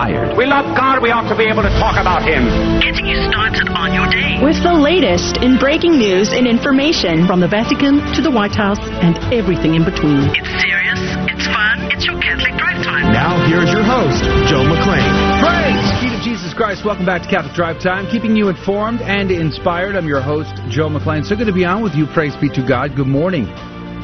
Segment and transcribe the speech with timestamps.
[0.00, 0.36] inspired.
[0.36, 1.02] We love God.
[1.02, 2.48] We ought to be able to talk about Him.
[2.80, 4.40] Getting you started on your day.
[4.40, 8.80] With the latest in breaking news and information from the Vatican to the White House
[9.04, 10.32] and everything in between.
[10.32, 13.12] It's serious, it's fun, it's your Catholic Drive Time.
[13.12, 15.12] Now, here's your host, Joe McClane.
[15.44, 16.84] Praise be to Jesus Christ.
[16.84, 19.96] Welcome back to Catholic Drive Time, keeping you informed and inspired.
[19.96, 21.24] I'm your host, Joe McClane.
[21.24, 22.06] So good to be on with you.
[22.06, 22.96] Praise be to God.
[22.96, 23.44] Good morning.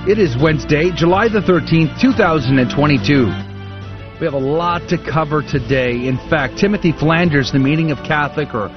[0.07, 3.46] It is Wednesday, July the 13th, 2022.
[4.19, 6.07] We have a lot to cover today.
[6.07, 8.69] In fact, Timothy Flanders, the meaning of Catholic, or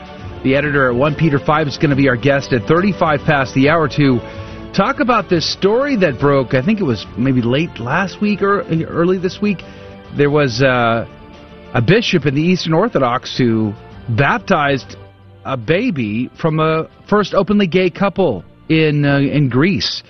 [0.44, 3.56] the editor at 1 Peter 5, is going to be our guest at 35 past
[3.56, 4.20] the hour to
[4.76, 6.54] talk about this story that broke.
[6.54, 9.60] I think it was maybe late last week or early this week.
[10.18, 11.08] There was uh,
[11.74, 13.72] a bishop in the Eastern Orthodox who
[14.10, 14.98] baptized
[15.46, 20.04] a baby from a first openly gay couple in uh, in Greece.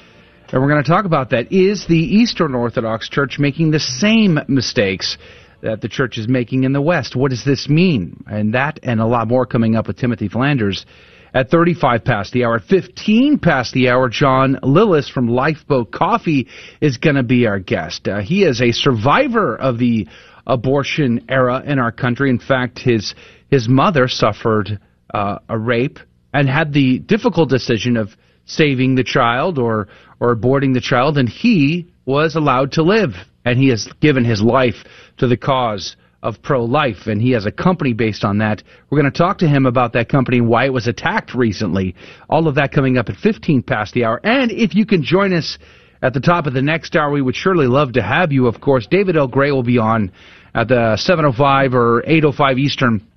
[0.51, 1.51] And we're going to talk about that.
[1.51, 5.19] Is the Eastern Orthodox Church making the same mistakes
[5.61, 7.15] that the church is making in the West?
[7.15, 8.23] What does this mean?
[8.25, 10.87] And that and a lot more coming up with Timothy Flanders
[11.35, 12.59] at 35 past the hour.
[12.59, 16.47] 15 past the hour, John Lillis from Lifeboat Coffee
[16.81, 18.07] is going to be our guest.
[18.07, 20.07] Uh, he is a survivor of the
[20.47, 22.31] abortion era in our country.
[22.31, 23.13] In fact, his
[23.51, 24.79] his mother suffered
[25.13, 25.99] uh, a rape
[26.33, 28.15] and had the difficult decision of
[28.49, 29.87] saving the child or
[30.19, 33.13] or aborting the child, and he was allowed to live,
[33.45, 34.83] and he has given his life
[35.17, 38.61] to the cause of pro-life, and he has a company based on that.
[38.89, 41.95] We're going to talk to him about that company and why it was attacked recently.
[42.29, 44.19] All of that coming up at 15 past the hour.
[44.23, 45.57] And if you can join us
[46.01, 48.59] at the top of the next hour, we would surely love to have you, of
[48.59, 48.85] course.
[48.87, 49.27] David L.
[49.27, 50.11] Gray will be on
[50.53, 53.07] at the 7.05 or 8.05 Eastern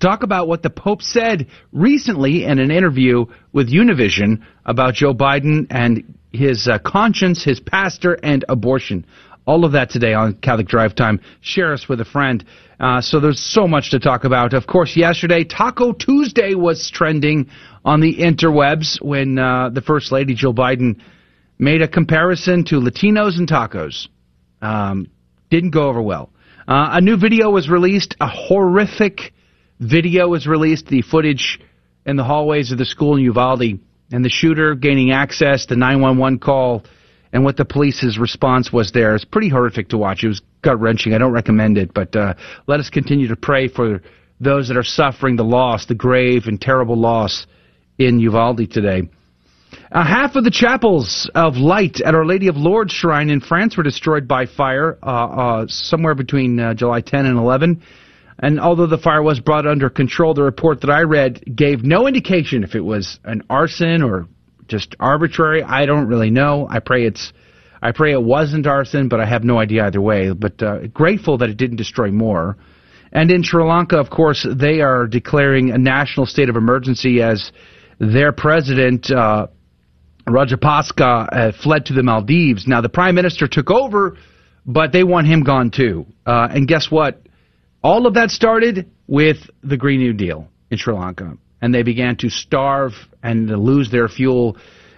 [0.00, 5.66] talk about what the Pope said recently in an interview with Univision about Joe Biden
[5.70, 9.06] and his uh, conscience, his pastor, and abortion.
[9.46, 11.20] All of that today on Catholic Drive Time.
[11.40, 12.44] Share us with a friend.
[12.78, 14.52] Uh, so there's so much to talk about.
[14.52, 17.48] Of course, yesterday, Taco Tuesday was trending
[17.84, 21.00] on the interwebs when uh, the First Lady, Jill Biden,
[21.58, 24.08] made a comparison to Latinos and tacos.
[24.60, 25.08] Um,
[25.50, 26.30] didn't go over well.
[26.68, 29.32] Uh, a new video was released, a horrific
[29.80, 31.60] video was released, the footage
[32.06, 33.78] in the hallways of the school in Uvalde,
[34.10, 36.84] and the shooter gaining access, the 911 call,
[37.32, 39.14] and what the police's response was there.
[39.14, 40.24] It's pretty horrific to watch.
[40.24, 41.12] It was gut wrenching.
[41.12, 42.34] I don't recommend it, but uh,
[42.66, 44.00] let us continue to pray for
[44.40, 47.46] those that are suffering the loss, the grave and terrible loss
[47.98, 49.02] in Uvalde today.
[49.92, 53.76] Uh, half of the chapels of light at Our Lady of Lourdes Shrine in France
[53.76, 57.82] were destroyed by fire uh, uh, somewhere between uh, July 10 and 11.
[58.38, 62.06] And although the fire was brought under control, the report that I read gave no
[62.06, 64.28] indication if it was an arson or
[64.68, 65.62] just arbitrary.
[65.62, 66.66] I don't really know.
[66.70, 67.32] I pray it's,
[67.82, 70.32] I pray it wasn't arson, but I have no idea either way.
[70.32, 72.56] But uh, grateful that it didn't destroy more.
[73.10, 77.50] And in Sri Lanka, of course, they are declaring a national state of emergency as
[77.98, 79.10] their president.
[79.10, 79.48] Uh,
[80.28, 82.66] Rajapaksa uh, fled to the Maldives.
[82.66, 84.18] Now the prime minister took over,
[84.66, 86.06] but they want him gone too.
[86.26, 87.22] Uh, and guess what?
[87.82, 92.16] All of that started with the Green New Deal in Sri Lanka, and they began
[92.16, 94.56] to starve and lose their fuel,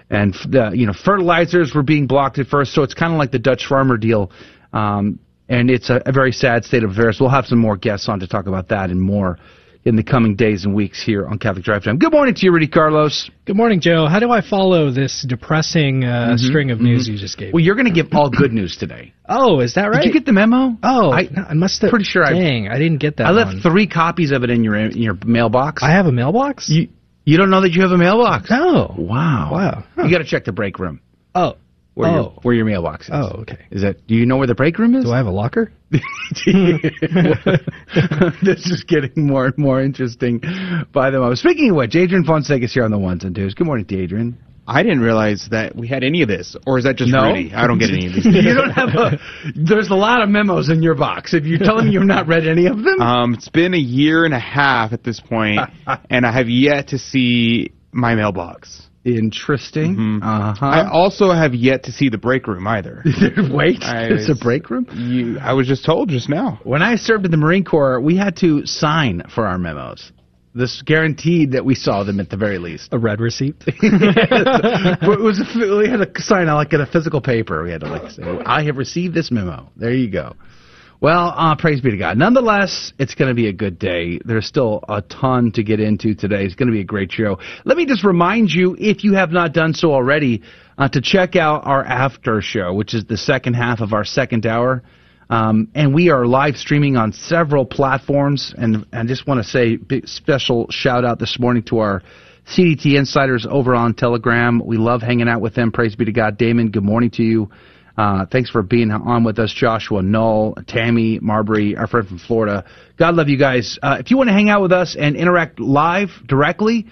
[0.08, 2.72] and the, you know fertilizers were being blocked at first.
[2.72, 4.32] So it's kind of like the Dutch farmer deal,
[4.72, 5.18] um,
[5.48, 7.18] and it's a, a very sad state of affairs.
[7.20, 9.38] We'll have some more guests on to talk about that and more
[9.84, 11.98] in the coming days and weeks here on Catholic Drive Time.
[11.98, 13.30] Good morning to you, Rudy Carlos.
[13.46, 14.06] Good morning, Joe.
[14.06, 17.14] How do I follow this depressing uh, mm-hmm, string of news mm-hmm.
[17.14, 17.52] you just gave?
[17.54, 19.14] Well, you're going to give all good news today.
[19.28, 20.02] oh, is that right?
[20.02, 20.76] Did you get the memo?
[20.82, 21.90] Oh, I, I must have.
[21.90, 22.24] Pretty sure.
[22.24, 23.26] Dang, I, I didn't get that.
[23.26, 23.60] I left one.
[23.62, 25.82] three copies of it in your in your mailbox.
[25.82, 26.68] I have a mailbox.
[26.68, 26.88] You
[27.24, 28.50] you don't know that you have a mailbox?
[28.50, 28.94] No.
[28.98, 29.50] Wow.
[29.52, 29.84] Wow.
[29.94, 30.04] Huh.
[30.04, 31.00] You got to check the break room.
[31.34, 31.56] Oh.
[31.94, 32.14] Where, oh.
[32.14, 33.12] your, where your mailbox is.
[33.12, 33.58] Oh, okay.
[33.70, 34.06] Is that?
[34.06, 35.04] Do you know where the break room is?
[35.04, 35.72] Do I have a locker?
[38.42, 40.40] this is getting more and more interesting
[40.92, 41.38] by the moment.
[41.38, 43.54] Speaking of which, Adrian Fonseca is here on the ones and twos.
[43.54, 44.38] Good morning to Adrian.
[44.70, 47.24] I didn't realize that we had any of this, or is that just no?
[47.24, 47.52] Rudy?
[47.52, 48.24] I don't get any of these.
[48.24, 49.18] you don't have a.
[49.56, 51.34] There's a lot of memos in your box.
[51.34, 54.24] If you're telling me you've not read any of them, um, it's been a year
[54.24, 55.60] and a half at this point,
[56.08, 58.88] and I have yet to see my mailbox.
[59.04, 59.96] Interesting.
[59.96, 60.22] Mm-hmm.
[60.22, 60.66] Uh-huh.
[60.66, 63.02] I also have yet to see the break room either.
[63.50, 64.86] Wait, I, it's a break room.
[64.92, 66.60] You, I was just told just now.
[66.64, 70.12] When I served in the Marine Corps, we had to sign for our memos.
[70.54, 72.88] This guaranteed that we saw them at the very least.
[72.92, 73.54] A read receipt.
[73.66, 77.62] it was we had to sign like in a physical paper.
[77.62, 80.34] We had to like say, "I have received this memo." There you go.
[81.02, 82.18] Well, uh, praise be to God.
[82.18, 84.20] Nonetheless, it's going to be a good day.
[84.22, 86.44] There's still a ton to get into today.
[86.44, 87.38] It's going to be a great show.
[87.64, 90.42] Let me just remind you, if you have not done so already,
[90.76, 94.44] uh, to check out our after show, which is the second half of our second
[94.44, 94.82] hour.
[95.30, 98.52] Um, and we are live streaming on several platforms.
[98.58, 102.02] And I just want to say big special shout out this morning to our
[102.46, 104.60] CDT insiders over on Telegram.
[104.62, 105.72] We love hanging out with them.
[105.72, 106.36] Praise be to God.
[106.36, 107.48] Damon, good morning to you.
[107.96, 112.64] Uh, thanks for being on with us, Joshua, Null, Tammy, Marbury, our friend from Florida.
[112.98, 113.78] God love you guys.
[113.82, 116.86] Uh, if you want to hang out with us and interact live directly,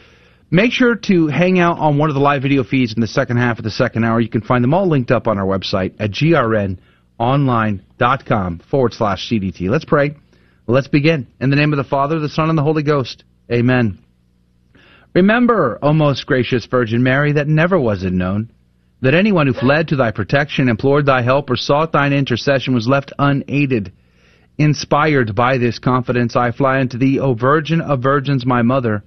[0.51, 3.39] make sure to hang out on one of the live video feeds in the second
[3.39, 4.21] half of the second hour.
[4.21, 9.71] You can find them all linked up on our website at grnonline.com forward slash CDT.
[9.71, 10.17] Let's pray.
[10.67, 11.27] Let's begin.
[11.41, 13.25] In the name of the Father, the Son, and the Holy Ghost.
[13.51, 13.99] Amen.
[15.15, 18.51] Remember, O most gracious Virgin Mary, that never was it known
[19.01, 22.89] that anyone who fled to thy protection, implored thy help, or sought thine intercession was
[22.89, 23.93] left unaided.
[24.59, 29.05] Inspired by this confidence, I fly unto thee, O Virgin of Virgins, my mother.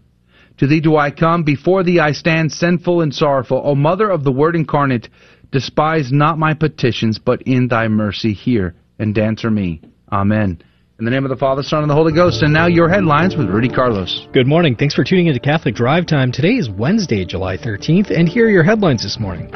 [0.58, 3.62] To thee do I come, before thee I stand sinful and sorrowful.
[3.66, 5.10] O Mother of the Word incarnate,
[5.52, 9.82] despise not my petitions, but in thy mercy hear and answer me.
[10.12, 10.62] Amen.
[11.00, 12.44] In the name of the Father, Son, and the Holy Ghost.
[12.44, 14.28] And now your headlines with Rudy Carlos.
[14.34, 14.76] Good morning.
[14.76, 16.32] Thanks for tuning into Catholic Drive Time.
[16.32, 19.52] Today is Wednesday, July 13th, and here are your headlines this morning.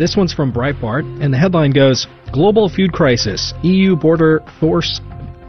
[0.00, 3.52] This one's from Breitbart, and the headline goes: Global food crisis.
[3.62, 4.98] EU border force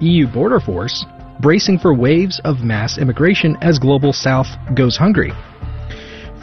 [0.02, 1.06] EU border force
[1.40, 5.32] bracing for waves of mass immigration as global south goes hungry.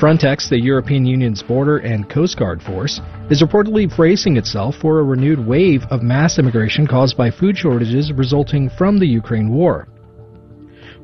[0.01, 5.05] Frontex, the European Union's border and coast guard force, is reportedly bracing itself for a
[5.05, 9.87] renewed wave of mass immigration caused by food shortages resulting from the Ukraine war.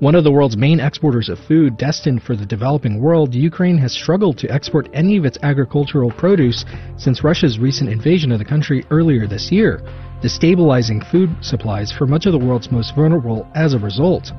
[0.01, 3.93] One of the world's main exporters of food destined for the developing world, Ukraine has
[3.93, 6.65] struggled to export any of its agricultural produce
[6.97, 9.81] since Russia's recent invasion of the country earlier this year,
[10.21, 14.33] destabilizing food supplies for much of the world's most vulnerable as a result.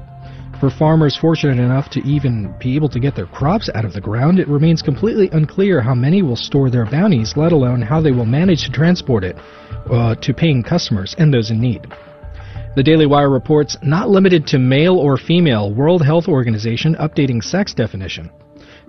[0.59, 4.01] For farmers fortunate enough to even be able to get their crops out of the
[4.01, 8.11] ground, it remains completely unclear how many will store their bounties, let alone how they
[8.11, 9.37] will manage to transport it
[9.89, 11.87] uh, to paying customers and those in need.
[12.75, 17.73] The Daily Wire reports not limited to male or female, World Health Organization updating sex
[17.73, 18.29] definition.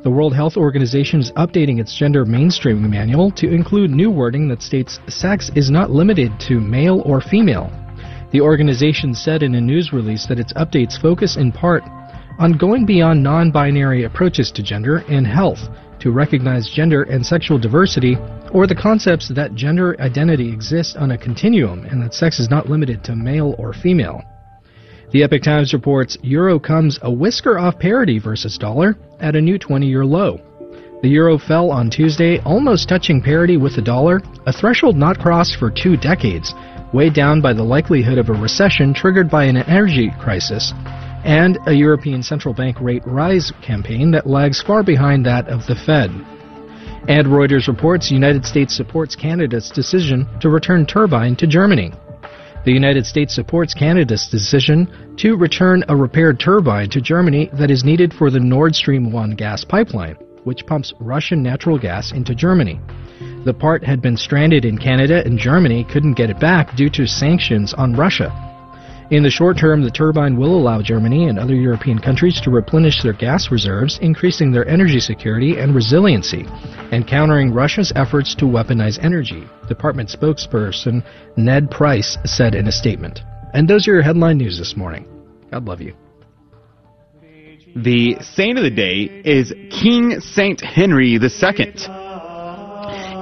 [0.02, 4.60] The World Health Organization is updating its gender mainstreaming manual to include new wording that
[4.60, 7.70] states sex is not limited to male or female.
[8.32, 11.84] The organization said in a news release that its updates focus in part
[12.40, 15.68] on going beyond non binary approaches to gender and health
[16.00, 18.16] to recognize gender and sexual diversity
[18.52, 22.68] or the concepts that gender identity exists on a continuum and that sex is not
[22.68, 24.22] limited to male or female.
[25.12, 29.58] The Epoch Times reports euro comes a whisker off parity versus dollar at a new
[29.58, 30.40] 20 year low.
[31.02, 35.56] The euro fell on Tuesday, almost touching parity with the dollar, a threshold not crossed
[35.56, 36.54] for two decades,
[36.92, 40.72] weighed down by the likelihood of a recession triggered by an energy crisis
[41.26, 45.74] and a European Central Bank rate rise campaign that lags far behind that of the
[45.74, 46.10] Fed.
[47.08, 51.92] And Reuters reports United States supports Canada's decision to return turbine to Germany.
[52.64, 57.84] The United States supports Canada's decision to return a repaired turbine to Germany that is
[57.84, 62.80] needed for the Nord Stream 1 gas pipeline, which pumps Russian natural gas into Germany.
[63.44, 67.06] The part had been stranded in Canada and Germany couldn't get it back due to
[67.06, 68.55] sanctions on Russia.
[69.08, 73.04] In the short term, the turbine will allow Germany and other European countries to replenish
[73.04, 76.44] their gas reserves, increasing their energy security and resiliency,
[76.90, 81.04] and countering Russia's efforts to weaponize energy, Department spokesperson
[81.36, 83.20] Ned Price said in a statement.
[83.54, 85.06] And those are your headline news this morning.
[85.52, 85.94] God love you.
[87.76, 91.74] The saint of the day is King Saint Henry II.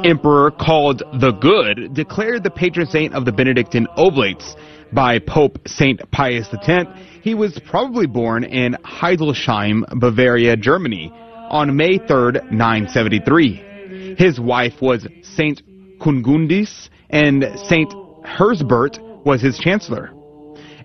[0.04, 4.54] Emperor called the Good declared the patron saint of the Benedictine Oblates
[4.94, 6.00] by Pope St.
[6.10, 6.88] Pius X,
[7.22, 11.12] he was probably born in Hildesheim, Bavaria, Germany,
[11.50, 14.16] on May 3, 973.
[14.16, 15.62] His wife was St.
[15.98, 17.92] Kungundis, and St.
[18.24, 20.12] Herzbert was his chancellor.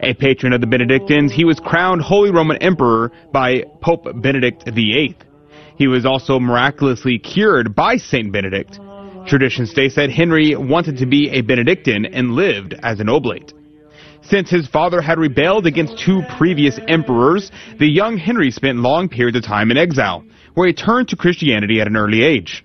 [0.01, 5.17] A patron of the Benedictines, he was crowned Holy Roman Emperor by Pope Benedict VIII.
[5.77, 8.31] He was also miraculously cured by St.
[8.31, 8.79] Benedict.
[9.27, 13.53] Tradition states that Henry wanted to be a Benedictine and lived as an oblate.
[14.29, 19.37] Since his father had rebelled against two previous emperors, the young Henry spent long periods
[19.37, 22.63] of time in exile, where he turned to Christianity at an early age.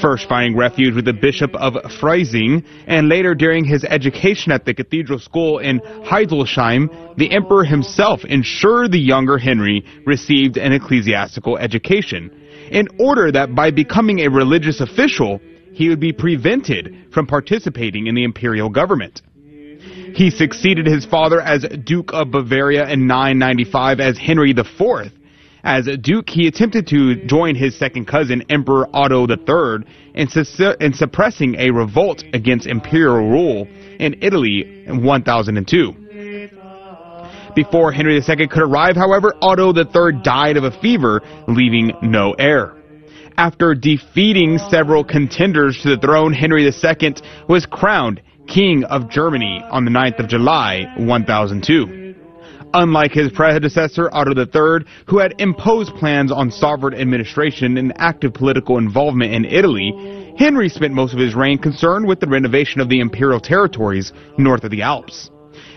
[0.00, 4.74] First finding refuge with the Bishop of Freising, and later during his education at the
[4.74, 12.32] cathedral school in Hildesheim, the emperor himself ensured the younger Henry received an ecclesiastical education,
[12.72, 15.40] in order that by becoming a religious official,
[15.72, 19.22] he would be prevented from participating in the imperial government.
[20.14, 25.12] He succeeded his father as Duke of Bavaria in 995 as Henry IV.
[25.64, 29.84] As duke, he attempted to join his second cousin, Emperor Otto III,
[30.14, 33.66] in, su- in suppressing a revolt against imperial rule
[33.98, 36.06] in Italy in 1002.
[37.56, 42.74] Before Henry II could arrive, however, Otto III died of a fever, leaving no heir.
[43.36, 47.14] After defeating several contenders to the throne, Henry II
[47.48, 52.14] was crowned King of Germany on the 9th of July, 1002.
[52.74, 58.78] Unlike his predecessor, Otto III, who had imposed plans on sovereign administration and active political
[58.78, 63.00] involvement in Italy, Henry spent most of his reign concerned with the renovation of the
[63.00, 65.30] imperial territories north of the Alps.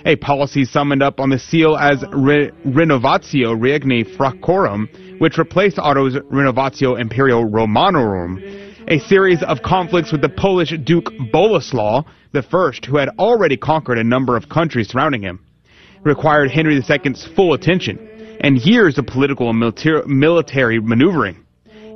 [0.06, 4.88] A policy summoned up on the seal as Re- Renovatio Regni Francorum,
[5.20, 8.42] which replaced Otto's Renovatio Imperial Romanorum,
[8.90, 12.04] a series of conflicts with the Polish Duke Boleslaw
[12.34, 15.46] I, who had already conquered a number of countries surrounding him,
[16.04, 18.00] required Henry II's full attention
[18.42, 19.60] and years of political and
[20.08, 21.46] military maneuvering.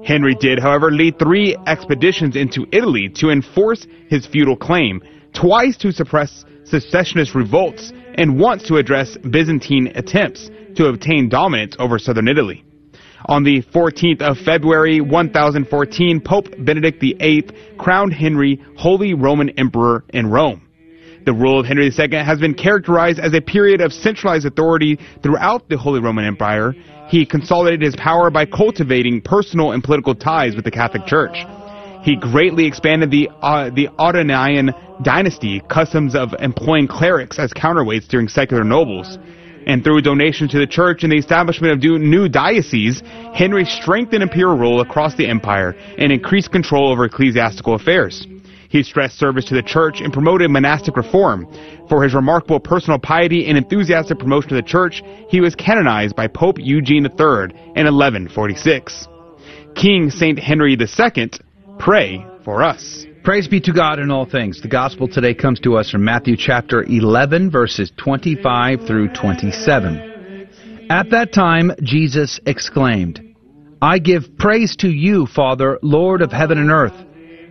[0.05, 5.01] Henry did, however, lead three expeditions into Italy to enforce his feudal claim,
[5.33, 11.97] twice to suppress secessionist revolts, and once to address Byzantine attempts to obtain dominance over
[11.97, 12.63] southern Italy.
[13.25, 20.29] On the 14th of February 1014, Pope Benedict VIII crowned Henry Holy Roman Emperor in
[20.29, 20.61] Rome.
[21.25, 25.69] The rule of Henry II has been characterized as a period of centralized authority throughout
[25.69, 26.75] the Holy Roman Empire.
[27.07, 31.37] He consolidated his power by cultivating personal and political ties with the Catholic Church.
[32.03, 38.27] He greatly expanded the uh, the Ottonian dynasty, customs of employing clerics as counterweights during
[38.27, 39.17] secular nobles.
[39.65, 43.01] And through donations to the church and the establishment of new dioceses,
[43.33, 48.27] Henry strengthened imperial rule across the empire and increased control over ecclesiastical affairs.
[48.69, 51.47] He stressed service to the church and promoted monastic reform.
[51.87, 56.27] For his remarkable personal piety and enthusiastic promotion of the church, he was canonized by
[56.27, 59.07] Pope Eugene III in 1146.
[59.75, 61.29] King Saint Henry II,
[61.77, 63.05] pray for us.
[63.23, 64.61] Praise be to God in all things.
[64.61, 70.87] The gospel today comes to us from Matthew chapter 11, verses 25 through 27.
[70.89, 73.33] At that time, Jesus exclaimed,
[73.81, 76.95] I give praise to you, Father, Lord of heaven and earth.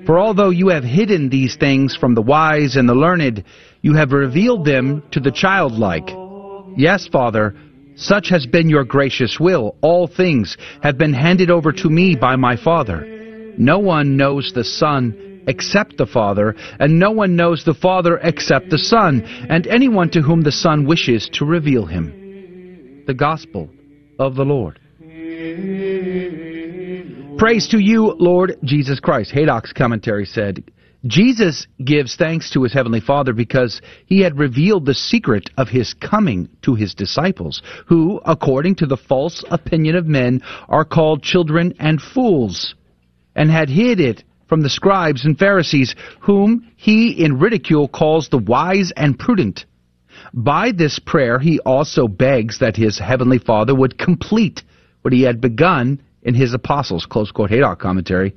[0.04, 3.42] For although you have hidden these things from the wise and the learned,
[3.80, 6.10] you have revealed them to the childlike.
[6.76, 7.56] Yes, Father,
[7.96, 9.76] such has been your gracious will.
[9.80, 13.54] All things have been handed over to me by my Father.
[13.56, 18.70] No one knows the Son except the Father, and no one knows the Father except
[18.70, 23.04] the Son, and anyone to whom the Son wishes to reveal him.
[23.06, 23.68] The Gospel
[24.18, 24.78] of the Lord.
[27.38, 29.32] Praise to you, Lord Jesus Christ.
[29.32, 30.62] Haydock's commentary said,
[31.06, 35.94] Jesus gives thanks to his heavenly Father because he had revealed the secret of his
[35.94, 41.74] coming to his disciples, who, according to the false opinion of men, are called children
[41.80, 42.76] and fools,
[43.34, 44.22] and had hid it
[44.52, 49.64] from the scribes and Pharisees, whom he in ridicule calls the wise and prudent.
[50.34, 54.62] By this prayer he also begs that his heavenly Father would complete
[55.00, 57.06] what he had begun in his apostles.
[57.06, 58.34] Close quote Haydock commentary.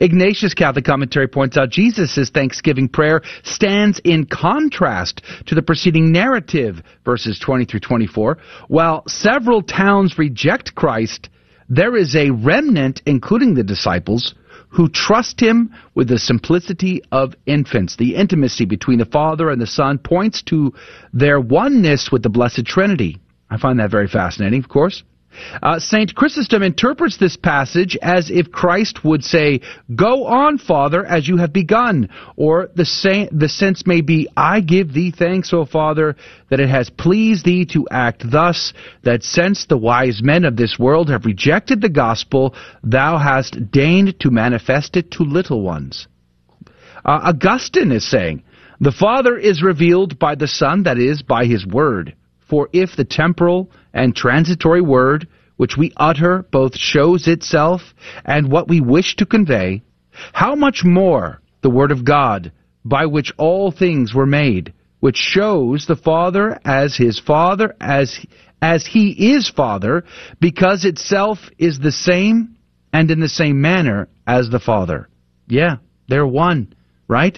[0.00, 6.82] Ignatius Catholic commentary points out Jesus' thanksgiving prayer stands in contrast to the preceding narrative,
[7.06, 8.36] verses 20 through 24.
[8.68, 11.30] While several towns reject Christ,
[11.70, 14.34] there is a remnant, including the disciples,
[14.74, 17.96] who trust him with the simplicity of infants.
[17.96, 20.74] The intimacy between the Father and the Son points to
[21.12, 23.18] their oneness with the Blessed Trinity.
[23.48, 25.04] I find that very fascinating, of course.
[25.62, 29.60] Uh, Saint Chrysostom interprets this passage as if Christ would say,
[29.94, 34.92] "Go on, Father, as you have begun," or the, the sense may be, "I give
[34.92, 36.16] thee thanks, O Father,
[36.50, 38.72] that it has pleased thee to act thus,
[39.02, 44.18] that since the wise men of this world have rejected the gospel, thou hast deigned
[44.20, 46.06] to manifest it to little ones."
[47.04, 48.42] Uh, Augustine is saying,
[48.80, 52.14] "The Father is revealed by the Son, that is, by His Word."
[52.54, 57.80] For if the temporal and transitory word which we utter both shows itself
[58.24, 59.82] and what we wish to convey,
[60.32, 62.52] how much more the word of God,
[62.84, 68.24] by which all things were made, which shows the Father as his Father, as,
[68.62, 70.04] as he is Father,
[70.40, 72.56] because itself is the same
[72.92, 75.08] and in the same manner as the Father.
[75.48, 76.72] Yeah, they're one,
[77.08, 77.36] right?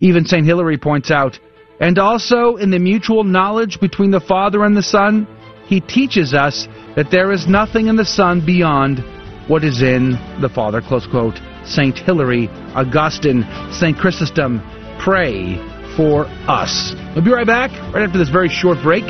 [0.00, 0.46] Even St.
[0.46, 1.38] Hilary points out,
[1.80, 5.26] and also in the mutual knowledge between the Father and the Son,
[5.66, 9.02] he teaches us that there is nothing in the Son beyond
[9.48, 10.80] what is in the Father.
[10.80, 11.38] Close quote.
[11.64, 11.98] St.
[11.98, 13.96] Hilary, Augustine, St.
[13.96, 14.60] Chrysostom,
[15.02, 15.56] pray
[15.96, 16.94] for us.
[17.14, 19.04] We'll be right back, right after this very short break.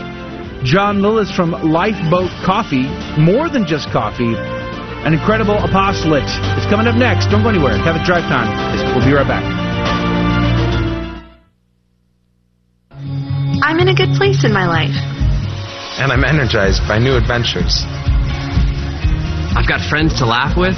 [0.63, 2.89] John Lillis from Lifeboat Coffee,
[3.21, 4.35] more than just coffee,
[5.05, 6.25] an incredible apostolate
[6.57, 7.27] It's coming up next.
[7.27, 7.77] Don't go anywhere.
[7.77, 8.49] Have a drive time.
[8.97, 9.64] We'll be right back.
[13.65, 14.95] I'm in a good place in my life.
[15.97, 17.85] And I'm energized by new adventures.
[19.57, 20.77] I've got friends to laugh with.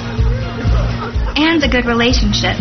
[1.35, 2.55] And a good relationship.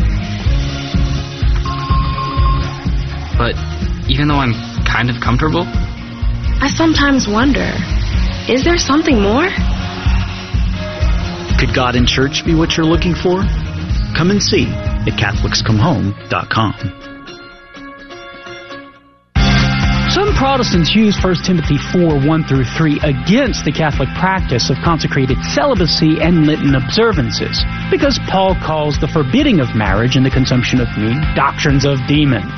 [3.39, 3.55] But
[4.11, 4.55] even though I'm
[4.85, 7.71] kind of comfortable, I sometimes wonder
[8.51, 9.47] is there something more?
[11.61, 13.45] Could God in church be what you're looking for?
[14.19, 17.16] Come and see at CatholicsComeHome.com.
[20.37, 26.21] Protestants use 1 Timothy 4 1 through 3 against the Catholic practice of consecrated celibacy
[26.21, 31.17] and Lenten observances because Paul calls the forbidding of marriage and the consumption of meat
[31.35, 32.53] doctrines of demons.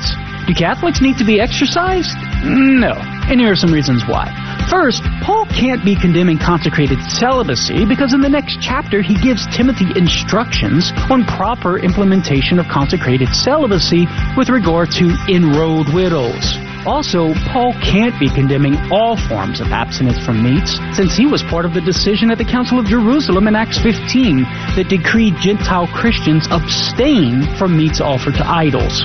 [0.45, 2.19] Do Catholics need to be exorcised?
[2.43, 2.99] No.
[3.31, 4.27] And here are some reasons why.
[4.69, 9.87] First, Paul can't be condemning consecrated celibacy because in the next chapter he gives Timothy
[9.95, 14.05] instructions on proper implementation of consecrated celibacy
[14.35, 16.68] with regard to enrolled widows.
[16.85, 21.65] Also, Paul can't be condemning all forms of abstinence from meats, since he was part
[21.65, 24.43] of the decision at the Council of Jerusalem in Acts 15
[24.75, 29.03] that decreed Gentile Christians abstain from meats offered to idols.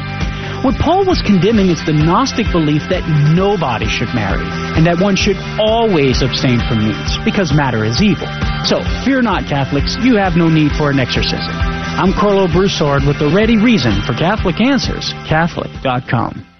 [0.62, 3.04] What Paul was condemning is the Gnostic belief that
[3.34, 4.46] nobody should marry,
[4.78, 8.28] and that one should always abstain from meats, because matter is evil.
[8.64, 11.52] So, fear not, Catholics, you have no need for an exorcism.
[12.00, 16.53] I'm Karlo Broussard with the ready reason for Catholic Answers, Catholic.com.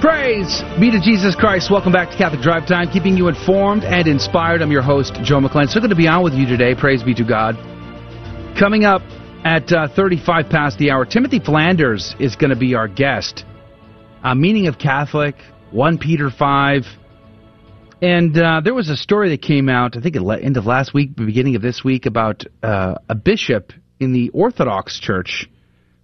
[0.00, 1.72] Praise be to Jesus Christ.
[1.72, 4.62] Welcome back to Catholic Drive Time, keeping you informed and inspired.
[4.62, 5.68] I'm your host, Joe McClane.
[5.68, 6.76] So good to be on with you today.
[6.76, 7.56] Praise be to God.
[8.56, 9.02] Coming up
[9.44, 13.44] at uh, 35 past the hour, Timothy Flanders is going to be our guest.
[14.22, 15.34] A meaning of Catholic,
[15.72, 16.84] 1 Peter 5.
[18.00, 20.64] And uh, there was a story that came out, I think, at the end of
[20.64, 25.48] last week, beginning of this week, about uh, a bishop in the Orthodox Church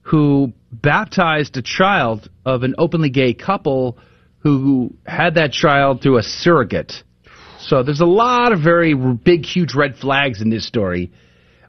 [0.02, 3.98] who baptized a child of an openly gay couple
[4.38, 7.02] who had that child through a surrogate.
[7.60, 11.12] So there's a lot of very big, huge red flags in this story.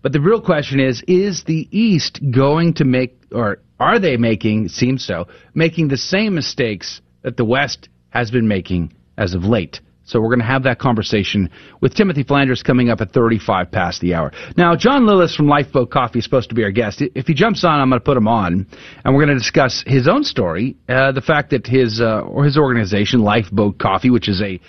[0.01, 4.67] But the real question is is the East going to make, or are they making,
[4.67, 9.79] seems so, making the same mistakes that the West has been making as of late?
[10.05, 11.49] So we're going to have that conversation
[11.81, 14.31] with Timothy Flanders coming up at 35 past the hour.
[14.55, 17.01] Now, John Lillis from Lifeboat Coffee is supposed to be our guest.
[17.15, 18.67] If he jumps on, I'm going to put him on,
[19.03, 22.45] and we're going to discuss his own story, uh, the fact that his uh, or
[22.45, 24.59] his organization, Lifeboat Coffee, which is a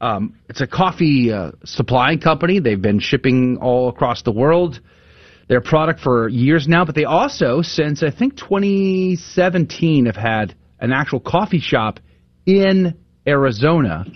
[0.00, 2.58] um, it's a coffee uh, supplying company.
[2.58, 4.80] They've been shipping all across the world
[5.48, 10.92] their product for years now, but they also, since I think 2017, have had an
[10.92, 12.00] actual coffee shop
[12.46, 14.06] in Arizona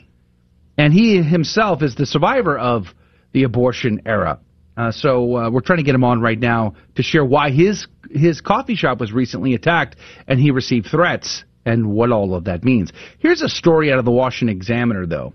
[0.78, 2.86] and he himself is the survivor of
[3.32, 4.38] the abortion era.
[4.76, 7.86] Uh, so uh, we're trying to get him on right now to share why his
[8.10, 9.96] his coffee shop was recently attacked
[10.28, 12.92] and he received threats and what all of that means.
[13.18, 15.32] Here's a story out of the Washington Examiner, though.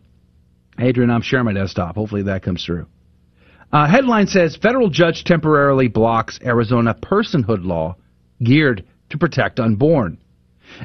[0.79, 1.95] Adrian, I'm sharing my desktop.
[1.95, 2.87] Hopefully that comes through.
[3.71, 7.95] Uh, headline says federal judge temporarily blocks Arizona personhood law
[8.43, 10.17] geared to protect unborn.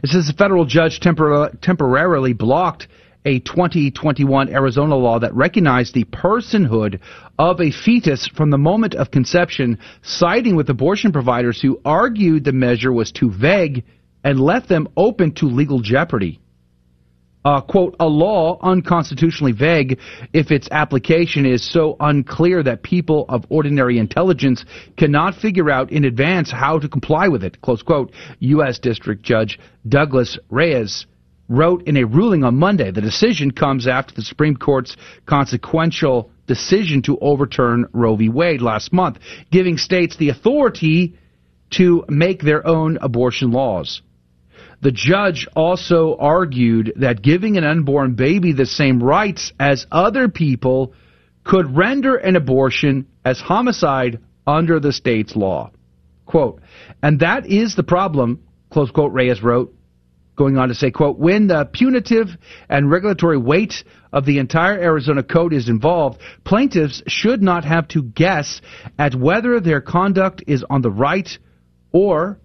[0.02, 2.88] It says the federal judge tempor- temporarily blocked
[3.26, 7.00] a 2021 Arizona law that recognized the personhood
[7.38, 12.52] of a fetus from the moment of conception, siding with abortion providers who argued the
[12.52, 13.84] measure was too vague
[14.22, 16.40] and left them open to legal jeopardy.
[17.44, 20.00] Uh, quote, a law unconstitutionally vague
[20.32, 24.64] if its application is so unclear that people of ordinary intelligence
[24.96, 28.78] cannot figure out in advance how to comply with it, close quote, U.S.
[28.80, 31.06] District Judge Douglas Rayes
[31.48, 32.90] wrote in a ruling on Monday.
[32.90, 38.28] The decision comes after the Supreme Court's consequential decision to overturn Roe v.
[38.28, 39.18] Wade last month,
[39.50, 41.18] giving states the authority
[41.70, 44.02] to make their own abortion laws.
[44.82, 50.92] The judge also argued that giving an unborn baby the same rights as other people
[51.44, 55.70] could render an abortion as homicide under the state's law.
[56.26, 56.61] Quote,
[57.02, 59.74] and that is the problem, close quote, Rayes wrote,
[60.37, 62.29] going on to say, quote, when the punitive
[62.68, 68.03] and regulatory weight of the entire Arizona Code is involved, plaintiffs should not have to
[68.03, 68.61] guess
[68.99, 71.38] at whether their conduct is on the right
[71.92, 72.38] or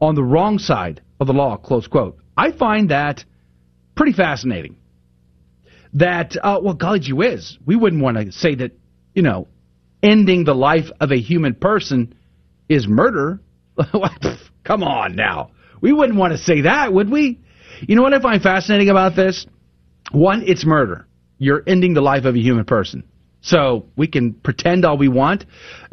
[0.00, 2.18] on the wrong side of the law, close quote.
[2.36, 3.24] I find that
[3.94, 4.76] pretty fascinating.
[5.94, 8.72] That, uh, well, golly gee whiz, we wouldn't want to say that,
[9.14, 9.46] you know,
[10.02, 12.14] ending the life of a human person
[12.68, 13.40] is murder.
[14.64, 15.50] Come on now.
[15.82, 17.40] We wouldn't want to say that, would we?
[17.80, 19.44] You know what I find fascinating about this?
[20.12, 21.06] One, it's murder.
[21.38, 23.02] You're ending the life of a human person.
[23.40, 25.44] So we can pretend all we want.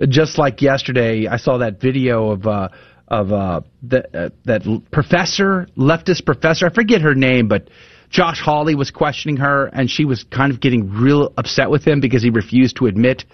[0.08, 2.70] Just like yesterday, I saw that video of uh,
[3.08, 6.68] of uh, the, uh, that professor, leftist professor.
[6.68, 7.72] I forget her name, but
[8.12, 12.02] Josh Hawley was questioning her, and she was kind of getting real upset with him
[12.02, 13.26] because he refused to admit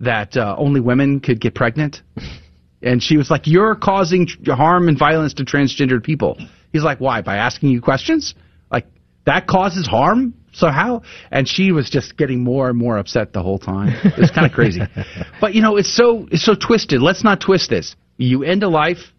[0.00, 2.02] that uh, only women could get pregnant.
[2.82, 6.38] And she was like, "You're causing harm and violence to transgendered people."
[6.72, 7.20] He's like, "Why?
[7.22, 8.34] By asking you questions?
[8.70, 8.86] Like
[9.26, 10.34] that causes harm?
[10.52, 13.94] So how?" And she was just getting more and more upset the whole time.
[14.16, 14.80] It's kind of crazy.
[15.40, 17.02] But you know, it's so it's so twisted.
[17.02, 17.96] Let's not twist this.
[18.16, 19.12] You end a life.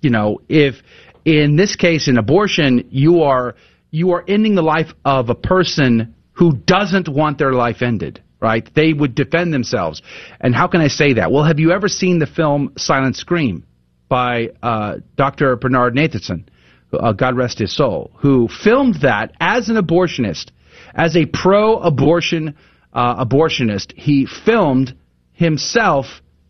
[0.00, 0.76] You know, if
[1.24, 3.56] in this case, in abortion, you are
[3.90, 8.68] you are ending the life of a person who doesn't want their life ended right?
[8.74, 10.02] They would defend themselves.
[10.40, 11.32] And how can I say that?
[11.32, 13.64] Well, have you ever seen the film Silent Scream
[14.08, 15.56] by uh, Dr.
[15.56, 16.44] Bernard Nathanson,
[16.92, 20.50] uh, God rest his soul, who filmed that as an abortionist,
[20.94, 22.54] as a pro-abortion
[22.92, 23.92] uh, abortionist.
[23.96, 24.96] He filmed
[25.32, 26.06] himself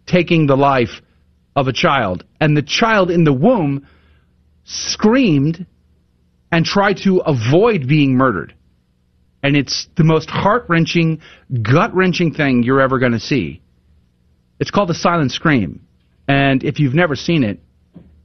[0.07, 1.01] taking the life
[1.55, 3.87] of a child, and the child in the womb
[4.65, 5.67] screamed
[6.53, 8.55] and tried to avoid being murdered
[9.47, 11.21] and it's the most heart wrenching,
[11.63, 13.63] gut wrenching thing you're ever going to see.
[14.59, 15.87] It's called the Silent Scream,
[16.27, 17.61] and if you've never seen it,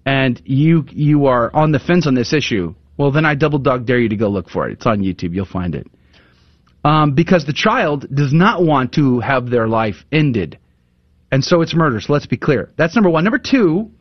[0.04, 3.86] and you you are on the fence on this issue, well then I double dog
[3.86, 4.74] dare you to go look for it.
[4.74, 5.36] It's on YouTube.
[5.36, 5.86] You'll find it.
[6.84, 10.58] Um, because the child does not want to have their life ended,
[11.32, 12.02] and so it's murder.
[12.02, 12.72] So let's be clear.
[12.78, 13.24] That's number one.
[13.24, 13.92] Number two.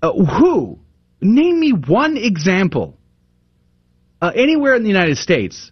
[0.00, 0.78] Uh, who?
[1.20, 2.98] Name me one example
[4.24, 5.70] uh, anywhere in the United States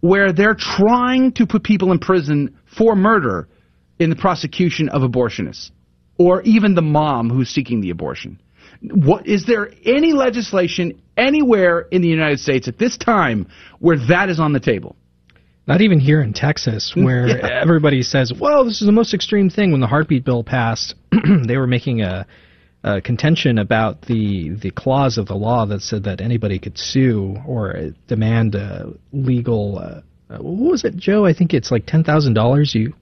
[0.00, 3.48] where they're trying to put people in prison for murder
[4.00, 5.70] in the prosecution of abortionists
[6.18, 8.40] or even the mom who's seeking the abortion.
[8.82, 13.46] What is there any legislation anywhere in the United States at this time
[13.78, 14.96] where that is on the table?
[15.68, 17.60] Not even here in Texas, where yeah.
[17.62, 20.94] everybody says, "Well, this is the most extreme thing." When the heartbeat bill passed,
[21.46, 22.26] they were making a
[22.86, 27.36] uh, contention about the the clause of the law that said that anybody could sue
[27.44, 29.78] or demand a legal.
[29.78, 30.00] Uh,
[30.32, 31.26] uh, what was it, Joe?
[31.26, 32.94] I think it's like ten thousand dollars you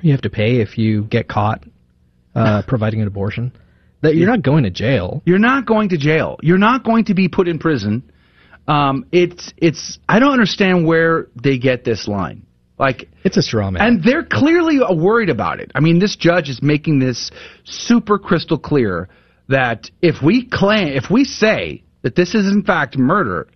[0.00, 1.64] you have to pay if you get caught
[2.36, 3.52] uh, providing an abortion.
[4.02, 5.22] That you're not going to jail.
[5.24, 6.38] You're not going to jail.
[6.42, 8.12] You're not going to be put in prison.
[8.68, 9.98] Um, it's it's.
[10.08, 12.46] I don't understand where they get this line.
[12.78, 15.72] Like it's a straw man, and they're clearly worried about it.
[15.74, 17.32] I mean, this judge is making this
[17.64, 19.08] super crystal clear
[19.52, 23.48] that if we claim, if we say that this is in fact murder,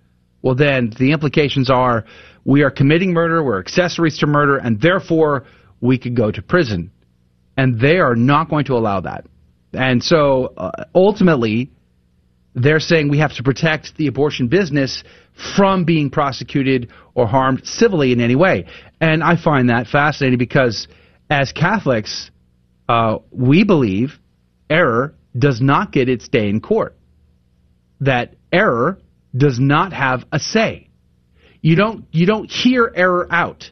[0.43, 2.05] well, then the implications are
[2.45, 5.45] we are committing murder, we're accessories to murder, and therefore
[5.81, 6.93] we could go to prison.
[7.57, 9.27] And they are not going to allow that.
[9.73, 11.71] And so uh, ultimately,
[12.55, 15.03] they're saying we have to protect the abortion business
[15.57, 18.67] from being prosecuted or harmed civilly in any way.
[19.01, 20.87] And I find that fascinating because
[21.29, 22.31] as Catholics,
[22.89, 24.19] uh, we believe
[24.71, 26.97] error does not get its day in court.
[28.01, 28.99] That error
[29.37, 30.89] does not have a say.
[31.61, 33.71] You don't you don't hear error out.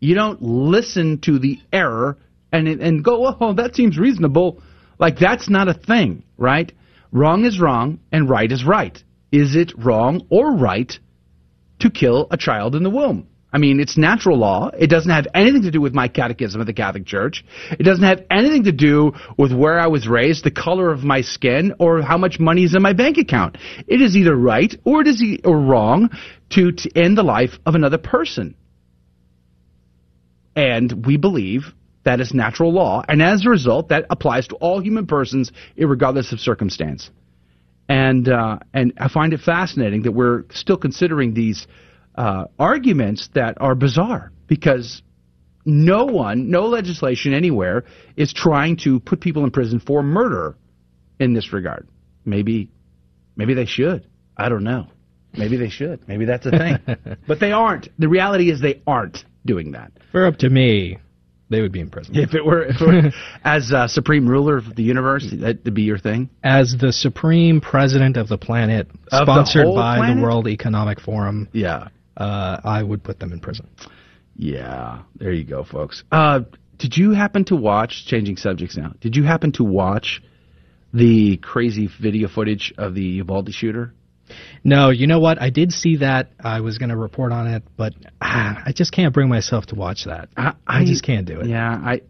[0.00, 2.18] You don't listen to the error
[2.52, 4.62] and and go, "Oh, that seems reasonable."
[4.98, 6.72] Like that's not a thing, right?
[7.12, 9.02] Wrong is wrong and right is right.
[9.30, 10.98] Is it wrong or right
[11.80, 13.26] to kill a child in the womb?
[13.56, 14.68] I mean, it's natural law.
[14.78, 17.42] It doesn't have anything to do with my catechism of the Catholic Church.
[17.70, 21.22] It doesn't have anything to do with where I was raised, the color of my
[21.22, 23.56] skin, or how much money is in my bank account.
[23.88, 26.10] It is either right or it is or wrong
[26.50, 28.56] to, to end the life of another person.
[30.54, 31.72] And we believe
[32.04, 36.30] that is natural law, and as a result, that applies to all human persons, regardless
[36.30, 37.10] of circumstance.
[37.88, 41.66] And uh, and I find it fascinating that we're still considering these
[42.16, 45.02] uh, arguments that are bizarre because
[45.64, 47.84] no one, no legislation anywhere
[48.16, 50.56] is trying to put people in prison for murder
[51.18, 51.88] in this regard.
[52.24, 52.70] Maybe,
[53.36, 54.06] maybe they should.
[54.36, 54.86] I don't know.
[55.36, 56.06] Maybe they should.
[56.08, 56.78] Maybe that's a thing.
[57.26, 57.88] but they aren't.
[57.98, 59.92] The reality is they aren't doing that.
[60.12, 60.98] For up to me,
[61.50, 62.16] they would be in prison.
[62.16, 63.10] If it were, if it were
[63.44, 66.30] as uh, supreme ruler of the universe, that'd be your thing.
[66.42, 70.16] As the supreme president of the planet, of sponsored the by planet?
[70.16, 71.48] the World Economic Forum.
[71.52, 73.68] Yeah uh, I would put them in prison.
[74.34, 76.04] Yeah, there you go, folks.
[76.12, 76.40] Uh,
[76.78, 80.22] did you happen to watch, changing subjects now, did you happen to watch
[80.92, 83.94] the crazy video footage of the Uvalde shooter?
[84.64, 85.40] No, you know what?
[85.40, 86.30] I did see that.
[86.40, 89.74] I was going to report on it, but ah, I just can't bring myself to
[89.74, 90.28] watch that.
[90.36, 91.46] I, I, just can't do it.
[91.46, 92.00] Yeah, I.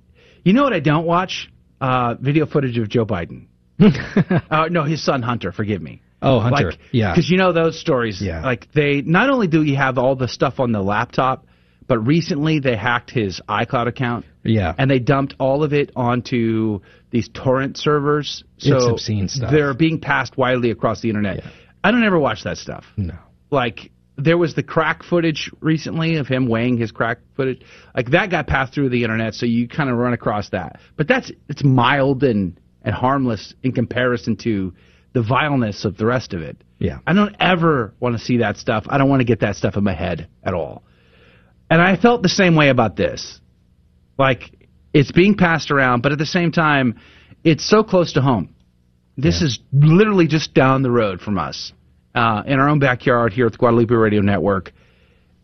[0.42, 1.50] You know what I don't watch?
[1.80, 3.48] Uh, video footage of Joe Biden.
[4.50, 5.52] uh, no, his son Hunter.
[5.52, 6.02] Forgive me.
[6.22, 6.70] Oh, Hunter.
[6.70, 7.12] Like, yeah.
[7.12, 8.20] Because you know those stories.
[8.20, 8.42] Yeah.
[8.42, 11.46] Like they not only do you have all the stuff on the laptop,
[11.86, 14.24] but recently they hacked his iCloud account.
[14.42, 14.74] Yeah.
[14.76, 18.44] And they dumped all of it onto these torrent servers.
[18.58, 19.50] So It's obscene stuff.
[19.50, 21.44] They're being passed widely across the internet.
[21.84, 22.84] I don't ever watch that stuff.
[22.96, 23.14] No.
[23.50, 27.62] Like there was the crack footage recently of him weighing his crack footage.
[27.94, 30.80] Like that got passed through the internet, so you kind of run across that.
[30.96, 34.72] But that's it's mild and and harmless in comparison to
[35.16, 36.58] the vileness of the rest of it.
[36.78, 36.98] Yeah.
[37.06, 38.84] I don't ever want to see that stuff.
[38.86, 40.82] I don't want to get that stuff in my head at all.
[41.70, 43.40] And I felt the same way about this.
[44.18, 44.50] Like
[44.92, 47.00] it's being passed around, but at the same time,
[47.44, 48.54] it's so close to home.
[49.16, 51.72] This is literally just down the road from us,
[52.14, 54.70] uh, in our own backyard here at the Guadalupe Radio Network.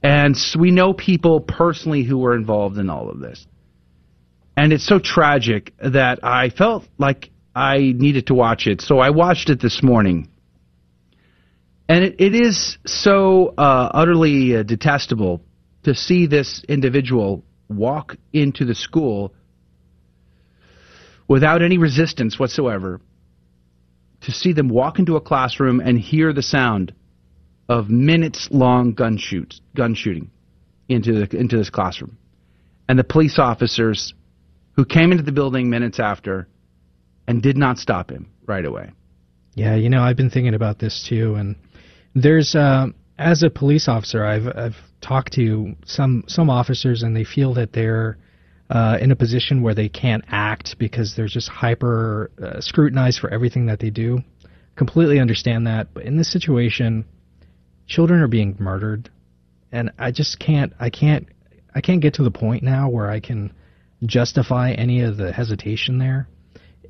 [0.02, 3.46] And so we know people personally who were involved in all of this.
[4.54, 8.80] And it's so tragic that I felt like I needed to watch it.
[8.80, 10.28] So I watched it this morning.
[11.88, 15.42] And it, it is so uh, utterly uh, detestable
[15.84, 19.34] to see this individual walk into the school
[21.28, 23.00] without any resistance whatsoever.
[24.22, 26.94] To see them walk into a classroom and hear the sound
[27.68, 29.18] of minutes long gun
[29.74, 30.30] gun shooting
[30.88, 32.16] into the, into this classroom,
[32.88, 34.14] and the police officers
[34.76, 36.46] who came into the building minutes after
[37.26, 38.90] and did not stop him right away.
[39.54, 41.56] Yeah, you know, I've been thinking about this too, and
[42.14, 42.86] there's uh,
[43.18, 47.72] as a police officer, I've I've talked to some some officers, and they feel that
[47.72, 48.18] they're
[48.70, 53.30] uh, in a position where they can't act because they're just hyper uh, scrutinized for
[53.30, 54.20] everything that they do.
[54.76, 57.04] Completely understand that, but in this situation,
[57.86, 59.10] children are being murdered,
[59.70, 61.28] and I just can't I can't
[61.74, 63.52] I can't get to the point now where I can
[64.04, 66.26] justify any of the hesitation there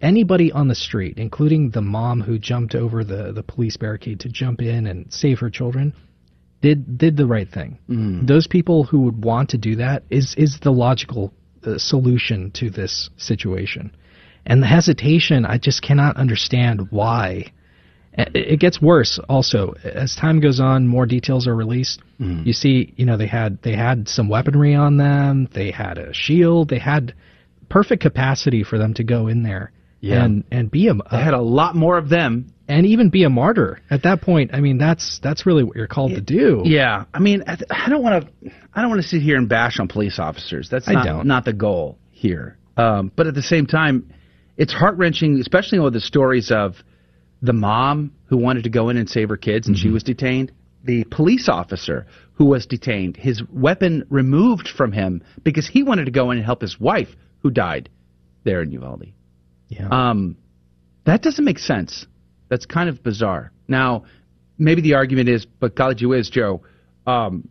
[0.02, 4.28] anybody on the street, including the mom who jumped over the, the police barricade to
[4.28, 5.94] jump in and save her children,
[6.60, 7.78] did did the right thing.
[7.88, 8.26] Mm.
[8.26, 11.32] Those people who would want to do that is is the logical
[11.66, 13.94] uh, solution to this situation.
[14.44, 17.52] And the hesitation, I just cannot understand why.
[18.14, 19.18] It gets worse.
[19.26, 22.02] Also, as time goes on, more details are released.
[22.20, 22.44] Mm.
[22.44, 25.48] You see, you know, they had they had some weaponry on them.
[25.54, 26.68] They had a shield.
[26.68, 27.14] They had
[27.70, 30.24] perfect capacity for them to go in there Yeah.
[30.24, 32.52] and and be a, They had a lot more of them.
[32.68, 34.50] and even be a martyr at that point.
[34.52, 36.62] I mean, that's that's really what you're called to do.
[36.64, 38.50] Yeah, I mean, I, I don't want to.
[38.74, 40.68] I don't want to sit here and bash on police officers.
[40.70, 42.58] That's I not not the goal here.
[42.76, 44.12] Um, but at the same time,
[44.56, 46.76] it's heart wrenching, especially with the stories of
[47.40, 49.94] the mom who wanted to go in and save her kids and she Mm-hmm.
[49.94, 50.52] was detained.
[50.84, 56.10] The police officer who was detained, his weapon removed from him because he wanted to
[56.10, 57.10] go in and help his wife
[57.40, 57.88] who died
[58.44, 59.12] there in Uvalde.
[59.72, 59.88] Yeah.
[59.90, 60.36] Um,
[61.04, 62.06] that doesn't make sense.
[62.48, 63.52] That's kind of bizarre.
[63.68, 64.04] Now,
[64.58, 66.62] maybe the argument is, but college you is, Joe,
[67.06, 67.48] um,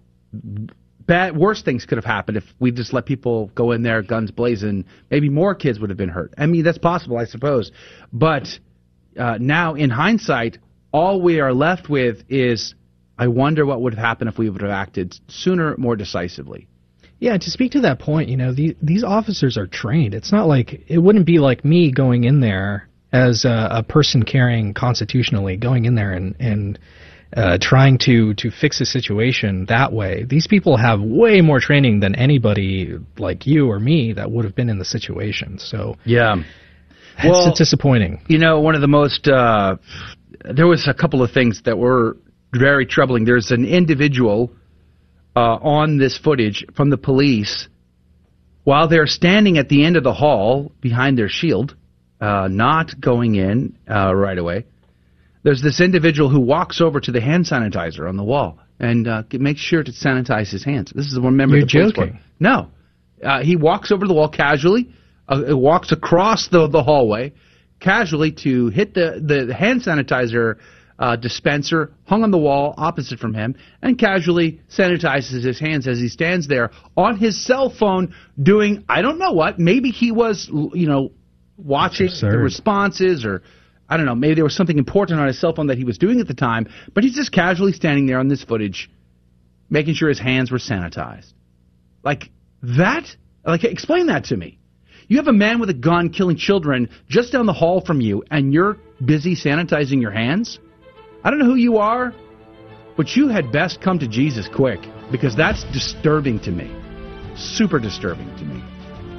[1.00, 4.32] bad, worse things could have happened if we just let people go in there, guns
[4.32, 4.86] blazing.
[5.10, 6.34] Maybe more kids would have been hurt.
[6.38, 7.72] I mean, that's possible, I suppose.
[8.14, 8.48] But
[9.20, 10.60] uh, now, in hindsight,
[10.92, 12.76] all we are left with is,
[13.18, 16.68] I wonder what would have happened if we would have acted sooner, more decisively.
[17.22, 20.16] Yeah, to speak to that point, you know, the, these officers are trained.
[20.16, 24.24] It's not like it wouldn't be like me going in there as a, a person
[24.24, 26.80] carrying constitutionally, going in there and and
[27.38, 30.26] uh, trying to to fix a situation that way.
[30.28, 34.56] These people have way more training than anybody like you or me that would have
[34.56, 35.60] been in the situation.
[35.60, 36.38] So Yeah.
[37.20, 38.22] it's, Well- it's disappointing.
[38.30, 39.76] You know, one of the most uh,
[40.44, 42.18] there was a couple of things that were
[42.52, 43.26] very troubling.
[43.26, 44.52] There's an individual
[45.36, 47.68] uh, on this footage from the police
[48.64, 51.76] while they're standing at the end of the hall behind their shield,
[52.20, 54.66] uh, not going in uh, right away.
[55.44, 59.24] There's this individual who walks over to the hand sanitizer on the wall and uh,
[59.34, 60.92] makes sure to sanitize his hands.
[60.94, 62.20] This is the one member You're of the police joking.
[62.40, 62.70] No,
[63.24, 64.94] uh, he walks over the wall casually,
[65.28, 67.34] uh, walks across the the hallway
[67.80, 70.58] casually to hit the the hand sanitizer
[71.02, 75.98] uh, dispenser hung on the wall opposite from him, and casually sanitizes his hands as
[75.98, 79.60] he stands there on his cell phone doing I don't know what.
[79.60, 81.12] Maybe he was you know
[81.58, 83.42] watching the responses or.
[83.90, 85.98] I don't know, maybe there was something important on his cell phone that he was
[85.98, 88.90] doing at the time, but he's just casually standing there on this footage,
[89.70, 91.34] making sure his hands were sanitized.
[92.02, 92.30] Like
[92.64, 93.14] that?
[93.46, 94.60] Like explain that to me.
[95.10, 98.24] You have a man with a gun killing children just down the hall from you,
[98.32, 100.58] and you're busy sanitizing your hands?
[101.24, 102.14] I don't know who you are,
[102.98, 104.80] but you had best come to Jesus quick
[105.12, 106.74] because that's disturbing to me.
[107.36, 108.64] Super disturbing to me.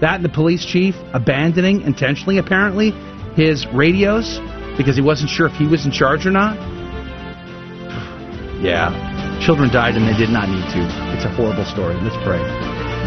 [0.00, 2.90] That and the police chief abandoning intentionally, apparently,
[3.36, 4.40] his radios
[4.76, 6.58] because he wasn't sure if he was in charge or not.
[8.62, 8.94] Yeah,
[9.44, 10.80] children died and they did not need to.
[11.18, 11.96] It's a horrible story.
[11.98, 12.38] Let's pray.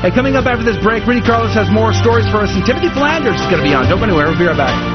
[0.03, 2.89] Hey, coming up after this break, Rennie Carlos has more stories for us, and Timothy
[2.91, 3.87] Flanders is going to be on.
[3.87, 4.27] Don't go anywhere.
[4.27, 4.94] We'll be right back.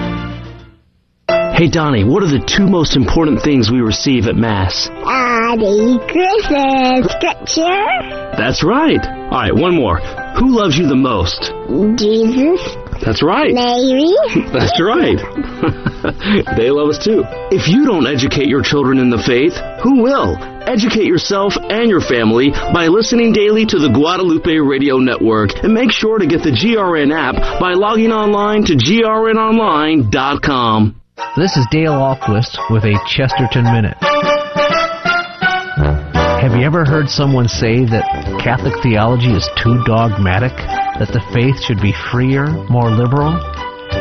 [1.61, 4.89] Hey, Donnie, what are the two most important things we receive at Mass?
[5.05, 7.85] Happy Christmas, Scripture.
[8.33, 9.05] That's right.
[9.29, 10.01] All right, one more.
[10.41, 11.53] Who loves you the most?
[12.01, 12.65] Jesus.
[13.05, 13.53] That's right.
[13.53, 14.09] Mary.
[14.57, 15.21] That's right.
[16.57, 17.25] they love us too.
[17.53, 19.53] If you don't educate your children in the faith,
[19.85, 20.39] who will?
[20.65, 25.93] Educate yourself and your family by listening daily to the Guadalupe Radio Network and make
[25.93, 31.00] sure to get the GRN app by logging online to grnonline.com.
[31.37, 33.97] This is Dale Ahlquist with a Chesterton Minute.
[36.41, 38.05] Have you ever heard someone say that
[38.43, 40.57] Catholic theology is too dogmatic?
[40.99, 43.39] That the faith should be freer, more liberal?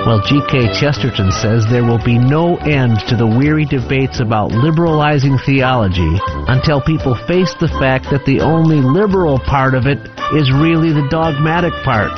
[0.06, 0.80] Well, G.K.
[0.80, 6.82] Chesterton says there will be no end to the weary debates about liberalizing theology until
[6.82, 10.00] people face the fact that the only liberal part of it
[10.34, 12.16] is really the dogmatic part.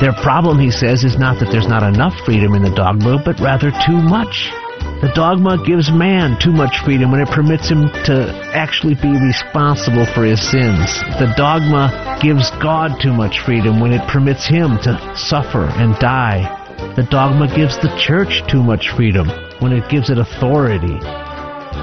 [0.00, 3.40] Their problem, he says, is not that there's not enough freedom in the dogma, but
[3.40, 4.54] rather too much.
[5.02, 10.06] The dogma gives man too much freedom when it permits him to actually be responsible
[10.06, 10.86] for his sins.
[11.18, 16.57] The dogma gives God too much freedom when it permits him to suffer and die.
[16.78, 20.98] The dogma gives the church too much freedom when it gives it authority.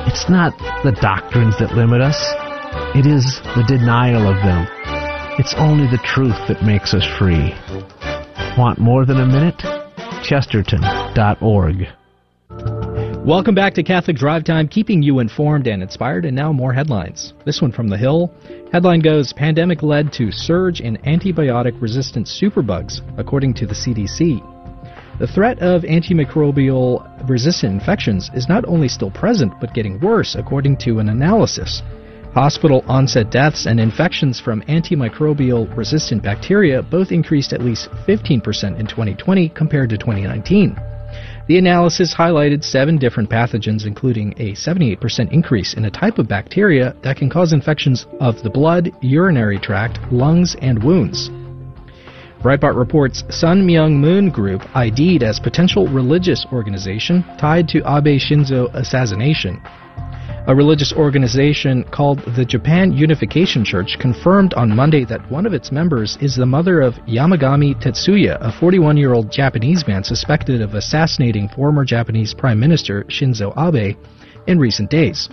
[0.07, 2.15] It's not the doctrines that limit us,
[2.95, 4.65] it is the denial of them.
[5.37, 7.53] It's only the truth that makes us free.
[8.57, 9.61] Want more than a minute?
[10.23, 11.87] Chesterton.org.
[13.25, 17.33] Welcome back to Catholic Drive Time, keeping you informed and inspired, and now more headlines.
[17.43, 18.33] This one from The Hill.
[18.71, 24.54] Headline goes Pandemic led to surge in antibiotic resistant superbugs, according to the CDC.
[25.17, 30.75] The threat of antimicrobial resistant infections is not only still present, but getting worse, according
[30.77, 31.81] to an analysis.
[32.33, 38.85] Hospital onset deaths and infections from antimicrobial resistant bacteria both increased at least 15% in
[38.85, 40.75] 2020 compared to 2019.
[41.47, 46.93] The analysis highlighted seven different pathogens, including a 78% increase in a type of bacteria
[47.03, 51.29] that can cause infections of the blood, urinary tract, lungs, and wounds.
[52.45, 58.71] Breitbart reports Sun Myung Moon Group ID'd as potential religious organization tied to Abe Shinzo
[58.75, 59.59] assassination.
[60.45, 65.71] A religious organization called the Japan Unification Church confirmed on Monday that one of its
[65.71, 70.75] members is the mother of Yamagami Tetsuya, a 41 year old Japanese man suspected of
[70.75, 73.97] assassinating former Japanese Prime Minister Shinzo Abe
[74.45, 75.29] in recent days.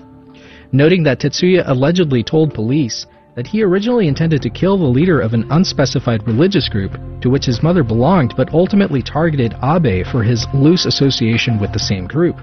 [0.73, 5.33] Noting that Tetsuya allegedly told police that he originally intended to kill the leader of
[5.33, 10.47] an unspecified religious group to which his mother belonged, but ultimately targeted Abe for his
[10.53, 12.37] loose association with the same group.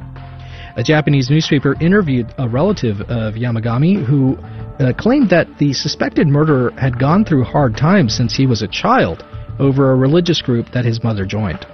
[0.77, 4.37] A Japanese newspaper interviewed a relative of Yamagami who
[4.79, 8.67] uh, claimed that the suspected murderer had gone through hard times since he was a
[8.67, 9.25] child
[9.59, 11.65] over a religious group that his mother joined.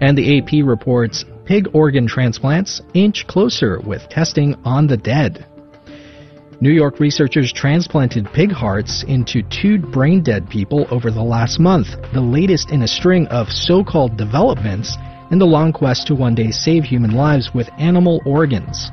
[0.00, 5.46] And the AP reports pig organ transplants inch closer with testing on the dead.
[6.60, 11.88] New York researchers transplanted pig hearts into two brain dead people over the last month,
[12.12, 14.96] the latest in a string of so called developments
[15.32, 18.90] in the long quest to one day save human lives with animal organs.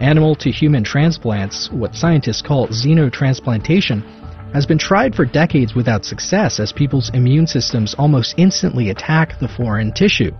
[0.00, 4.02] Animal to human transplants, what scientists call xenotransplantation,
[4.54, 9.48] has been tried for decades without success as people's immune systems almost instantly attack the
[9.48, 10.32] foreign tissue.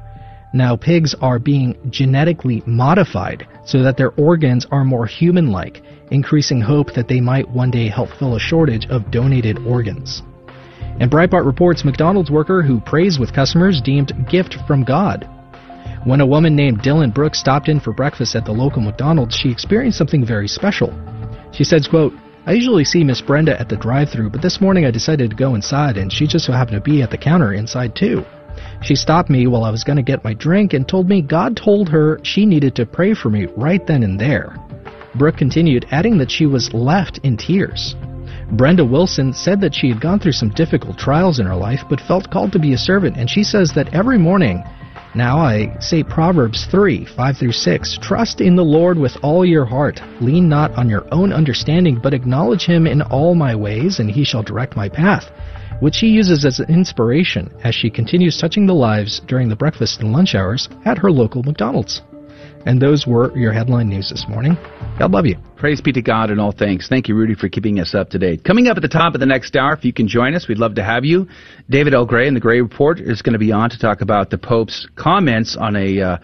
[0.54, 6.60] Now, pigs are being genetically modified so that their organs are more human like, increasing
[6.60, 10.22] hope that they might one day help fill a shortage of donated organs.
[11.00, 15.28] And Breitbart reports McDonald's worker who prays with customers deemed gift from God.
[16.04, 19.50] When a woman named Dylan Brooks stopped in for breakfast at the local McDonald's, she
[19.50, 20.92] experienced something very special.
[21.52, 22.12] She says, quote,
[22.46, 25.54] I usually see Miss Brenda at the drive-through, but this morning I decided to go
[25.54, 28.22] inside and she just so happened to be at the counter inside too.
[28.82, 31.56] She stopped me while I was going to get my drink and told me God
[31.56, 34.56] told her she needed to pray for me right then and there.
[35.14, 37.94] Brooke continued, adding that she was left in tears.
[38.52, 42.00] Brenda Wilson said that she had gone through some difficult trials in her life but
[42.00, 44.62] felt called to be a servant, and she says that every morning
[45.16, 49.64] now I say Proverbs 3 5 through 6 Trust in the Lord with all your
[49.64, 50.00] heart.
[50.20, 54.24] Lean not on your own understanding, but acknowledge him in all my ways, and he
[54.24, 55.30] shall direct my path.
[55.78, 60.00] Which she uses as an inspiration as she continues touching the lives during the breakfast
[60.00, 62.02] and lunch hours at her local McDonald's.
[62.66, 64.56] And those were your headline news this morning.
[64.96, 65.36] God love you.
[65.56, 66.86] Praise be to God in all things.
[66.88, 68.44] Thank you, Rudy, for keeping us up to date.
[68.44, 70.58] Coming up at the top of the next hour, if you can join us, we'd
[70.58, 71.26] love to have you.
[71.68, 72.06] David L.
[72.06, 74.86] Gray in the Gray Report is going to be on to talk about the Pope's
[74.94, 76.18] comments on a uh,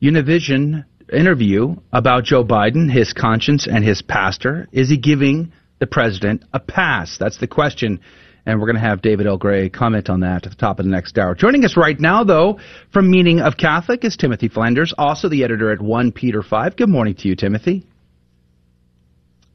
[0.00, 4.68] Univision interview about Joe Biden, his conscience, and his pastor.
[4.70, 7.16] Is he giving the president a pass?
[7.18, 7.98] That's the question.
[8.46, 9.36] And we're going to have David L.
[9.36, 11.34] Gray comment on that at the top of the next hour.
[11.34, 12.60] Joining us right now, though,
[12.92, 16.76] from Meaning of Catholic is Timothy Flanders, also the editor at 1 Peter 5.
[16.76, 17.84] Good morning to you, Timothy.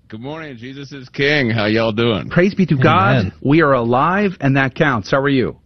[0.10, 0.55] Good morning.
[0.55, 1.49] Jesus is King.
[1.49, 2.30] How y'all doing?
[2.30, 2.84] Praise be to Amen.
[2.84, 3.34] God.
[3.41, 5.12] We are alive, and that counts.
[5.12, 5.58] How are you?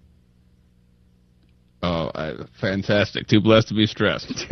[1.83, 3.27] Oh, I, fantastic.
[3.27, 4.29] Too blessed to be stressed.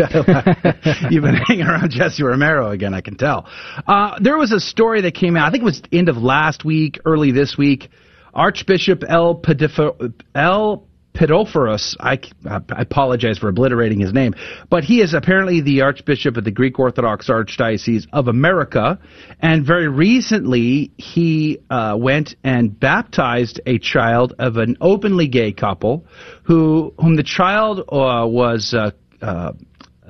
[1.09, 3.49] You've been hanging around Jesse Romero again, I can tell.
[3.87, 6.63] Uh, there was a story that came out, I think it was end of last
[6.63, 7.89] week, early this week.
[8.31, 9.41] Archbishop L.
[9.41, 10.87] Pedif- L.
[11.13, 14.35] Pedophoros, I, I apologize for obliterating his name,
[14.69, 18.99] but he is apparently the Archbishop of the Greek Orthodox Archdiocese of America,
[19.39, 26.05] and very recently he uh, went and baptized a child of an openly gay couple,
[26.43, 28.91] who whom the child uh, was uh,
[29.21, 29.51] uh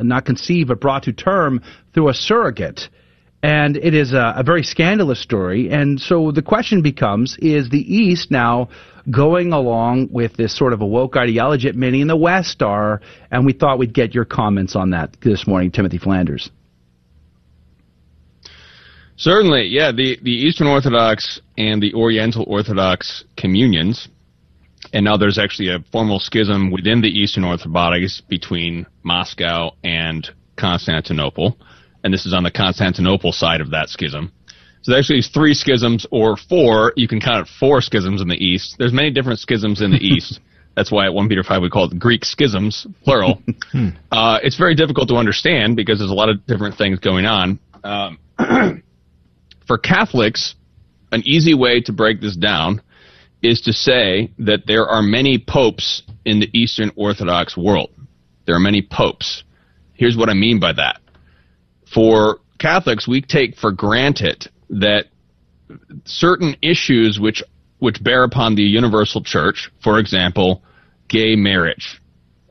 [0.01, 1.61] not conceived but brought to term
[1.93, 2.89] through a surrogate.
[3.41, 5.69] And it is a, a, very scandalous story.
[5.69, 8.67] And so the question becomes, is the East now
[9.09, 11.69] going along with this sort of a woke ideology?
[11.69, 12.99] That many in the West are.
[13.31, 16.49] And we thought we'd get your comments on that this morning, Timothy Flanders.
[19.15, 19.91] Certainly, yeah.
[19.91, 24.07] The, the Eastern Orthodox and the Oriental Orthodox communions,
[24.93, 31.57] and now there's actually a formal schism within the Eastern Orthodox between Moscow and Constantinople
[32.03, 34.31] and this is on the Constantinople side of that schism.
[34.81, 36.93] So there's actually three schisms or four.
[36.95, 38.75] You can count it four schisms in the East.
[38.79, 40.39] There's many different schisms in the East.
[40.75, 43.41] That's why at 1 Peter 5 we call it Greek schisms, plural.
[44.11, 47.59] uh, it's very difficult to understand because there's a lot of different things going on.
[47.83, 48.19] Um,
[49.67, 50.55] for Catholics,
[51.11, 52.81] an easy way to break this down
[53.41, 57.89] is to say that there are many popes in the Eastern Orthodox world.
[58.45, 59.43] There are many popes.
[59.93, 61.01] Here's what I mean by that
[61.93, 65.05] for Catholics, we take for granted that
[66.05, 67.43] certain issues which
[67.79, 70.61] which bear upon the universal church, for example,
[71.07, 72.01] gay marriage,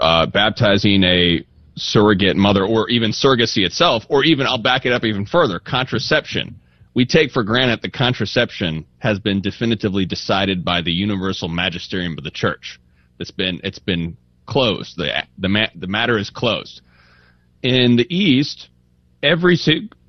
[0.01, 1.45] uh, baptizing a
[1.77, 6.57] surrogate mother, or even surrogacy itself, or even I'll back it up even further, contraception.
[6.95, 12.25] We take for granted that contraception has been definitively decided by the universal magisterium of
[12.25, 12.81] the church.
[13.21, 14.17] It's been it's been
[14.47, 14.97] closed.
[14.97, 16.81] The the ma- the matter is closed.
[17.63, 18.69] In the East,
[19.23, 19.59] every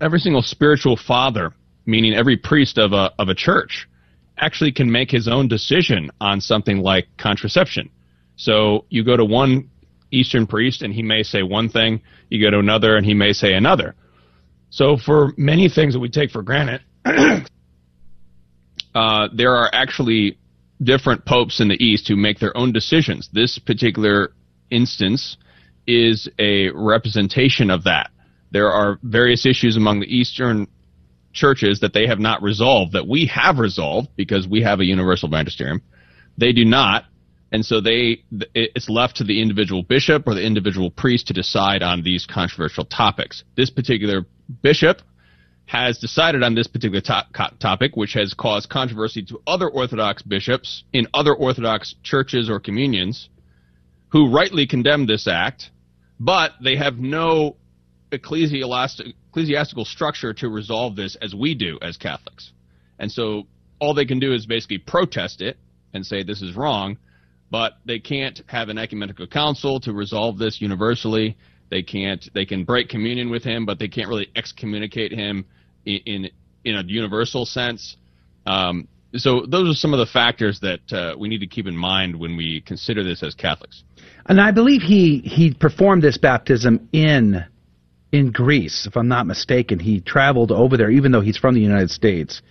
[0.02, 1.54] every single spiritual father,
[1.86, 3.88] meaning every priest of a of a church,
[4.38, 7.90] actually can make his own decision on something like contraception.
[8.36, 9.70] So you go to one
[10.12, 13.34] Eastern priest and he may say one thing, you go to another and he may
[13.34, 13.96] say another.
[14.70, 16.82] So for many things that we take for granted,
[18.96, 20.38] uh, there are actually
[20.82, 23.30] different popes in the East who make their own decisions.
[23.34, 24.32] This particular
[24.70, 25.38] instance
[25.86, 28.12] is a representation of that.
[28.52, 30.68] There are various issues among the Eastern
[31.34, 35.30] churches that they have not resolved that we have resolved because we have a universal
[35.30, 35.82] magisterium.
[36.38, 37.06] They do not,
[37.52, 38.24] and so they
[38.56, 42.86] it's left to the individual bishop or the individual priest to decide on these controversial
[42.86, 43.44] topics.
[43.56, 44.26] This particular
[44.62, 45.02] bishop
[45.66, 50.84] has decided on this particular to- topic, which has caused controversy to other Orthodox bishops
[50.94, 53.30] in other Orthodox churches or communions,
[54.08, 55.70] who rightly condemn this act,
[56.20, 57.56] but they have no
[58.12, 62.52] ecclesiastical structure to resolve this as we do as Catholics.
[63.00, 63.44] And so
[63.80, 65.58] all they can do is basically protest it
[65.94, 66.98] and say this is wrong,
[67.50, 71.38] but they can't have an ecumenical council to resolve this universally.
[71.70, 72.28] They can't.
[72.34, 75.46] They can break communion with him, but they can't really excommunicate him
[75.86, 76.30] in in,
[76.66, 77.96] in a universal sense.
[78.46, 81.76] Um, so those are some of the factors that uh, we need to keep in
[81.76, 83.84] mind when we consider this as Catholics.
[84.28, 87.44] And I believe he he performed this baptism in
[88.12, 89.80] in Greece, if I'm not mistaken.
[89.80, 92.42] He traveled over there, even though he's from the United States,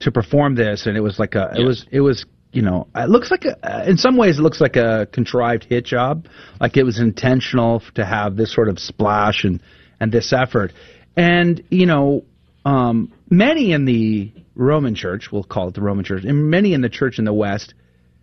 [0.00, 3.08] to perform this, and it was like a, it was, it was, you know, it
[3.08, 6.26] looks like a, in some ways it looks like a contrived hit job,
[6.60, 9.60] like it was intentional to have this sort of splash and
[10.02, 10.72] and this effort,
[11.16, 12.24] and you know,
[12.64, 16.80] um, many in the Roman Church, we'll call it the Roman Church, and many in
[16.80, 17.74] the Church in the West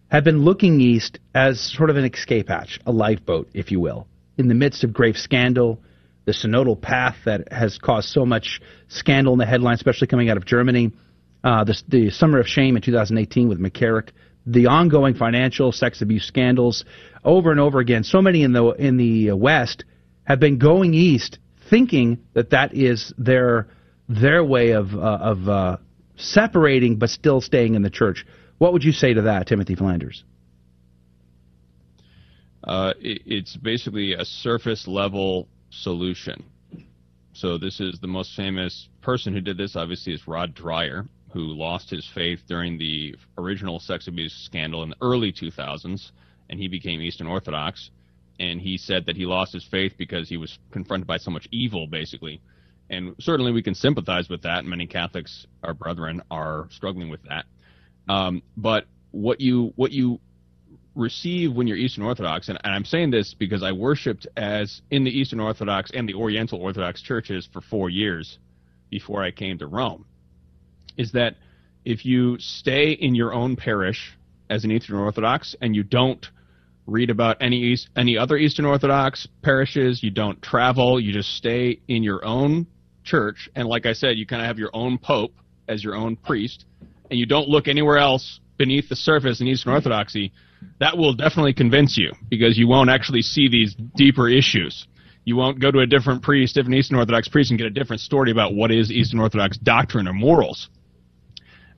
[0.10, 4.08] have been looking east as sort of an escape hatch, a lifeboat, if you will,
[4.38, 5.80] in the midst of grave scandal
[6.28, 8.60] the synodal path that has caused so much
[8.90, 10.92] scandal in the headlines, especially coming out of Germany,
[11.42, 14.10] uh, the, the summer of shame in 2018 with McCarrick,
[14.46, 16.84] the ongoing financial sex abuse scandals
[17.24, 18.04] over and over again.
[18.04, 19.86] So many in the in the West
[20.26, 23.70] have been going east, thinking that that is their
[24.10, 25.78] their way of uh, of uh,
[26.18, 28.26] separating but still staying in the church.
[28.58, 30.26] What would you say to that, Timothy Flanders?
[32.66, 36.44] Uh, it, it's basically a surface level solution.
[37.34, 39.76] So this is the most famous person who did this.
[39.76, 44.90] Obviously, is Rod Dreher, who lost his faith during the original sex abuse scandal in
[44.90, 46.12] the early 2000s,
[46.50, 47.92] and he became Eastern Orthodox.
[48.40, 51.48] And he said that he lost his faith because he was confronted by so much
[51.52, 52.40] evil, basically.
[52.90, 54.66] And certainly we can sympathize with that.
[54.66, 57.46] Many Catholics, our brethren, are struggling with that.
[58.08, 60.20] Um, but what you what you
[60.98, 65.04] receive when you're Eastern Orthodox, and, and, I'm saying this because I worshipped as in
[65.04, 68.40] the Eastern Orthodox and the Oriental Orthodox churches for four years
[68.90, 70.06] before I came to Rome,
[70.98, 71.36] is that
[71.86, 74.18] if you stay in your own parish
[74.50, 76.26] as an Eastern Orthodox and you don't
[76.88, 82.02] read about any any other Eastern Orthodox parishes, you don't travel, you just stay in
[82.02, 82.66] your own
[83.04, 85.34] church, and like I said, you kind of have your own pope
[85.68, 86.66] as your own priest,
[87.12, 90.32] and you don't look anywhere else beneath the surface in Eastern Orthodoxy,
[90.80, 94.88] that will definitely convince you because you won't actually see these deeper issues.
[95.26, 98.02] You won't go to a different priest, different Eastern Orthodox priest, and get a different
[98.02, 100.70] story about what is Eastern Orthodox doctrine or morals.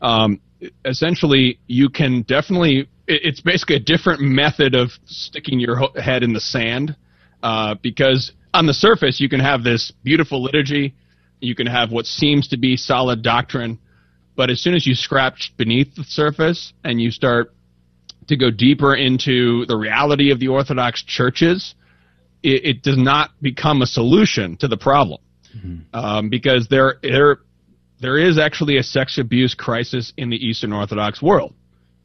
[0.01, 0.39] Um,
[0.85, 2.89] essentially, you can definitely.
[3.07, 6.95] It's basically a different method of sticking your head in the sand
[7.41, 10.93] uh, because on the surface you can have this beautiful liturgy,
[11.39, 13.79] you can have what seems to be solid doctrine,
[14.35, 17.53] but as soon as you scratch beneath the surface and you start
[18.29, 21.75] to go deeper into the reality of the Orthodox churches,
[22.41, 25.21] it, it does not become a solution to the problem.
[25.55, 25.95] Mm-hmm.
[25.95, 27.39] Um, because there, there,
[27.99, 31.55] there is actually a sex abuse crisis in the Eastern Orthodox world,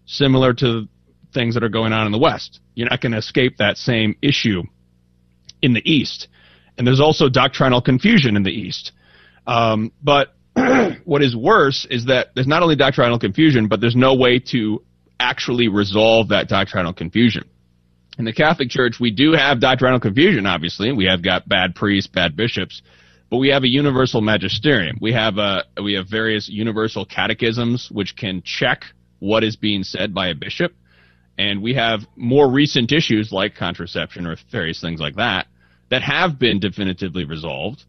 [0.07, 0.89] similar to
[1.35, 2.61] things that are going on in the West.
[2.75, 4.62] You're not going to escape that same issue
[5.61, 6.29] in the East.
[6.79, 8.93] And there's also doctrinal confusion in the East.
[9.47, 10.35] Um, but
[11.05, 14.83] what is worse is that there's not only doctrinal confusion, but there's no way to
[15.19, 17.45] actually resolve that doctrinal confusion.
[18.19, 20.93] In the Catholic Church, we do have doctrinal confusion, obviously.
[20.93, 22.83] We have got bad priests, bad bishops,
[23.31, 24.99] but we have a universal magisterium.
[25.01, 28.85] We have a, we have various universal catechisms which can check
[29.19, 30.73] what is being said by a bishop.
[31.37, 35.49] And we have more recent issues like contraception or various things like that
[35.91, 37.85] that have been definitively resolved.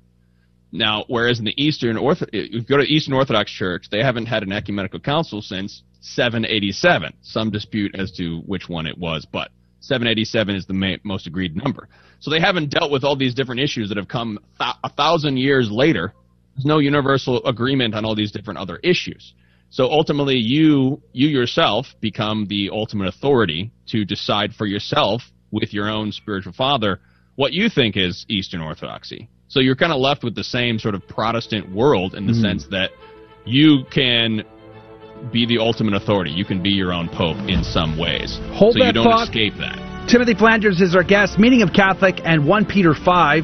[0.72, 4.26] Now, whereas in the Eastern Ortho, if you go to Eastern Orthodox Church, they haven't
[4.26, 7.14] had an ecumenical council since 787.
[7.22, 9.50] Some dispute as to which one it was, but
[9.80, 11.88] 787 is the ma- most agreed number.
[12.20, 15.38] So they haven't dealt with all these different issues that have come th- a thousand
[15.38, 16.14] years later.
[16.56, 19.34] There's no universal agreement on all these different other issues.
[19.70, 25.90] So ultimately, you you yourself become the ultimate authority to decide for yourself with your
[25.90, 27.00] own spiritual father
[27.36, 29.28] what you think is Eastern Orthodoxy.
[29.48, 32.42] So you're kind of left with the same sort of Protestant world in the mm.
[32.42, 32.92] sense that
[33.46, 34.44] you can
[35.32, 36.32] be the ultimate authority.
[36.32, 38.40] You can be your own pope in some ways.
[38.54, 39.28] Hold so that you don't thought.
[39.28, 40.08] escape that.
[40.10, 41.40] Timothy Flanders is our guest.
[41.40, 43.44] Meaning of Catholic and 1 Peter 5,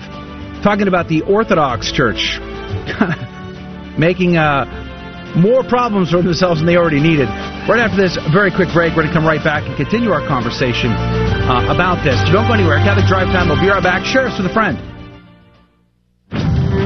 [0.64, 2.40] talking about the Orthodox Church
[3.98, 4.66] making uh,
[5.36, 7.28] more problems for themselves than they already needed.
[7.66, 10.26] Right after this very quick break, we're going to come right back and continue our
[10.28, 12.20] conversation uh, about this.
[12.30, 12.78] Don't go anywhere.
[12.84, 13.50] Catholic Drive Time.
[13.50, 14.06] We'll be right back.
[14.06, 14.91] Share us with a friend.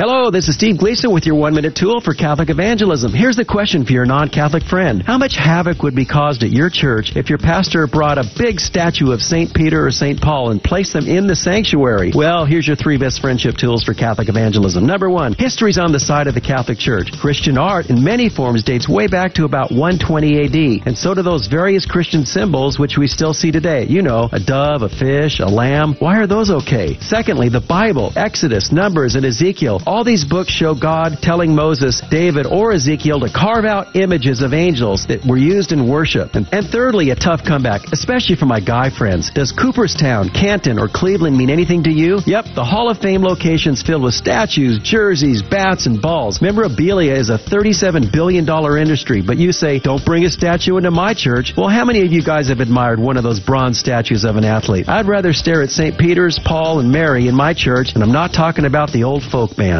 [0.00, 3.12] Hello, this is Steve Gleason with your one minute tool for Catholic evangelism.
[3.12, 6.52] Here's the question for your non Catholic friend How much havoc would be caused at
[6.52, 9.52] your church if your pastor brought a big statue of St.
[9.52, 10.20] Peter or St.
[10.20, 12.12] Paul and placed them in the sanctuary?
[12.14, 14.86] Well, here's your three best friendship tools for Catholic evangelism.
[14.86, 17.10] Number one, history's on the side of the Catholic Church.
[17.20, 21.22] Christian art in many forms dates way back to about 120 AD, and so do
[21.22, 23.84] those various Christian symbols which we still see today.
[23.88, 25.96] You know, a dove, a fish, a lamb.
[25.98, 26.96] Why are those okay?
[27.00, 32.44] Secondly, the Bible, Exodus, Numbers, and Ezekiel all these books show God telling Moses, David,
[32.44, 36.34] or Ezekiel to carve out images of angels that were used in worship.
[36.34, 39.30] And, and thirdly, a tough comeback, especially for my guy friends.
[39.30, 42.20] Does Cooperstown, Canton, or Cleveland mean anything to you?
[42.26, 46.42] Yep, the Hall of Fame location's filled with statues, jerseys, bats, and balls.
[46.42, 51.14] Memorabilia is a $37 billion industry, but you say, don't bring a statue into my
[51.14, 51.54] church.
[51.56, 54.44] Well, how many of you guys have admired one of those bronze statues of an
[54.44, 54.86] athlete?
[54.86, 55.96] I'd rather stare at St.
[55.96, 59.56] Peter's, Paul, and Mary in my church, and I'm not talking about the old folk
[59.56, 59.77] band.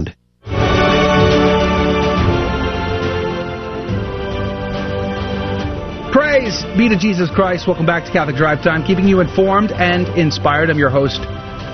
[6.49, 7.66] Praise be to Jesus Christ.
[7.66, 10.70] Welcome back to Catholic Drive Time, keeping you informed and inspired.
[10.70, 11.20] I'm your host,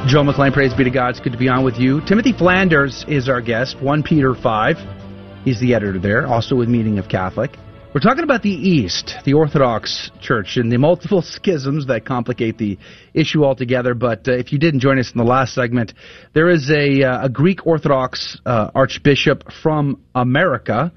[0.08, 1.10] Joe McClane, praise be to God.
[1.10, 2.00] It's good to be on with you.
[2.08, 4.76] Timothy Flanders is our guest, 1 Peter 5.
[5.44, 7.56] He's the editor there, also with Meaning of Catholic.
[7.94, 12.76] We're talking about the East, the Orthodox Church, and the multiple schisms that complicate the
[13.12, 13.94] issue altogether.
[13.94, 15.92] But uh, if you didn't join us in the last segment,
[16.32, 20.90] there is a, uh, a Greek Orthodox uh, archbishop from America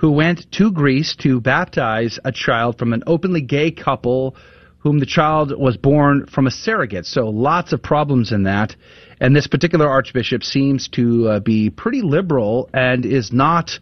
[0.00, 4.34] who went to Greece to baptize a child from an openly gay couple
[4.78, 7.04] whom the child was born from a surrogate.
[7.04, 8.74] So lots of problems in that.
[9.20, 13.72] And this particular archbishop seems to uh, be pretty liberal and is not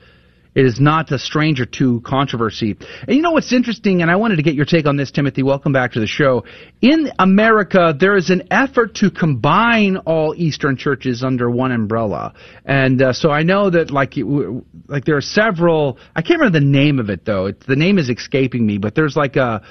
[0.55, 2.77] is not a stranger to controversy.
[3.07, 5.43] And you know what's interesting, and I wanted to get your take on this, Timothy.
[5.43, 6.45] Welcome back to the show.
[6.81, 12.35] In America, there is an effort to combine all Eastern churches under one umbrella,
[12.65, 14.15] and uh, so I know that like
[14.87, 15.99] like there are several.
[16.15, 17.53] I can't remember the name of it though.
[17.53, 19.63] The name is escaping me, but there's like a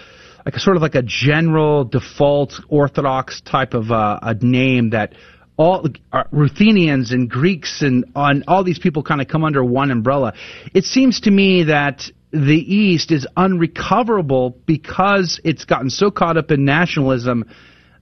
[0.45, 5.13] like a sort of like a general default Orthodox type of uh, a name that
[5.57, 8.05] all uh, Ruthenians and Greeks and
[8.47, 10.33] all these people kind of come under one umbrella.
[10.73, 16.51] It seems to me that the East is unrecoverable because it's gotten so caught up
[16.51, 17.45] in nationalism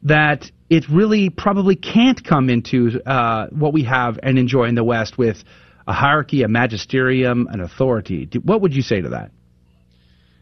[0.04, 4.84] that it really probably can't come into uh, what we have and enjoy in the
[4.84, 5.38] West with
[5.88, 8.28] a hierarchy, a magisterium, an authority.
[8.44, 9.32] What would you say to that?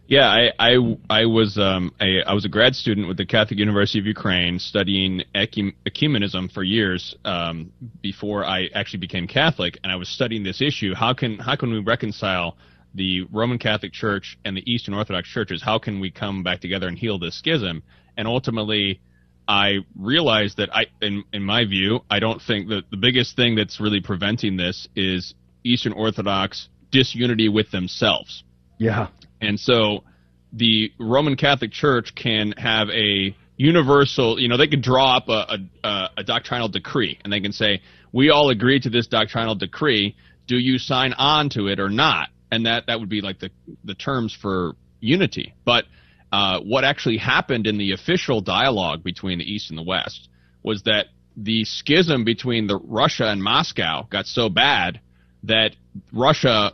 [0.07, 3.57] Yeah, I I, I was um, a, I was a grad student with the Catholic
[3.57, 9.95] University of Ukraine studying ecumenism for years um, before I actually became Catholic, and I
[9.95, 10.93] was studying this issue.
[10.93, 12.57] How can how can we reconcile
[12.93, 15.63] the Roman Catholic Church and the Eastern Orthodox churches?
[15.63, 17.81] How can we come back together and heal this schism?
[18.17, 18.99] And ultimately,
[19.47, 23.55] I realized that I, in in my view, I don't think that the biggest thing
[23.55, 25.33] that's really preventing this is
[25.63, 28.43] Eastern Orthodox disunity with themselves.
[28.77, 29.07] Yeah.
[29.43, 30.03] And so
[30.51, 35.57] the Roman Catholic Church can have a universal, you know, they could draw up a,
[35.83, 37.81] a, a, doctrinal decree and they can say,
[38.11, 40.15] we all agree to this doctrinal decree.
[40.47, 42.29] Do you sign on to it or not?
[42.51, 43.51] And that, that would be like the,
[43.83, 45.53] the terms for unity.
[45.65, 45.85] But
[46.31, 50.29] uh, what actually happened in the official dialogue between the East and the West
[50.63, 54.99] was that the schism between the Russia and Moscow got so bad
[55.43, 55.75] that
[56.11, 56.73] Russia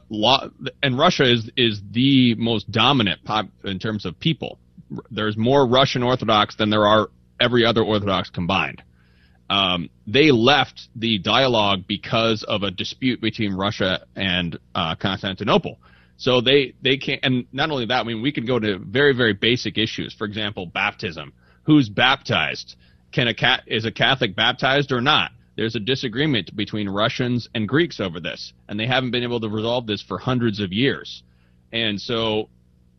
[0.83, 4.59] and Russia is is the most dominant pop in terms of people.
[5.11, 7.09] There's more Russian Orthodox than there are
[7.39, 8.83] every other Orthodox combined.
[9.49, 15.79] Um, they left the dialogue because of a dispute between Russia and uh, Constantinople.
[16.17, 17.19] So they they can't.
[17.23, 20.13] And not only that, I mean, we can go to very very basic issues.
[20.13, 21.33] For example, baptism.
[21.63, 22.75] Who's baptized?
[23.11, 25.31] Can a cat is a Catholic baptized or not?
[25.59, 29.49] There's a disagreement between Russians and Greeks over this, and they haven't been able to
[29.49, 31.21] resolve this for hundreds of years.
[31.73, 32.47] And so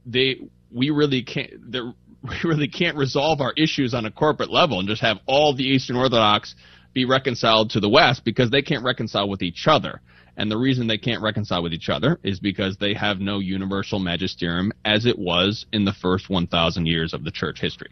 [0.04, 0.36] they
[0.70, 5.00] we really can't we really can't resolve our issues on a corporate level and just
[5.00, 6.54] have all the Eastern Orthodox
[6.92, 10.02] be reconciled to the West because they can't reconcile with each other.
[10.36, 13.98] And the reason they can't reconcile with each other is because they have no universal
[13.98, 17.90] magisterium as it was in the first 1,000 years of the church history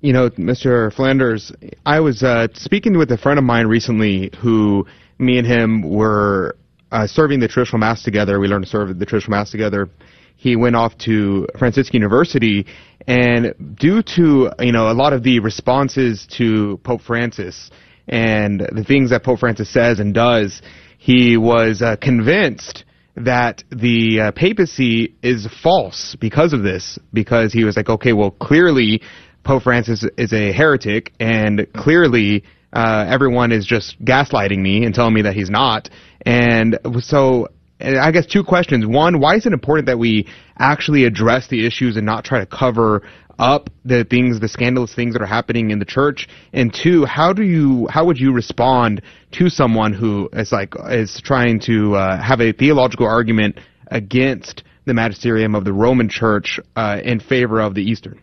[0.00, 0.92] you know, Mr.
[0.92, 1.52] Flanders,
[1.84, 4.86] I was uh, speaking with a friend of mine recently who
[5.18, 6.56] me and him were
[6.92, 8.38] uh, serving the traditional mass together.
[8.38, 9.88] We learned to serve the traditional mass together.
[10.36, 12.66] He went off to Franciscan University,
[13.06, 17.70] and due to you know a lot of the responses to Pope Francis
[18.06, 20.60] and the things that Pope Francis says and does,
[20.98, 22.84] he was uh, convinced
[23.16, 26.98] that the uh, papacy is false because of this.
[27.12, 29.02] Because he was like, okay, well, clearly
[29.46, 32.42] Pope Francis is a heretic, and clearly
[32.72, 35.88] uh, everyone is just gaslighting me and telling me that he's not.
[36.22, 37.46] And so
[37.80, 38.84] I guess two questions.
[38.84, 40.26] One, why is it important that we
[40.58, 43.02] actually address the issues and not try to cover
[43.38, 46.28] up the things, the scandalous things that are happening in the church?
[46.52, 49.00] And two, how do you, how would you respond
[49.32, 53.60] to someone who is like, is trying to uh, have a theological argument
[53.92, 58.20] against the magisterium of the Roman church uh, in favor of the Eastern?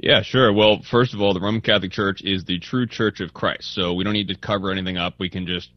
[0.00, 0.52] Yeah, sure.
[0.52, 3.94] Well, first of all, the Roman Catholic Church is the true Church of Christ, so
[3.94, 5.14] we don't need to cover anything up.
[5.18, 5.70] We can just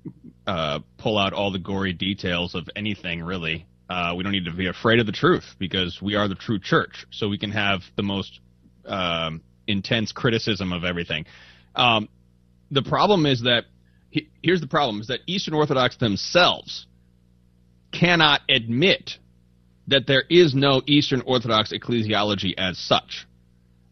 [0.46, 3.66] uh, pull out all the gory details of anything, really.
[3.90, 6.60] Uh, we don't need to be afraid of the truth because we are the true
[6.60, 8.40] Church, so we can have the most
[8.86, 11.26] um, intense criticism of everything.
[11.76, 12.08] Um,
[12.70, 13.66] the problem is that
[14.12, 16.86] he, here's the problem: is that Eastern Orthodox themselves
[17.92, 19.18] cannot admit
[19.88, 23.26] that there is no Eastern Orthodox ecclesiology as such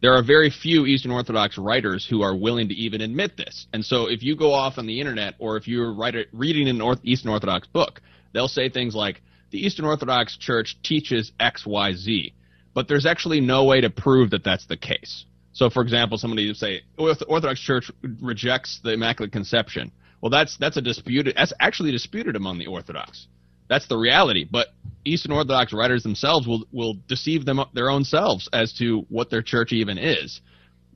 [0.02, 3.68] there are very few Eastern Orthodox writers who are willing to even admit this.
[3.74, 6.82] And so if you go off on the internet or if you're writer, reading an
[7.04, 8.02] Eastern Orthodox book,
[8.34, 9.22] they'll say things like,
[9.52, 12.34] the Eastern Orthodox Church teaches X, Y, Z.
[12.74, 15.26] But there's actually no way to prove that that's the case.
[15.54, 17.92] So, for example, somebody would say Orthodox Church
[18.22, 19.92] rejects the Immaculate Conception.
[20.22, 21.36] Well, that's that's a disputed.
[21.36, 23.28] That's actually disputed among the Orthodox.
[23.70, 24.46] That's the reality.
[24.50, 24.68] But
[25.06, 29.42] Eastern Orthodox writers themselves will will deceive them their own selves as to what their
[29.42, 30.42] church even is.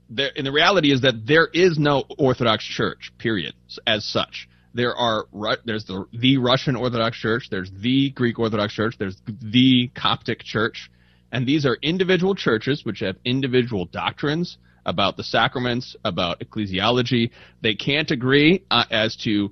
[0.09, 3.53] There, and the reality is that there is no Orthodox Church, period,
[3.87, 4.49] as such.
[4.73, 5.25] There are
[5.65, 10.91] there's the the Russian Orthodox Church, there's the Greek Orthodox Church, there's the Coptic Church,
[11.31, 17.31] and these are individual churches which have individual doctrines about the sacraments, about ecclesiology.
[17.61, 19.51] They can't agree uh, as to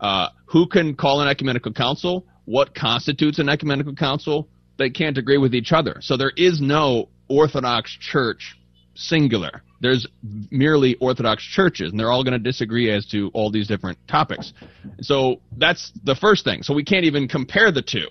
[0.00, 4.48] uh, who can call an ecumenical council, what constitutes an ecumenical council.
[4.76, 5.96] They can't agree with each other.
[6.00, 8.58] So there is no Orthodox Church
[8.94, 9.62] singular.
[9.80, 10.06] There's
[10.50, 14.52] merely Orthodox churches, and they're all going to disagree as to all these different topics.
[15.00, 16.62] So that's the first thing.
[16.62, 18.08] So we can't even compare the two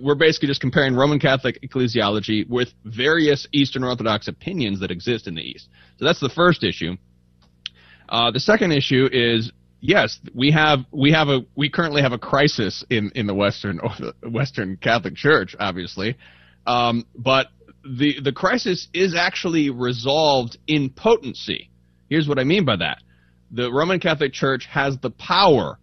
[0.00, 5.34] we're basically just comparing Roman Catholic ecclesiology with various Eastern Orthodox opinions that exist in
[5.34, 5.68] the East.
[5.98, 6.96] So that's the first issue.
[8.08, 12.18] Uh, the second issue is yes, we have we have a we currently have a
[12.18, 13.80] crisis in in the Western
[14.22, 16.16] Western Catholic Church, obviously,
[16.66, 17.48] um, but
[17.84, 21.70] the the crisis is actually resolved in potency.
[22.08, 22.98] Here's what I mean by that:
[23.50, 25.78] the Roman Catholic Church has the power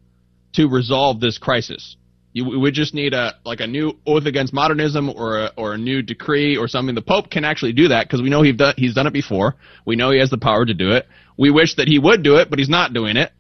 [0.54, 1.98] to resolve this crisis.
[2.34, 5.78] You, we just need a like a new oath against modernism or a, or a
[5.78, 6.94] new decree or something.
[6.94, 9.56] The Pope can actually do that because we know he's done, he's done it before.
[9.86, 11.08] We know he has the power to do it.
[11.38, 13.32] We wish that he would do it, but he's not doing it.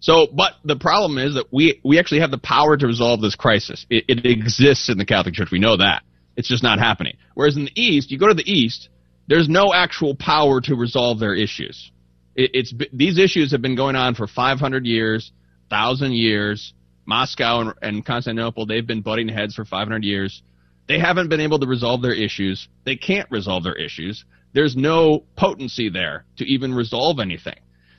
[0.00, 3.34] So, but the problem is that we we actually have the power to resolve this
[3.34, 3.86] crisis.
[3.88, 5.50] It, it exists in the Catholic Church.
[5.50, 6.02] We know that.
[6.36, 7.16] It's just not happening.
[7.34, 8.90] Whereas in the East, you go to the East,
[9.26, 11.90] there's no actual power to resolve their issues.
[12.34, 15.32] It, it's these issues have been going on for 500 years,
[15.70, 16.74] thousand years
[17.06, 20.42] Moscow and, and Constantinople, they've been butting heads for 500 years.
[20.88, 22.68] They haven't been able to resolve their issues.
[22.84, 24.24] They can't resolve their issues.
[24.52, 27.58] There's no potency there to even resolve anything.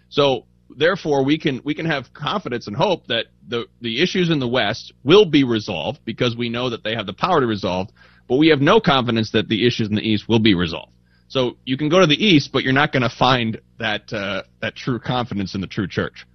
[0.09, 0.45] So
[0.75, 4.47] therefore, we can we can have confidence and hope that the the issues in the
[4.47, 7.89] West will be resolved because we know that they have the power to resolve.
[8.27, 10.91] But we have no confidence that the issues in the East will be resolved.
[11.29, 14.43] So you can go to the East, but you're not going to find that uh,
[14.61, 16.25] that true confidence in the true church.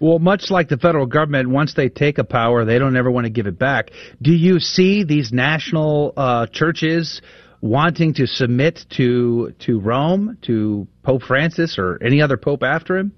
[0.00, 3.26] Well, much like the federal government, once they take a power, they don't ever want
[3.26, 3.90] to give it back.
[4.22, 7.20] Do you see these national uh, churches
[7.60, 13.12] wanting to submit to to Rome, to Pope Francis, or any other pope after him?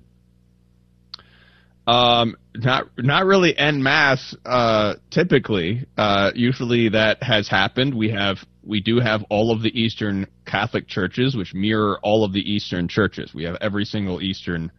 [1.86, 4.36] Um, not not really en masse.
[4.44, 7.94] Uh, typically, uh, usually that has happened.
[7.94, 12.32] We have we do have all of the Eastern Catholic churches, which mirror all of
[12.32, 13.34] the Eastern churches.
[13.34, 14.70] We have every single Eastern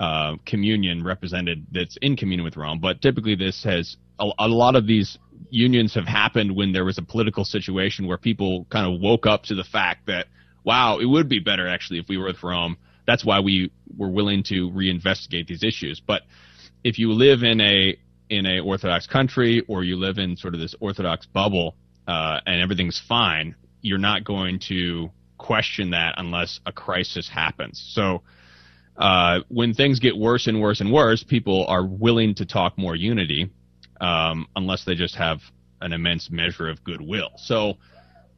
[0.00, 2.78] uh, communion represented that's in communion with Rome.
[2.80, 5.18] But typically, this has a, a, lot of these
[5.50, 9.44] unions have happened when there was a political situation where people kind of woke up
[9.44, 10.26] to the fact that
[10.64, 12.76] wow, it would be better actually if we were with Rome.
[13.06, 16.00] That's why we were willing to reinvestigate these issues.
[16.00, 16.22] But
[16.84, 17.96] if you live in a
[18.30, 21.76] in a Orthodox country or you live in sort of this Orthodox bubble
[22.08, 27.84] uh, and everything's fine, you're not going to question that unless a crisis happens.
[27.94, 28.22] So
[28.96, 32.94] uh, when things get worse and worse and worse, people are willing to talk more
[32.94, 33.50] unity,
[34.00, 35.40] um, unless they just have
[35.80, 37.30] an immense measure of goodwill.
[37.36, 37.74] So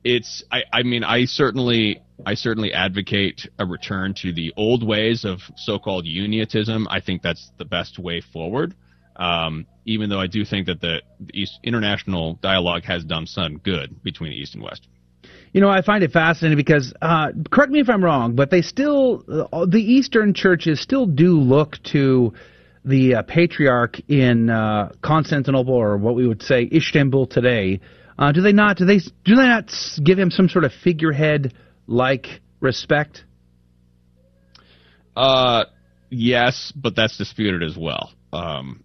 [0.05, 5.25] it's, I, I mean, I certainly, I certainly advocate a return to the old ways
[5.25, 6.87] of so-called unionism.
[6.91, 8.75] I think that's the best way forward.
[9.17, 13.59] Um, even though I do think that the, the East, international dialogue has done some
[13.59, 14.89] good between the East and West.
[15.53, 18.61] You know, I find it fascinating because, uh, correct me if I'm wrong, but they
[18.61, 22.35] still, uh, the Eastern churches still do look to
[22.85, 27.81] the uh, patriarch in uh, Constantinople, or what we would say Istanbul today.
[28.19, 28.77] Uh, do they not?
[28.77, 28.99] Do they?
[28.99, 31.55] Do they not give him some sort of figurehead
[31.87, 33.25] like respect?
[35.17, 35.65] Uh,
[36.11, 38.13] yes, but that's disputed as well.
[38.33, 38.85] Um,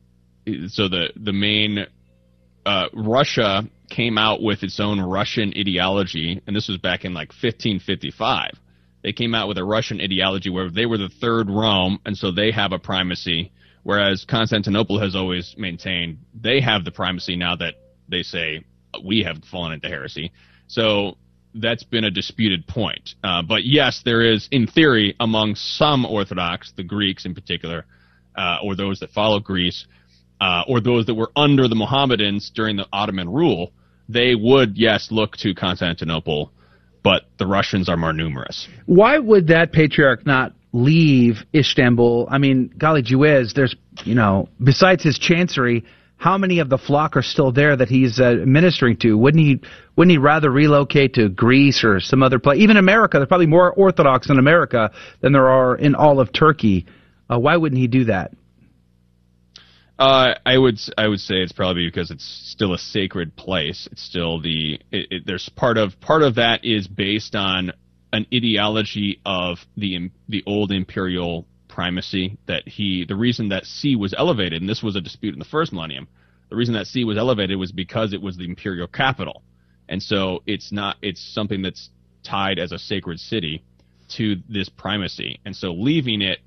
[0.68, 1.86] so the the main
[2.66, 7.30] uh, Russia came out with its own Russian ideology, and this was back in like
[7.30, 8.52] 1555.
[9.02, 12.32] They came out with a Russian ideology where they were the third Rome, and so
[12.32, 13.52] they have a primacy,
[13.84, 17.76] whereas Constantinople has always maintained they have the primacy now that
[18.08, 18.64] they say
[19.04, 20.32] we have fallen into heresy.
[20.68, 21.18] So
[21.56, 23.16] that's been a disputed point.
[23.24, 27.86] Uh, but yes, there is, in theory, among some Orthodox, the Greeks in particular,
[28.36, 29.86] uh, or those that follow Greece,
[30.40, 33.72] uh, or those that were under the Mohammedans during the Ottoman rule,
[34.08, 36.52] they would, yes, look to Constantinople,
[37.04, 38.68] but the Russians are more numerous.
[38.86, 42.28] Why would that patriarch not leave Istanbul?
[42.30, 43.76] I mean, golly whiz, there's,
[44.06, 45.84] you know, besides his chancery,
[46.20, 49.18] how many of the flock are still there that he's uh, ministering to?
[49.18, 49.62] Wouldn't he
[49.96, 52.60] wouldn't he rather relocate to Greece or some other place?
[52.60, 54.92] Even America, there's probably more Orthodox in America
[55.22, 56.86] than there are in all of Turkey.
[57.30, 58.34] Uh, why wouldn't he do that?
[59.98, 63.88] Uh, I would I would say it's probably because it's still a sacred place.
[63.90, 67.72] It's still the it, it, there's part of part of that is based on
[68.12, 71.46] an ideology of the the old imperial
[71.80, 75.40] primacy that he the reason that See was elevated, and this was a dispute in
[75.40, 76.10] the first millennium.
[76.50, 79.44] The reason that See was elevated was because it was the imperial capital,
[79.88, 81.90] and so it's not it's something that's
[82.22, 83.64] tied as a sacred city
[84.18, 86.40] to this primacy, and so leaving it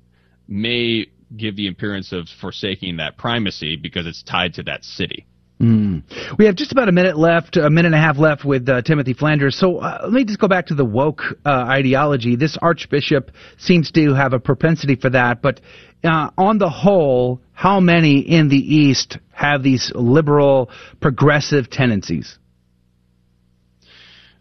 [0.47, 5.25] may give the appearance of forsaking that primacy because it's tied to that city.
[5.61, 6.03] Mm.
[6.37, 8.81] We have just about a minute left, a minute and a half left with uh,
[8.81, 9.55] Timothy Flanders.
[9.57, 12.35] So uh, let me just go back to the woke uh, ideology.
[12.35, 15.61] This archbishop seems to have a propensity for that, but
[16.03, 22.37] uh, on the whole, how many in the East have these liberal, progressive tendencies?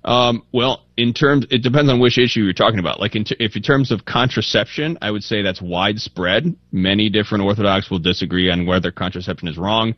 [0.05, 2.99] Um, well, in terms, it depends on which issue you're talking about.
[2.99, 6.57] Like, in t- if in terms of contraception, I would say that's widespread.
[6.73, 9.95] Many different Orthodox will disagree on whether contraception is wrong.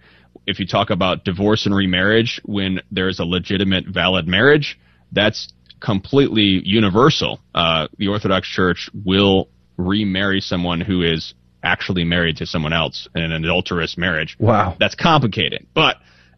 [0.47, 4.79] If you talk about divorce and remarriage, when there's a legitimate, valid marriage,
[5.13, 7.41] that's completely universal.
[7.55, 13.23] Uh, the Orthodox Church will remarry someone who is actually married to someone else in
[13.23, 14.37] an adulterous marriage.
[14.39, 14.77] Wow.
[14.79, 15.67] That's complicated.
[15.75, 15.97] But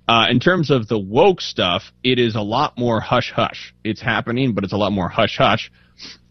[0.08, 3.74] uh, in terms of the woke stuff, it is a lot more hush hush.
[3.82, 5.70] It's happening, but it's a lot more hush hush.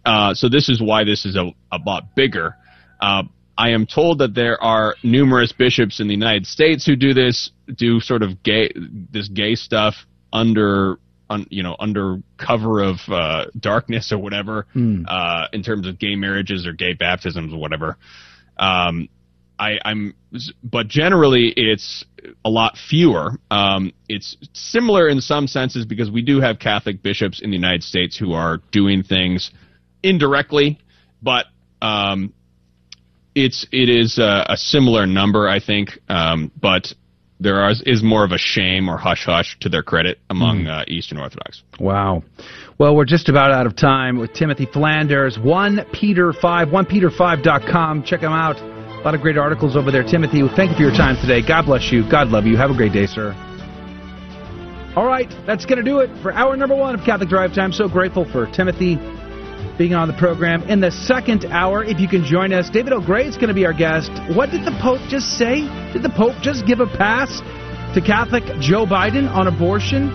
[0.06, 2.56] Uh, so this is why this is a, a lot bigger.
[3.02, 3.24] Uh,
[3.58, 7.52] I am told that there are numerous bishops in the United States who do this,
[7.74, 9.96] do sort of gay, this gay stuff
[10.34, 10.98] under,
[11.30, 15.06] un, you know, under cover of uh, darkness or whatever, mm.
[15.08, 17.98] uh, in terms of gay marriages or gay baptisms or whatever.
[18.58, 19.08] Um,
[19.58, 20.16] I, I'm,
[20.64, 22.04] but generally it's
[22.44, 23.40] a lot fewer.
[23.50, 27.84] Um, it's similar in some senses because we do have Catholic bishops in the United
[27.84, 29.52] States who are doing things
[30.04, 30.80] indirectly,
[31.22, 31.46] but
[31.82, 32.34] um,
[33.36, 36.00] it's it is a, a, similar number, I think.
[36.08, 36.94] Um, but
[37.40, 40.82] there are, is more of a shame or hush hush to their credit among mm.
[40.82, 41.62] uh, Eastern Orthodox.
[41.80, 42.24] Wow.
[42.78, 45.38] Well, we're just about out of time with Timothy Flanders.
[45.38, 48.04] 1 Peter 5, 1peter5.com.
[48.04, 48.58] Check them out.
[48.58, 50.04] A lot of great articles over there.
[50.04, 51.46] Timothy, thank you for your time today.
[51.46, 52.10] God bless you.
[52.10, 52.58] God love you.
[52.58, 53.34] Have a great day, sir.
[54.96, 57.74] All right, that's going to do it for hour number one of Catholic Drive Time.
[57.74, 58.96] So grateful for Timothy
[59.78, 60.64] being on the program.
[60.64, 63.02] In the second hour, if you can join us, David L.
[63.02, 64.12] Gray is going to be our guest.
[64.36, 65.62] What did the Pope just say?
[65.94, 67.42] Did the Pope just give a pass
[67.94, 70.08] to Catholic Joe Biden on abortion?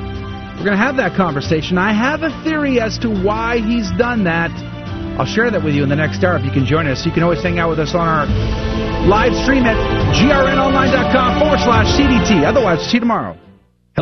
[0.57, 1.79] We're going to have that conversation.
[1.79, 4.51] I have a theory as to why he's done that.
[5.19, 7.05] I'll share that with you in the next hour if you can join us.
[7.05, 8.27] You can always hang out with us on our
[9.09, 9.77] live stream at
[10.17, 12.45] grnonline.com forward slash CDT.
[12.45, 13.37] Otherwise, see you tomorrow.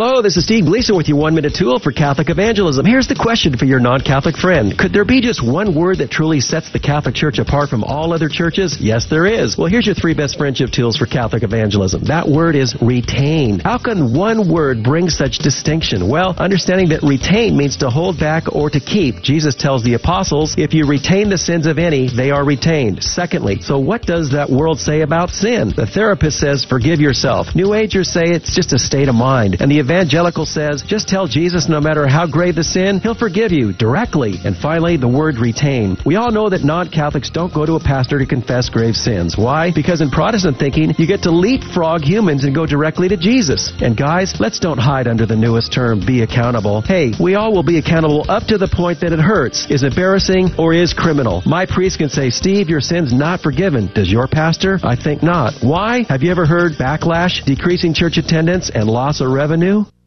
[0.00, 2.86] Hello, this is Steve Gleason with your one minute tool for Catholic evangelism.
[2.86, 6.08] Here's the question for your non Catholic friend Could there be just one word that
[6.08, 8.78] truly sets the Catholic Church apart from all other churches?
[8.78, 9.58] Yes, there is.
[9.58, 12.04] Well, here's your three best friendship tools for Catholic evangelism.
[12.04, 13.58] That word is retain.
[13.58, 16.08] How can one word bring such distinction?
[16.08, 19.20] Well, understanding that retain means to hold back or to keep.
[19.20, 23.02] Jesus tells the apostles, if you retain the sins of any, they are retained.
[23.02, 25.72] Secondly, so what does that world say about sin?
[25.74, 27.48] The therapist says, forgive yourself.
[27.56, 29.56] New Agers say it's just a state of mind.
[29.58, 33.52] And the evangelical says, just tell Jesus no matter how grave the sin, he'll forgive
[33.52, 34.34] you directly.
[34.44, 35.96] And finally, the word retain.
[36.04, 39.38] We all know that non-Catholics don't go to a pastor to confess grave sins.
[39.38, 39.72] Why?
[39.74, 43.72] Because in Protestant thinking, you get to leapfrog humans and go directly to Jesus.
[43.80, 46.82] And guys, let's don't hide under the newest term, be accountable.
[46.82, 50.50] Hey, we all will be accountable up to the point that it hurts, is embarrassing,
[50.58, 51.42] or is criminal.
[51.46, 53.90] My priest can say, Steve, your sin's not forgiven.
[53.94, 54.78] Does your pastor?
[54.82, 55.54] I think not.
[55.62, 56.04] Why?
[56.10, 59.77] Have you ever heard backlash, decreasing church attendance, and loss of revenue?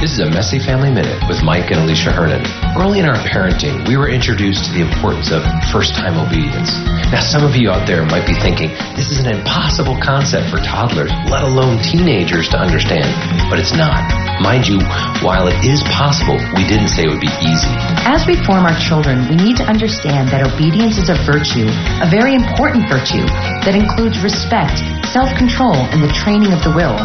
[0.00, 2.44] This is a Messy Family Minute with Mike and Alicia Hernon.
[2.76, 5.40] Early in our parenting, we were introduced to the importance of
[5.72, 6.74] first time obedience.
[7.08, 10.58] Now, some of you out there might be thinking, this is an impossible concept for
[10.60, 13.06] toddlers, let alone teenagers, to understand.
[13.48, 14.02] But it's not.
[14.42, 14.82] Mind you,
[15.22, 17.72] while it is possible, we didn't say it would be easy.
[18.04, 21.70] As we form our children, we need to understand that obedience is a virtue,
[22.02, 23.24] a very important virtue,
[23.64, 24.82] that includes respect,
[25.14, 26.98] self control, and the training of the will.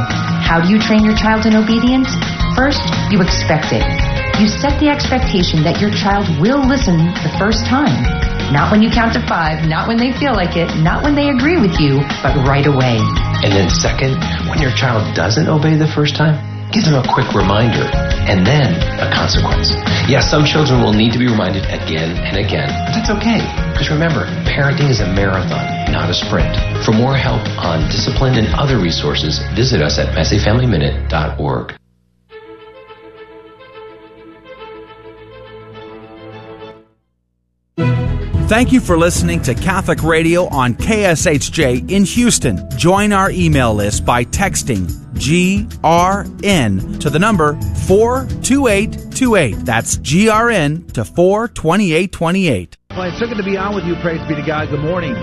[0.44, 2.10] How do you train your child in obedience?
[2.58, 2.79] First,
[3.12, 3.84] you expect it.
[4.40, 7.92] You set the expectation that your child will listen the first time.
[8.56, 11.30] Not when you count to five, not when they feel like it, not when they
[11.30, 13.02] agree with you, but right away.
[13.44, 14.16] And then second,
[14.48, 16.40] When your child doesn't obey the first time,
[16.72, 17.84] give them a quick reminder
[18.30, 19.74] and then a consequence.
[20.06, 23.42] Yes, some children will need to be reminded again and again, but that's okay.
[23.74, 26.54] Because remember, parenting is a marathon, not a sprint.
[26.86, 31.79] For more help on discipline and other resources, visit us at messyfamilyminute.org.
[38.50, 42.68] Thank you for listening to Catholic Radio on KSHJ in Houston.
[42.78, 47.54] Join our email list by texting GRN to the number
[47.88, 49.66] 42828.
[49.66, 52.78] That's GRN to 42828.
[52.92, 53.96] Well, it's so good to be on with you.
[54.02, 54.70] Praise be to God.
[54.70, 55.14] Good morning.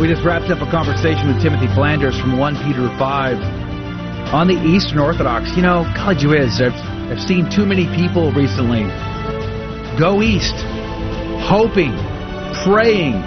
[0.00, 4.54] We just wrapped up a conversation with Timothy Flanders from 1 Peter 5 on the
[4.62, 5.56] Eastern Orthodox.
[5.56, 6.74] You know, college whiz, I've,
[7.10, 8.84] I've seen too many people recently
[9.98, 10.54] go east,
[11.40, 11.92] hoping,
[12.64, 13.20] praying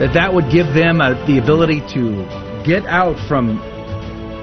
[0.00, 2.24] that that would give them uh, the ability to
[2.66, 3.58] get out from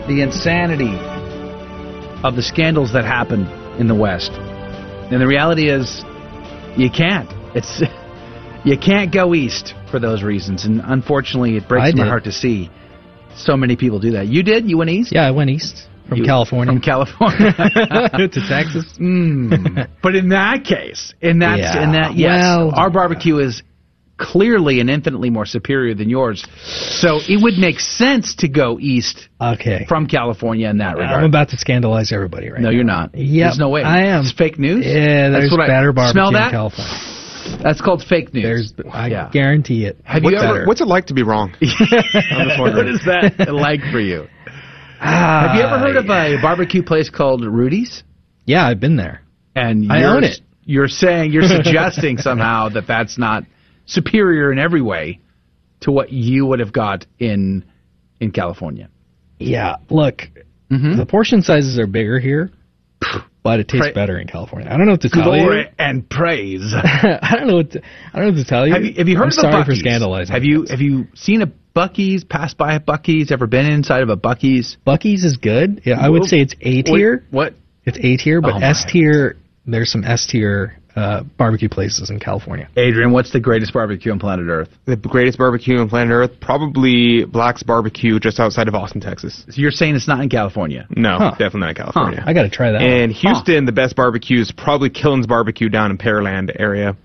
[0.07, 0.95] the insanity
[2.23, 3.45] of the scandals that happen
[3.79, 4.31] in the West.
[4.31, 6.03] And the reality is,
[6.77, 7.29] you can't.
[7.55, 7.81] It's
[8.63, 12.07] you can't go east for those reasons, and unfortunately, it breaks I my did.
[12.07, 12.69] heart to see
[13.35, 14.27] so many people do that.
[14.27, 14.69] You did?
[14.69, 15.11] You went east?
[15.13, 16.73] Yeah, I went east from You- California.
[16.73, 17.51] From California
[18.27, 18.85] to Texas.
[18.99, 19.87] Mm.
[20.03, 21.83] But in that case, in that Yeah.
[21.83, 23.63] in that yes, Well- our barbecue is
[24.17, 26.43] clearly and infinitely more superior than yours.
[26.65, 29.85] So it would make sense to go east Okay.
[29.87, 31.19] from California in that regard.
[31.19, 32.75] I'm about to scandalize everybody right no, now.
[32.75, 33.15] you're not.
[33.15, 33.81] Yep, There's no way.
[33.81, 34.21] I am.
[34.25, 34.85] It's fake news.
[34.85, 36.47] Yeah, there's That's what I- better barbecue Smell that?
[36.47, 36.93] in California.
[37.63, 38.73] That's called fake news.
[38.75, 39.29] There's, I Yeah.
[39.31, 39.97] guarantee it.
[40.03, 40.63] Have what's, you ever?
[40.63, 41.53] it, what's it like to be wrong?
[41.61, 42.95] I'm just what wondering.
[42.95, 44.27] is that like for you?
[44.99, 48.03] Have you ever heard of a barbecue place called Rudy's?
[48.45, 49.21] Yeah, I've been there.
[49.55, 50.39] And I you're, own it.
[50.65, 53.43] You're saying you're suggesting somehow that that's not
[53.85, 55.19] superior in every way
[55.81, 57.65] to what you would have got in
[58.19, 58.89] in California.
[59.39, 60.23] Yeah, look,
[60.71, 60.97] Mm-hmm.
[60.97, 62.51] the portion sizes are bigger here,
[63.41, 64.69] but it tastes Pra- better in California.
[64.71, 65.65] I don't know what to tell Glory you.
[65.79, 66.61] and praise.
[66.75, 67.81] I don't know what to,
[68.13, 68.73] I don't know what to tell you.
[68.75, 69.65] Have you, have you heard I'm of a sorry Buc-ee's?
[69.65, 70.31] for scandalizing.
[70.33, 72.23] Have you have you seen a Buc-ee's?
[72.23, 73.31] Passed by a Buc-ee's?
[73.31, 74.77] Ever been inside of a Buc-ee's?
[74.85, 75.81] Buc-ee's is good.
[75.85, 77.23] Yeah, I would say it's A tier.
[77.31, 77.53] What?
[77.85, 78.67] It's A tier, but Oh, my.
[78.69, 79.35] S tier.
[79.65, 82.67] There's some S tier uh, barbecue places in California.
[82.75, 84.69] Adrian, what's the greatest barbecue on planet Earth?
[84.85, 89.45] The greatest barbecue on planet Earth, probably Black's Barbecue, just outside of Austin, Texas.
[89.47, 90.87] So you're saying it's not in California?
[90.89, 91.31] No, Huh.
[91.31, 92.23] definitely not California.
[92.25, 92.81] I got to try that.
[92.81, 92.89] one.
[92.89, 96.97] And Houston, the best barbecue is probably Killen's Barbecue down in Pearland area.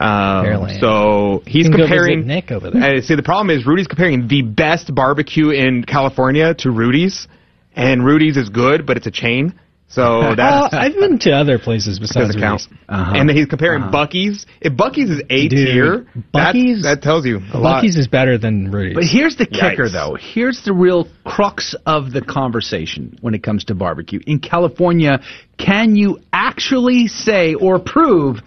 [0.00, 2.26] Um, So he's You can go comparing.
[2.26, 2.82] Nick over there.
[2.82, 3.14] I see.
[3.14, 7.28] The problem is Rudy's comparing the best barbecue in California to Rudy's,
[7.76, 9.54] and Rudy's is good, but it's a chain.
[9.86, 12.62] So Uh, that's I've been to other places besides doesn't count.
[12.62, 12.78] Rudy's.
[12.88, 13.12] Uh-huh.
[13.14, 14.06] And then he's comparing Uh-huh.
[14.06, 14.46] Buc-ee's.
[14.60, 17.84] If Buc-ee's is A Dude, tier, Buc-ee's- that, that tells you a lot.
[17.84, 18.94] Buc-ee's is better than Rudy's.
[18.94, 19.92] But here's the kicker, Yikes.
[19.92, 20.16] though.
[20.20, 24.18] Here's the real crux of the conversation when it comes to barbecue.
[24.26, 25.20] In California,
[25.58, 28.38] can you actually say or prove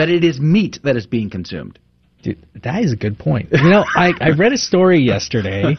[0.00, 1.78] that it is meat that is being consumed?
[2.22, 3.48] Dude, that is a good point.
[3.52, 5.76] You know, I, I read a story yesterday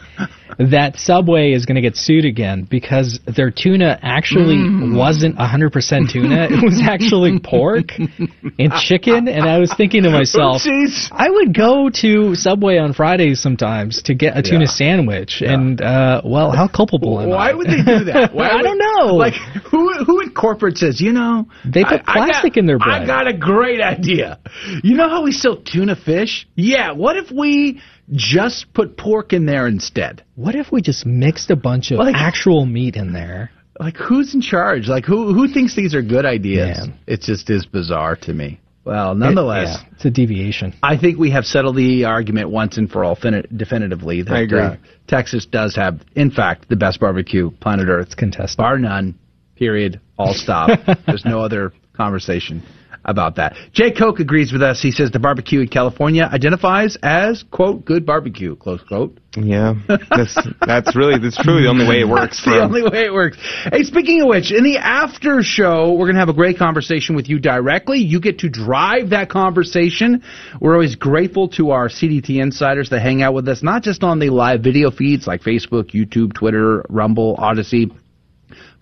[0.58, 4.96] that Subway is going to get sued again because their tuna actually Mm.
[4.96, 6.48] wasn't 100% tuna.
[6.50, 9.28] It was actually pork and chicken.
[9.28, 11.08] And I was thinking to myself, Oopsies.
[11.12, 14.66] I would go to Subway on Fridays sometimes to get a tuna Yeah.
[14.70, 15.42] sandwich.
[15.46, 17.34] And, uh, well, how culpable am I?
[17.36, 18.34] Why would they do that?
[18.34, 19.14] Why I would- don't know.
[19.14, 19.34] Like
[19.70, 22.78] who who in corporate says, you know, They put I- I plastic got- in their
[22.78, 23.02] bread.
[23.02, 24.38] I got a great idea.
[24.82, 26.31] You know how we sell tuna fish?
[26.54, 26.92] Yeah.
[26.92, 27.80] What if we
[28.10, 30.22] just put pork in there instead?
[30.34, 33.50] what if we just mixed a bunch of Like- actual meat in there?
[33.80, 34.86] Like who's in charge?
[34.88, 36.78] Like who who thinks these are good ideas?
[36.78, 36.94] Man.
[37.06, 38.60] It just is bizarre to me.
[38.84, 40.74] Well, nonetheless, It- yeah, it's a deviation.
[40.82, 44.40] I think we have settled the argument once and for all fin- definitively that I
[44.40, 44.60] agree.
[44.60, 44.76] Uh,
[45.06, 48.06] Texas does have, in fact, the best barbecue planet Earth.
[48.06, 48.56] It's contested.
[48.58, 49.14] Bar none.
[49.56, 50.00] Period.
[50.18, 50.68] All stop.
[51.06, 52.62] There's no other conversation
[53.04, 53.56] about that.
[53.72, 54.80] Jay Koch agrees with us.
[54.80, 59.18] He says the barbecue in California identifies as quote good barbecue close quote.
[59.34, 62.42] Yeah, that's that's really that's truly the only way it works.
[62.44, 63.38] That's the only way it works.
[63.72, 67.16] Hey, speaking of which, in the after show, we're going to have a great conversation
[67.16, 67.98] with you directly.
[67.98, 70.22] You get to drive that conversation.
[70.60, 74.18] We're always grateful to our CDT insiders that hang out with us, not just on
[74.18, 77.90] the live video feeds like Facebook, YouTube, Twitter, Rumble, Odysee,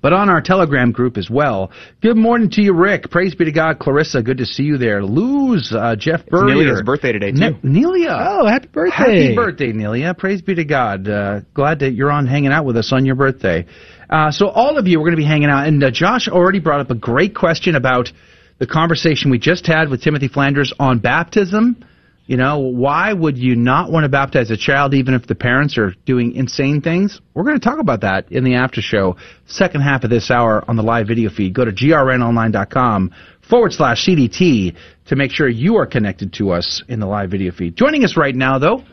[0.02, 1.70] but on our Telegram group as well.
[2.00, 3.10] Good morning to you, Rick.
[3.10, 3.78] Praise be to God.
[3.78, 5.02] Clarissa, good to see you there.
[5.02, 6.54] Luz, uh, Jeff It's Burrier.
[6.54, 7.56] Nelia's birthday today too.
[7.62, 8.26] Ne- Nelia.
[8.28, 8.94] Oh, happy birthday.
[8.94, 10.16] Happy birthday, Nelia.
[10.16, 11.08] Praise be to God.
[11.08, 13.66] Uh, glad that you're on hanging out with us on your birthday.
[14.08, 15.66] Uh, so, all of you are going to be hanging out.
[15.66, 18.10] And uh, Josh already brought up a great question about
[18.58, 21.84] the conversation we just had with Timothy Flanders on baptism.
[22.30, 25.76] You know, why would you not want to baptize a child even if the parents
[25.76, 27.20] are doing insane things?
[27.34, 29.16] We're going to talk about that in the after show,
[29.46, 31.54] second half of this hour on the live video feed.
[31.54, 33.12] Go to grnonline.com
[33.48, 34.76] forward slash CDT
[35.06, 37.74] to make sure you are connected to us in the live video feed.
[37.74, 38.84] Joining us right now, though,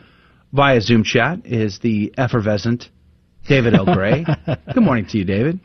[0.52, 2.88] via Zoom chat is the effervescent
[3.46, 3.84] David L.
[3.84, 4.24] Gray.
[4.74, 5.60] Good morning to you, David.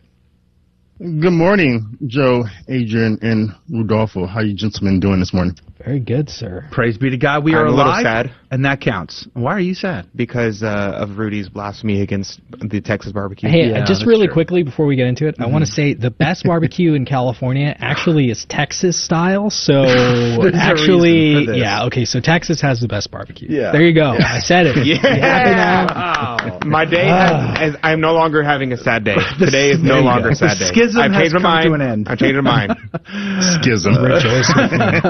[0.99, 4.27] Good morning, Joe, Adrian, and Rudolfo.
[4.27, 5.55] How you gentlemen doing this morning?
[5.83, 6.65] Very good, sir.
[6.71, 7.43] Praise be to God.
[7.43, 8.31] We I'm are a little sad.
[8.51, 9.27] and that counts.
[9.33, 10.07] Why are you sad?
[10.15, 13.49] Because uh, of Rudy's blasphemy against the Texas barbecue.
[13.49, 16.11] Hey, uh, just really quickly before we get into it, I want to say the
[16.11, 19.49] best barbecue in California actually is Texas style.
[19.49, 21.59] So There's actually, reason for this.
[21.59, 22.05] yeah, okay.
[22.05, 23.49] So Texas has the best barbecue.
[23.49, 23.73] Yeah.
[23.73, 24.13] There you go.
[24.13, 24.25] Yeah.
[24.25, 24.77] I said it.
[24.83, 26.45] You happy now?
[26.45, 26.59] Yeah.
[26.65, 29.15] My day has, has, I'm no longer having a sad day.
[29.39, 30.65] Today is no longer a sad day.
[30.91, 31.67] Schism I've has changed my come mind.
[31.67, 32.07] to an end.
[32.09, 32.79] I've changed my mind.
[33.63, 33.93] Schism.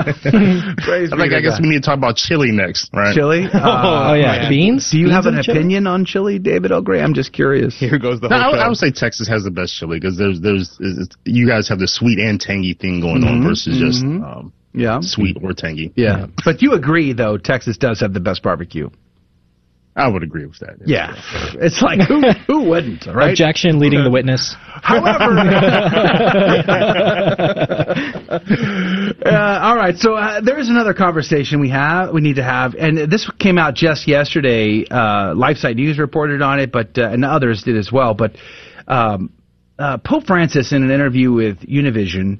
[0.83, 1.61] Praise I be think I guess God.
[1.63, 3.13] we need to talk about chili next, right?
[3.15, 3.47] Chili?
[3.53, 4.49] Oh, yeah.
[4.49, 4.89] Beans?
[4.91, 5.57] Do you Beans have an and chili?
[5.59, 6.81] opinion on chili, David L.
[6.81, 7.01] Gray?
[7.01, 7.77] I'm just curious.
[7.79, 9.99] Here goes the No, whole I, would- I would say Texas has the best chili
[9.99, 10.77] because there's there's
[11.25, 14.23] you guys have the sweet and tangy thing going on Mhm, versus just mhm.
[14.23, 14.99] um, Yeah.
[15.01, 15.91] sweet or tangy.
[15.95, 16.27] Yeah.
[16.45, 18.89] But you agree, though, Texas does have the best barbecue.
[19.95, 20.77] I would agree with that.
[20.85, 21.15] Yeah.
[21.59, 23.29] It's like, who, who wouldn't, right?
[23.29, 24.55] Objection, leading the witness.
[29.25, 32.73] uh, all right, so uh, there is another conversation we have we need to have,
[32.75, 34.83] and this came out just yesterday.
[34.89, 38.13] Uh, LifeSite News reported on it, but uh, and others did as well.
[38.13, 38.35] But
[38.87, 39.31] um,
[39.77, 42.39] uh, Pope Francis, in an interview with Univision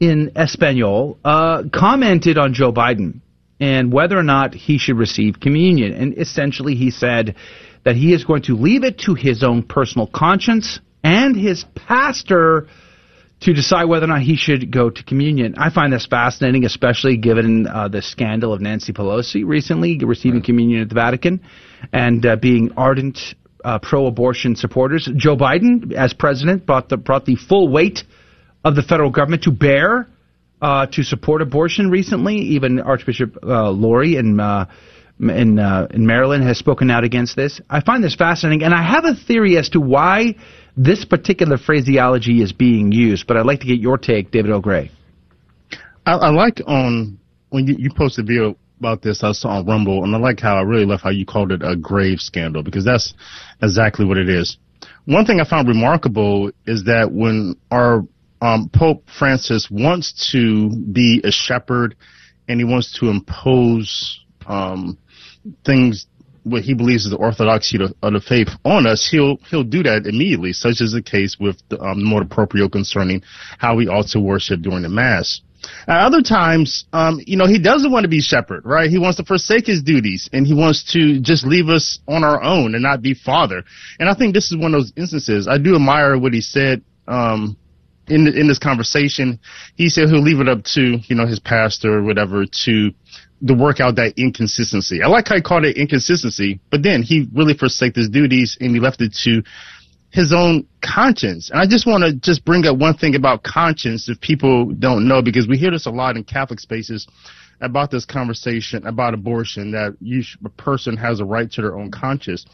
[0.00, 3.20] in Espanol, uh, commented on Joe Biden
[3.60, 7.36] and whether or not he should receive communion, and essentially he said
[7.84, 12.66] that he is going to leave it to his own personal conscience and his pastor
[13.40, 15.54] to decide whether or not he should go to communion.
[15.56, 20.82] I find this fascinating, especially given uh, the scandal of Nancy Pelosi recently receiving communion
[20.82, 21.40] at the Vatican
[21.92, 23.18] and uh, being ardent
[23.64, 25.08] uh, pro-abortion supporters.
[25.16, 28.04] Joe Biden, as president, brought the brought the full weight
[28.64, 30.06] of the federal government to bear
[30.60, 32.36] uh, to support abortion recently.
[32.36, 34.66] Even Archbishop uh, Lori in uh,
[35.20, 37.60] in uh, in Maryland has spoken out against this.
[37.68, 40.36] I find this fascinating, and I have a theory as to why
[40.76, 43.26] this particular phraseology is being used.
[43.26, 44.60] But I'd like to get your take, David L.
[44.60, 44.90] Gray.
[46.06, 47.18] I, I like on
[47.50, 49.22] when you, you posted a video about this.
[49.22, 51.62] I saw on Rumble, and I like how I really love how you called it
[51.62, 53.14] a grave scandal because that's
[53.62, 54.56] exactly what it is.
[55.04, 58.04] One thing I found remarkable is that when our
[58.40, 61.96] um, Pope Francis wants to be a shepherd
[62.48, 64.98] and he wants to impose um,
[65.64, 66.06] things
[66.44, 69.82] what he believes is the orthodoxy of, of the faith on us, he'll he'll do
[69.82, 73.22] that immediately, such as the case with the um, motu proprio concerning
[73.58, 75.42] how we ought to worship during the mass.
[75.86, 78.88] At other times, um, you know, he doesn't want to be shepherd, right?
[78.88, 82.42] He wants to forsake his duties and he wants to just leave us on our
[82.42, 83.62] own and not be father.
[83.98, 85.46] And I think this is one of those instances.
[85.46, 87.58] I do admire what he said, um,
[88.10, 89.38] in, in this conversation.
[89.76, 92.90] He said he'll leave it up to, you know, his pastor or whatever to,
[93.46, 95.02] to work out that inconsistency.
[95.02, 98.72] I like how he called it inconsistency, but then he really forsake his duties and
[98.72, 99.42] he left it to
[100.10, 101.50] his own conscience.
[101.50, 105.06] And I just want to just bring up one thing about conscience if people don't
[105.06, 107.06] know, because we hear this a lot in Catholic spaces
[107.60, 111.90] about this conversation about abortion, that you a person has a right to their own
[111.90, 112.44] conscience.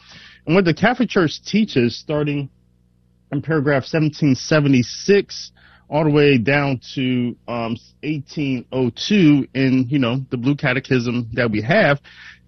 [0.45, 2.49] And what the Catholic Church teaches, starting
[3.31, 5.51] in paragraph 1776
[5.89, 11.61] all the way down to um, 1802 in, you know, the Blue Catechism that we
[11.61, 11.99] have,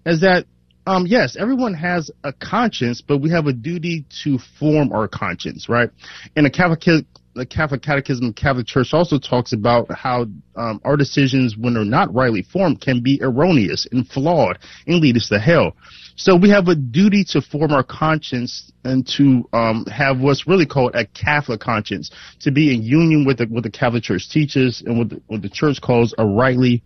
[0.04, 0.44] is that
[0.86, 5.68] um, yes, everyone has a conscience, but we have a duty to form our conscience,
[5.68, 5.90] right?
[6.36, 10.26] And the Catholic, the Catholic Catechism, Catholic Church also talks about how
[10.56, 15.16] um, our decisions, when they're not rightly formed, can be erroneous and flawed and lead
[15.16, 15.76] us to hell.
[16.16, 20.66] So we have a duty to form our conscience and to um, have what's really
[20.66, 22.10] called a Catholic conscience,
[22.40, 25.42] to be in union with the, what the Catholic Church teaches and what the, what
[25.42, 26.82] the Church calls a rightly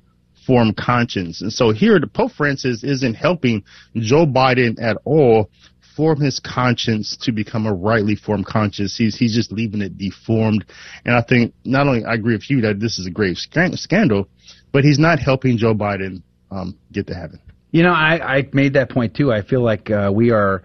[0.47, 1.43] formed conscience.
[1.43, 3.65] And so here, the Pope Francis isn't helping
[3.97, 5.51] Joe Biden at all
[5.97, 8.97] form his conscience to become a rightly formed conscience.
[8.97, 10.65] He's he's just leaving it deformed.
[11.05, 13.77] And I think not only I agree with you that this is a grave scan-
[13.77, 14.29] scandal,
[14.73, 17.41] but he's not helping Joe Biden um, get to heaven.
[17.75, 19.33] You know, I, I made that point too.
[19.33, 20.63] I feel like uh, we are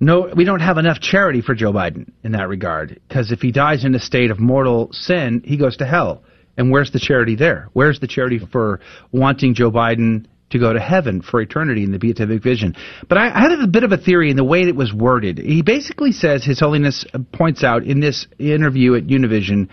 [0.00, 3.00] no, we don't have enough charity for Joe Biden in that regard.
[3.06, 6.24] Because if he dies in a state of mortal sin, he goes to hell.
[6.56, 7.68] And where's the charity there?
[7.72, 8.80] Where's the charity for
[9.12, 12.74] wanting Joe Biden to go to heaven for eternity in the beatific vision?
[13.08, 15.38] But I, I had a bit of a theory in the way it was worded.
[15.38, 19.68] He basically says His Holiness points out in this interview at Univision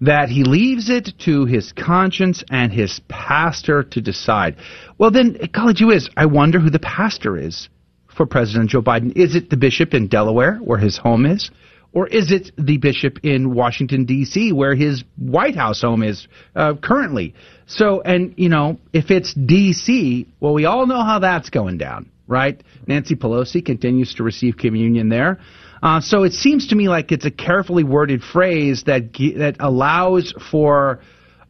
[0.00, 4.56] that he leaves it to his conscience and his pastor to decide.
[4.96, 7.68] Well, then, college you is, I wonder who the pastor is
[8.16, 9.16] for President Joe Biden.
[9.16, 11.50] Is it the bishop in Delaware, where his home is?
[11.92, 16.74] Or is it the bishop in Washington, D.C., where his White House home is uh,
[16.74, 17.34] currently?
[17.66, 22.10] So, and, you know, if it's D.C., well, we all know how that's going down,
[22.26, 22.62] right?
[22.86, 25.40] Nancy Pelosi continues to receive communion there.
[25.82, 30.34] Uh, so it seems to me like it's a carefully worded phrase that that allows
[30.50, 31.00] for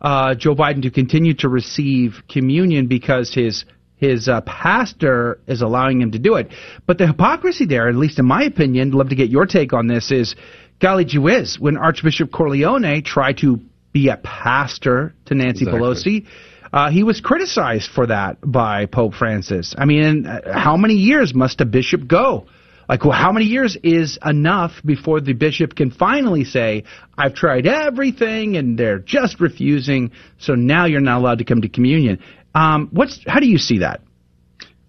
[0.01, 3.65] uh, Joe Biden to continue to receive communion because his
[3.97, 6.53] his uh, pastor is allowing him to do it.
[6.87, 9.89] But the hypocrisy there, at least in my opinion, love to get your take on
[9.89, 10.37] this, is
[10.81, 13.61] golly gee whiz, when Archbishop Cordileone tried to
[13.93, 15.81] be a pastor to Nancy exactly.
[15.81, 16.27] Pelosi,
[16.73, 19.75] uh, he was criticized for that by Pope Francis.
[19.77, 22.47] I mean, uh, how many years must a bishop go?
[22.89, 26.85] Like, well, how many years is enough before the bishop can finally say,
[27.17, 31.69] I've tried everything and they're just refusing, so now you're not allowed to come to
[31.69, 32.21] communion?
[32.55, 34.01] Um, what's how do you see that?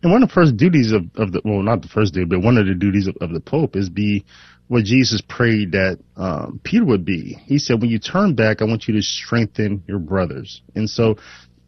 [0.01, 2.41] And one of the first duties of, of the well, not the first duty, but
[2.41, 4.25] one of the duties of, of the Pope is be
[4.69, 7.37] what Jesus prayed that um, Peter would be.
[7.45, 11.17] He said, "When you turn back, I want you to strengthen your brothers." And so,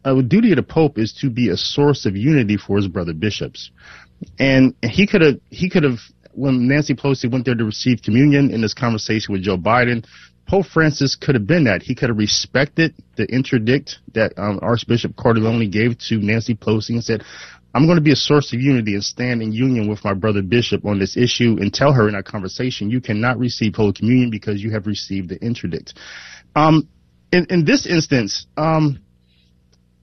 [0.04, 2.88] uh, the duty of the Pope is to be a source of unity for his
[2.88, 3.70] brother bishops.
[4.38, 5.98] And he could have he could have
[6.32, 10.04] when Nancy Pelosi went there to receive communion in this conversation with Joe Biden,
[10.48, 11.82] Pope Francis could have been that.
[11.82, 17.04] He could have respected the interdict that um, Archbishop Cordileone gave to Nancy Pelosi and
[17.04, 17.22] said,
[17.74, 20.42] I'm going to be a source of unity and stand in union with my brother
[20.42, 24.30] Bishop on this issue and tell her in our conversation, you cannot receive Holy Communion
[24.30, 25.94] because you have received the interdict.
[26.54, 26.88] Um,
[27.32, 29.00] in, in this instance, um,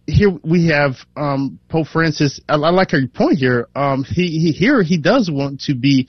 [0.10, 2.40] here we have um, Pope Francis.
[2.49, 3.68] I, I like your point here.
[3.76, 6.07] Um, he, he here he does want to be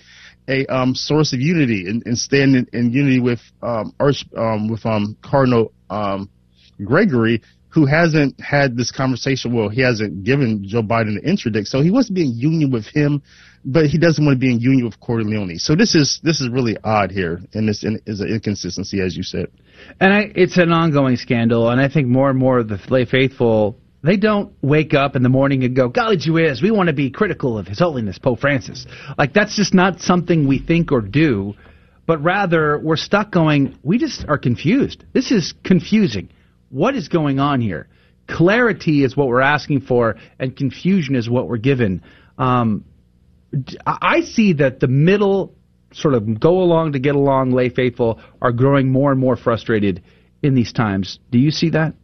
[0.48, 4.68] a um, source of unity and, and stand in, in, unity with um, Arch um,
[4.68, 5.72] with um, Cardinal
[6.85, 9.55] Gregory, who hasn't had this conversation.
[9.55, 12.70] Well, he hasn't given Joe Biden the interdict, so he wants to be in union
[12.70, 13.22] with him,
[13.64, 15.59] but he doesn't want to be in union with Cordileone.
[15.60, 19.22] So this is this is really odd here, and this is an inconsistency, as you
[19.22, 19.48] said.
[20.01, 23.05] And I, it's an ongoing scandal, and I think more and more of the lay
[23.05, 26.93] faithful they don't wake up in the morning and go, golly whiz, we want to
[26.93, 28.86] be critical of His Holiness Pope Francis.
[29.18, 31.55] Like, that's just not something we think or do,
[32.06, 35.05] but rather we're stuck going, we just are confused.
[35.12, 36.31] This is confusing.
[36.70, 37.89] What is going on here?
[38.27, 42.02] Clarity is what we're asking for, and confusion is what we're given.
[42.39, 42.85] Um,
[43.85, 45.56] I see that the middle
[45.93, 50.02] sort of go along to get along lay faithful are growing more and more frustrated
[50.43, 51.18] in these times.
[51.31, 51.94] Do you see that?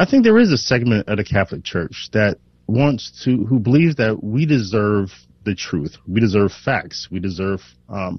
[0.00, 3.96] I think there is a segment of the Catholic Church that wants to, who believes
[3.96, 5.10] that we deserve
[5.44, 5.98] the truth.
[6.08, 7.08] We deserve facts.
[7.10, 8.18] We deserve um,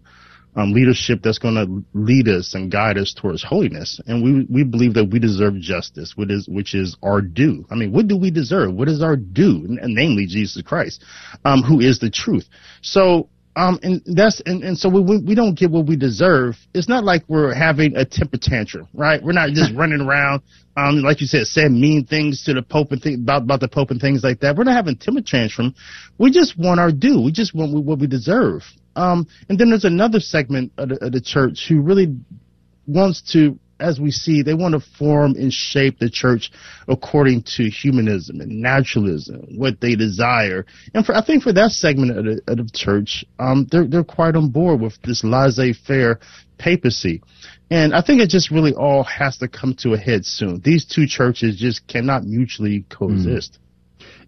[0.56, 4.00] um, leadership that's going to lead us and guide us towards holiness.
[4.06, 7.66] And we we believe that we deserve justice, which is which is our due.
[7.72, 8.76] I mean, what do we deserve?
[8.76, 9.66] What is our due?
[9.82, 11.04] And, namely, Jesus Christ,
[11.46, 12.48] um, who is the truth.
[12.84, 16.56] So um, and that's and, and so we we don't get what we deserve.
[16.74, 19.22] It's not like we're having a temper tantrum, right?
[19.22, 20.42] We're not just running around,
[20.78, 23.68] um, like you said, saying mean things to the Pope and th- about about the
[23.68, 24.56] Pope and things like that.
[24.56, 25.76] We're not having temper tantrum.
[26.18, 27.22] We just want our due.
[27.22, 28.64] We just want what we deserve.
[28.96, 32.16] Um, and then there's another segment of the, of the church who really
[32.88, 36.52] wants to as we see, they want to form and shape the church
[36.88, 40.66] according to humanism and naturalism, what they desire.
[40.94, 44.04] And for, I think for that segment of the, of the church, um, they're, they're
[44.04, 46.20] quite on board with this laissez-faire
[46.58, 47.22] papacy.
[47.70, 50.62] And I think it just really all has to come to a head soon.
[50.64, 53.54] These two churches just cannot mutually coexist.
[53.54, 53.58] Mm.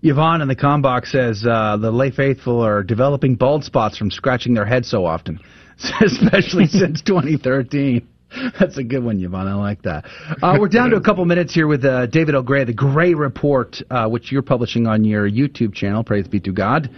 [0.03, 4.11] Yvonne in the com box says uh, the lay faithful are developing bald spots from
[4.11, 5.39] scratching their head so often,
[6.01, 8.07] especially since 2013.
[8.60, 9.47] That's a good one, Yvonne.
[9.47, 10.05] I like that.
[10.41, 12.43] Uh, we're down to a couple minutes here with uh, David L.
[12.43, 16.03] Gray, the Gray Report, uh, which you're publishing on your YouTube channel.
[16.03, 16.89] Praise be to God.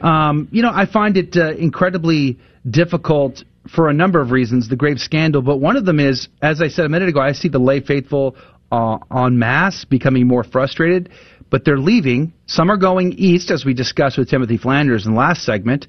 [0.00, 2.38] Um, you know, I find it uh, incredibly
[2.68, 3.42] difficult
[3.74, 6.68] for a number of reasons, the grave scandal, but one of them is, as I
[6.68, 8.36] said a minute ago, I see the lay faithful
[8.70, 11.08] uh, en masse becoming more frustrated,
[11.50, 12.34] but they're leaving.
[12.46, 15.86] Some are going east, as we discussed with Timothy Flanders in the last segment,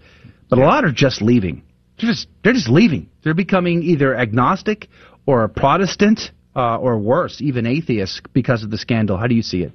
[0.49, 1.63] but a lot are just leaving.
[1.99, 3.09] They're just they're just leaving.
[3.23, 4.87] They're becoming either agnostic
[5.25, 9.17] or a Protestant uh, or worse, even atheist because of the scandal.
[9.17, 9.73] How do you see it?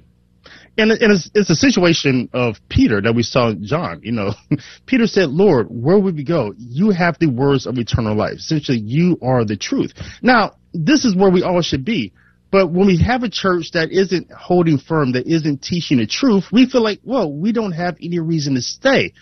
[0.77, 4.01] And, and it's, it's a situation of Peter that we saw in John.
[4.03, 4.33] You know,
[4.85, 6.53] Peter said, Lord, where would we go?
[6.57, 8.35] You have the words of eternal life.
[8.35, 9.93] Essentially, you are the truth.
[10.21, 12.13] Now, this is where we all should be.
[12.51, 16.45] But when we have a church that isn't holding firm, that isn't teaching the truth,
[16.51, 19.13] we feel like, well, we don't have any reason to stay.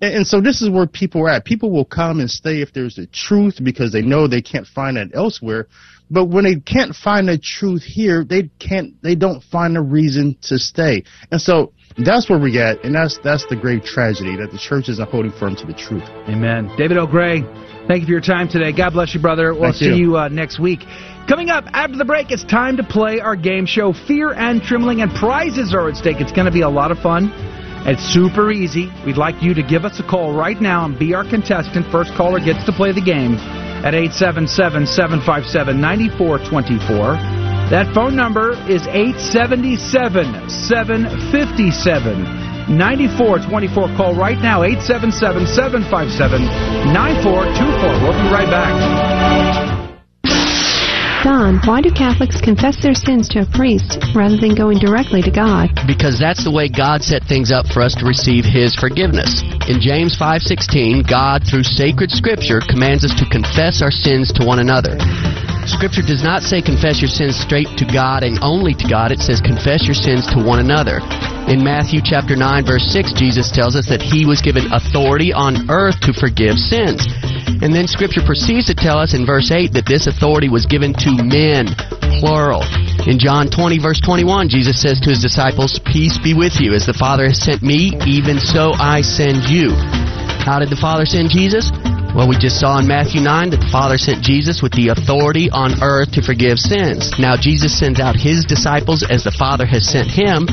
[0.00, 1.44] And, and so this is where people are at.
[1.44, 4.96] People will come and stay if there's a truth because they know they can't find
[4.96, 5.66] it elsewhere.
[6.10, 10.36] But when they can't find the truth here, they can't, they don't find a reason
[10.42, 11.02] to stay.
[11.32, 14.88] And so that's where we at, and that's that's the great tragedy that the church
[14.88, 16.02] isn't holding firm to the truth.
[16.28, 16.70] Amen.
[16.76, 17.06] David L.
[17.06, 17.40] Gray,
[17.88, 18.70] thank you for your time today.
[18.70, 19.54] God bless you, brother.
[19.54, 19.94] We'll Thank see you.
[19.94, 20.80] you uh, next week.
[21.26, 25.00] Coming up after the break, it's time to play our game show, Fear and Trembling,
[25.00, 26.20] and prizes are at stake.
[26.20, 27.32] It's going to be a lot of fun.
[27.86, 28.90] It's super easy.
[29.06, 31.86] We'd like you to give us a call right now and be our contestant.
[31.92, 33.34] First caller gets to play the game
[33.86, 37.14] at 877 757 9424.
[37.70, 42.22] That phone number is 877 757
[42.74, 43.96] 9424.
[43.96, 46.42] Call right now, 877 757
[46.90, 48.02] 9424.
[48.02, 49.15] We'll be right back.
[51.26, 55.30] Don, why do Catholics confess their sins to a priest rather than going directly to
[55.32, 55.74] God?
[55.84, 59.42] because that's the way God set things up for us to receive his forgiveness.
[59.66, 64.60] In James 5:16, God through sacred scripture commands us to confess our sins to one
[64.60, 64.94] another.
[65.66, 69.10] Scripture does not say confess your sins straight to God and only to God.
[69.10, 71.02] It says confess your sins to one another.
[71.50, 75.68] In Matthew chapter 9 verse 6, Jesus tells us that he was given authority on
[75.70, 77.02] earth to forgive sins.
[77.62, 80.92] And then scripture proceeds to tell us in verse 8 that this authority was given
[81.00, 81.72] to men,
[82.20, 82.62] plural.
[83.06, 86.74] In John 20 verse 21, Jesus says to his disciples, Peace be with you.
[86.74, 89.70] As the Father has sent me, even so I send you.
[90.44, 91.72] How did the Father send Jesus?
[92.16, 95.52] Well, we just saw in Matthew 9 that the Father sent Jesus with the authority
[95.52, 97.12] on earth to forgive sins.
[97.20, 100.48] Now, Jesus sends out his disciples as the Father has sent him.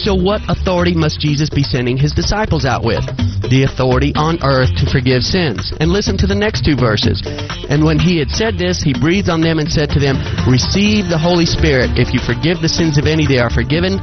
[0.00, 3.04] So, what authority must Jesus be sending his disciples out with?
[3.52, 5.76] The authority on earth to forgive sins.
[5.76, 7.20] And listen to the next two verses.
[7.68, 10.16] And when he had said this, he breathed on them and said to them,
[10.48, 12.00] Receive the Holy Spirit.
[12.00, 14.00] If you forgive the sins of any, they are forgiven.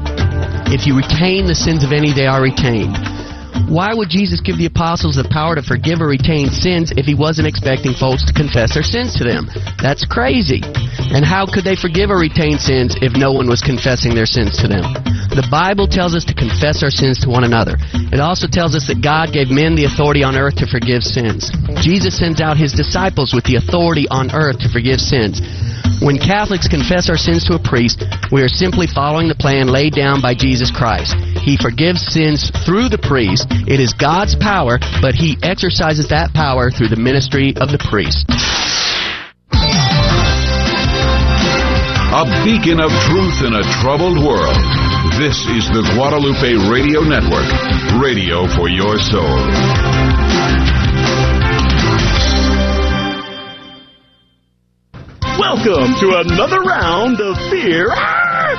[0.70, 2.94] If you retain the sins of any, they are retained.
[3.68, 7.16] Why would Jesus give the apostles the power to forgive or retain sins if he
[7.16, 9.48] wasn't expecting folks to confess their sins to them?
[9.82, 10.62] That's crazy.
[11.12, 14.58] And how could they forgive or retain sins if no one was confessing their sins
[14.64, 14.84] to them?
[15.32, 17.80] The Bible tells us to confess our sins to one another.
[18.12, 21.48] It also tells us that God gave men the authority on earth to forgive sins.
[21.80, 25.40] Jesus sends out his disciples with the authority on earth to forgive sins.
[26.02, 29.94] When Catholics confess our sins to a priest, we are simply following the plan laid
[29.94, 31.14] down by Jesus Christ.
[31.42, 33.48] He forgives sins through the priest.
[33.68, 38.26] It is God's power, but he exercises that power through the ministry of the priest.
[42.12, 44.60] A beacon of truth in a troubled world.
[45.18, 47.48] This is the Guadalupe Radio Network,
[48.02, 50.11] radio for your soul.
[55.42, 57.90] Welcome to another round of fear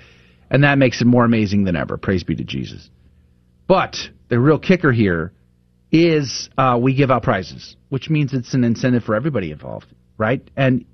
[0.50, 1.98] and that makes it more amazing than ever.
[1.98, 2.90] Praise be to Jesus.
[3.68, 3.98] But
[4.30, 5.34] the real kicker here
[5.92, 9.88] is uh, we give out prizes, which means it's an incentive for everybody involved,
[10.18, 10.42] right?
[10.56, 10.86] And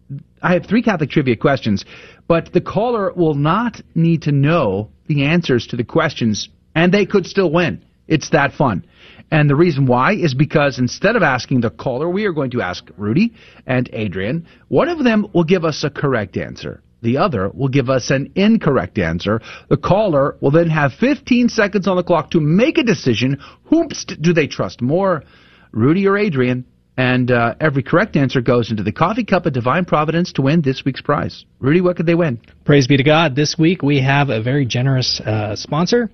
[0.42, 1.86] I have three Catholic trivia questions,
[2.28, 7.06] but the caller will not need to know the answers to the questions, and they
[7.06, 7.84] could still win.
[8.08, 8.86] It's that fun.
[9.30, 12.62] And the reason why is because instead of asking the caller, we are going to
[12.62, 13.34] ask Rudy
[13.66, 14.48] and Adrian.
[14.70, 16.82] One of them will give us a correct answer.
[17.02, 19.42] The other will give us an incorrect answer.
[19.70, 23.40] The caller will then have 15 seconds on the clock to make a decision.
[23.70, 25.24] Whomst do they trust more,
[25.72, 26.66] Rudy or Adrian?
[26.98, 30.62] And uh, every correct answer goes into the Coffee Cup of Divine Providence to win
[30.62, 31.46] this week's prize.
[31.60, 32.42] Rudy, what could they win?
[32.66, 33.36] Praise be to God.
[33.36, 36.10] This week we have a very generous uh, sponsor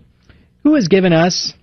[0.64, 1.54] who has given us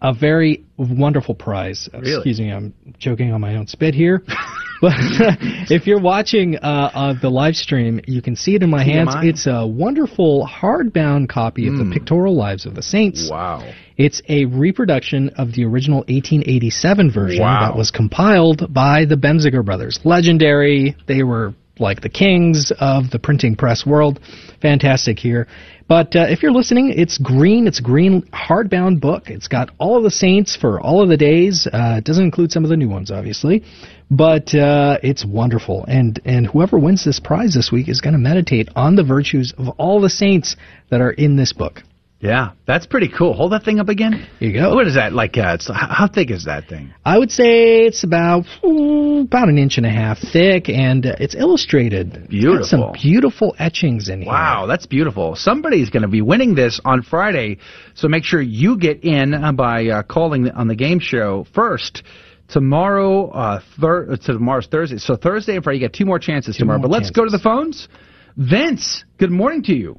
[0.00, 1.90] a very wonderful prize.
[1.92, 2.14] Really?
[2.14, 4.22] Excuse me, I'm joking on my own spit here.
[4.82, 4.92] but
[5.70, 9.10] if you're watching uh, uh, the live stream, you can see it in my hands.
[9.14, 9.24] TMI?
[9.30, 11.88] It's a wonderful hardbound copy of Mm.
[11.88, 13.30] the Pictorial Lives of the Saints.
[13.30, 13.62] Wow.
[13.96, 17.60] It's a reproduction of the original 1887 version Wow.
[17.70, 20.00] that was compiled by the Benziger brothers.
[20.04, 20.96] Legendary.
[21.06, 24.20] They were like the kings of the printing press world.
[24.62, 25.46] Fantastic here.
[25.88, 27.66] But uh, if you're listening, it's green.
[27.66, 29.28] It's a green hardbound book.
[29.28, 31.66] It's got all of the saints for all of the days.
[31.66, 33.62] Uh, it doesn't include some of the new ones, obviously,
[34.10, 35.84] but uh, it's wonderful.
[35.86, 39.52] And and whoever wins this prize this week is going to meditate on the virtues
[39.58, 40.56] of all the saints
[40.90, 41.82] that are in this book.
[42.22, 43.34] Yeah, that's pretty cool.
[43.34, 44.28] Hold that thing up again.
[44.38, 44.72] Here you go.
[44.76, 45.12] What is that?
[45.12, 46.94] Like, uh, it's, how how thick is that thing?
[47.04, 51.16] I would say it's about ooh, about an inch and a half thick, and uh,
[51.18, 52.28] it's illustrated.
[52.30, 54.30] It's got some beautiful etchings in here.
[54.30, 55.34] Wow, that's beautiful.
[55.34, 57.58] Somebody's going to be winning this on Friday,
[57.94, 62.04] so make sure you get in uh, by uh, calling on the game show first.
[62.48, 64.98] Tomorrow, uh, thir- uh, tomorrow's Thursday.
[64.98, 66.78] So Thursday and Friday, you got two more chances tomorrow.
[66.78, 67.88] more but let's go to the phones.
[68.36, 69.98] Vince, good morning to you.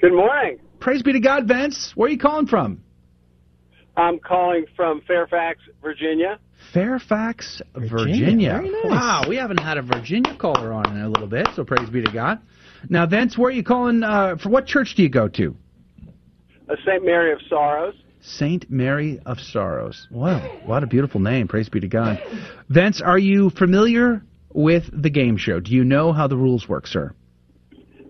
[0.00, 0.58] Good morning.
[0.82, 1.92] Praise be to God, Vince.
[1.94, 2.82] Where are you calling from?
[3.96, 6.40] I'm calling from Fairfax, Virginia.
[6.74, 7.96] Fairfax, Virginia.
[7.96, 8.50] Virginia.
[8.54, 8.84] Very nice.
[8.86, 12.02] Wow, we haven't had a Virginia caller on in a little bit, so praise be
[12.02, 12.40] to God.
[12.88, 14.02] Now, Vince, where are you calling?
[14.02, 15.54] Uh, for what church do you go to?
[16.68, 17.04] A St.
[17.04, 17.94] Mary of Sorrows.
[18.20, 20.08] Saint Mary of Sorrows.
[20.10, 21.46] Wow, what a beautiful name.
[21.46, 22.20] Praise be to God.
[22.68, 24.20] Vince, are you familiar
[24.52, 25.60] with the game show?
[25.60, 27.14] Do you know how the rules work, sir?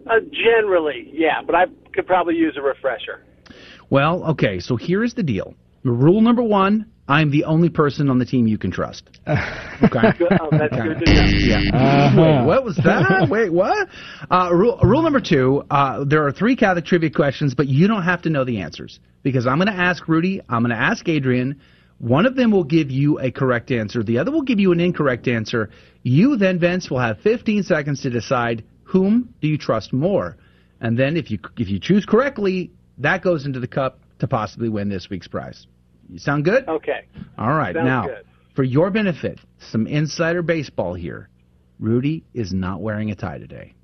[0.06, 3.24] Uh, generally, yeah, but I could probably use a refresher.
[3.90, 5.54] Well, okay, so here is the deal.
[5.84, 9.04] Rule number one I'm the only person on the team you can trust.
[9.82, 10.12] Okay.
[10.40, 11.24] Oh, that's good to know.
[11.38, 11.58] Yeah.
[11.74, 12.20] Uh-huh.
[12.22, 13.26] Wait, what was that?
[13.28, 13.88] Wait, what?
[14.30, 18.04] Uh, rule, rule number two uh, there are three Catholic trivia questions, but you don't
[18.04, 21.08] have to know the answers because I'm going to ask Rudy, I'm going to ask
[21.08, 21.60] Adrian.
[21.98, 24.78] One of them will give you a correct answer, the other will give you an
[24.78, 25.70] incorrect answer.
[26.04, 30.36] You then, Vince, will have 15 seconds to decide whom do you trust more.
[30.82, 34.68] And then if you if you choose correctly, that goes into the cup to possibly
[34.68, 35.66] win this week's prize.
[36.10, 36.68] You sound good?
[36.68, 37.06] Okay.
[37.38, 37.74] All right.
[37.74, 38.24] Sounds now, good.
[38.54, 39.38] for your benefit,
[39.70, 41.28] some insider baseball here.
[41.78, 43.74] Rudy is not wearing a tie today.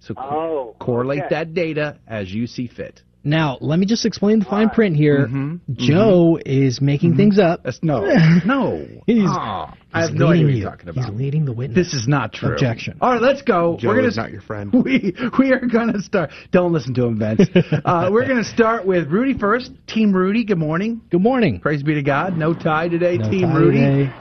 [0.00, 1.34] So co- Oh, correlate okay.
[1.34, 3.02] that data as you see fit.
[3.26, 5.26] Now, let me just explain the fine print here.
[5.26, 7.66] Mhm, Joe is making things up.
[7.82, 8.00] no,
[8.46, 8.86] no.
[9.04, 10.60] he's, Ah, I he's have no idea leading what you.
[10.60, 11.04] you're talking about.
[11.06, 11.74] He's leading the witness.
[11.92, 12.52] This is not true.
[12.52, 12.98] Objection.
[13.00, 13.78] All right, let's go.
[13.80, 14.72] Joe we're gonna is not your friend.
[14.84, 16.30] We we are gonna start.
[16.52, 17.40] Don't listen to him, Vince.
[17.84, 19.72] uh, we're gonna start with Rudy first.
[19.88, 20.44] Team Rudy.
[20.44, 21.00] Good morning.
[21.10, 21.58] Good morning.
[21.58, 22.38] Praise be to God.
[22.38, 23.16] No tie today.
[23.18, 23.78] No Team tie Rudy.
[23.80, 24.12] today.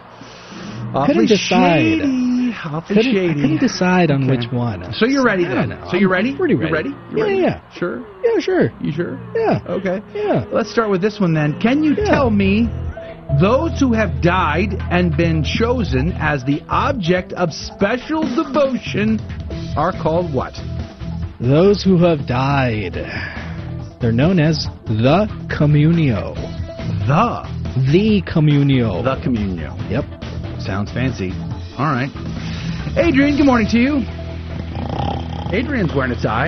[0.96, 1.82] Awfully Couldn't decide.
[2.02, 2.35] shady.
[2.66, 4.38] Awfully Couldn't, I couldn't decide on Okay.
[4.38, 4.92] which one.
[4.94, 5.78] So you're ready then.
[5.90, 6.30] So you're I'm ready?
[6.32, 6.72] You ready.
[6.74, 6.90] ready?
[6.90, 7.38] You yeah, ready?
[7.38, 7.72] yeah.
[7.74, 8.04] Sure.
[8.24, 8.72] Yeah, sure.
[8.82, 9.20] You sure?
[9.36, 9.60] Yeah.
[9.70, 10.02] Okay.
[10.16, 10.46] Yeah.
[10.52, 11.60] Let's start with this one then.
[11.62, 12.68] Can you tell me
[13.40, 19.20] those who have died and been chosen as the object of special devotion
[19.78, 20.54] are called what?
[21.40, 22.94] Those who have died.
[24.02, 26.34] They're known as the communio.
[27.08, 27.56] The.
[27.92, 29.04] The communio.
[29.04, 29.76] The communio.
[29.92, 30.06] Yep.
[30.62, 31.32] Sounds fancy.
[31.78, 32.10] All right.
[32.98, 33.98] Adrian, good morning to you.
[35.52, 36.48] Adrian's wearing a tie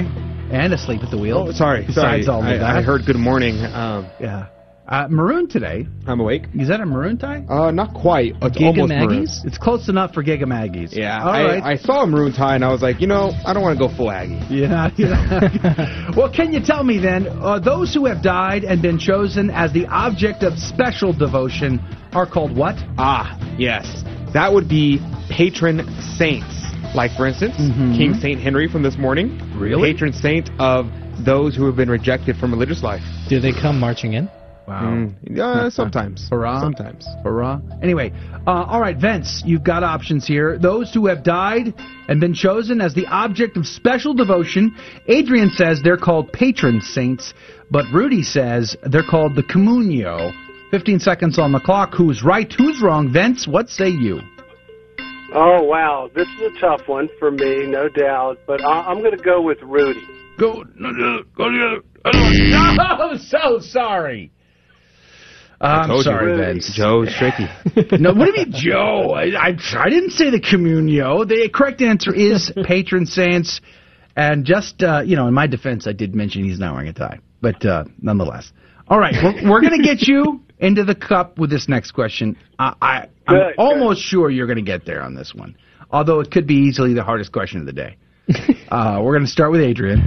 [0.52, 1.48] and asleep at the wheel.
[1.50, 2.36] Oh, sorry, Besides sorry.
[2.36, 2.78] all of I, that.
[2.78, 3.56] I heard good morning.
[3.66, 4.48] Um, Yeah.
[4.88, 5.86] Uh, maroon today.
[6.06, 6.44] I'm awake.
[6.58, 7.44] Is that a maroon tie?
[7.50, 8.36] Uh, not quite.
[8.42, 9.28] It's Giga almost maroon.
[9.44, 10.96] It's close enough for Gig 'em Aggies.
[10.96, 11.64] Yeah, All I, right.
[11.64, 13.86] I saw a maroon tie and I was like, you know, I don't want to
[13.86, 14.40] go full Aggie.
[14.50, 14.90] Yeah.
[14.96, 16.14] yeah.
[16.16, 19.74] well, can you tell me then, uh, those who have died and been chosen as
[19.74, 21.82] the object of special devotion
[22.18, 22.76] are called what?
[22.98, 24.04] Ah, yes.
[24.34, 25.00] That would be
[25.30, 25.88] patron
[26.18, 26.54] saints.
[26.96, 27.56] Like, for instance,
[27.96, 29.40] King Saint Henry from this morning.
[29.56, 29.94] Really?
[29.94, 30.88] Patron saint of
[31.24, 33.02] those who have been rejected from religious life.
[33.30, 34.30] Do they come marching in?
[34.68, 35.08] Wow.
[35.26, 36.28] Mm, uh, sometimes.
[36.32, 36.60] Hurrah.
[36.60, 37.08] Sometimes.
[37.24, 37.62] Hurrah.
[37.82, 38.12] Anyway,
[38.46, 40.58] uh, all right, Vince, you've got options here.
[40.58, 41.74] Those who have died
[42.10, 44.76] and been chosen as the object of special devotion.
[45.08, 47.34] Adrian says they're called patron saints,
[47.72, 50.34] but Rudy says they're called the communio.
[50.72, 51.94] 15 seconds on the clock.
[51.96, 52.52] Who's right?
[52.58, 53.12] Who's wrong?
[53.12, 54.20] Vince, what say you?
[55.34, 56.10] Oh, wow.
[56.16, 59.42] This is a tough one for me, no doubt, but I- I'm going to go
[59.42, 60.06] with Rudy.
[60.38, 64.32] Go, no, no, go, no, I'm so sorry.
[65.60, 66.12] I I'm told you.
[66.12, 66.72] sorry, Vince.
[66.76, 67.48] Joe's tricky.
[67.98, 69.12] no, what do you mean, Joe?
[69.16, 71.28] I, I, I didn't say the communio.
[71.28, 73.60] The correct answer is patron saints.
[74.16, 76.94] And just, uh, you know, in my defense, I did mention he's not wearing a
[76.94, 77.20] tie.
[77.42, 78.52] But uh, nonetheless.
[78.88, 82.38] All right, we're, we're going to get you into the cup with this next question.
[82.60, 85.56] I, I, I'm Good, almost sure you're going to get there on this one,
[85.92, 87.98] although it could be easily the hardest question of the day.
[88.70, 90.00] uh, we're going to start with Adrian.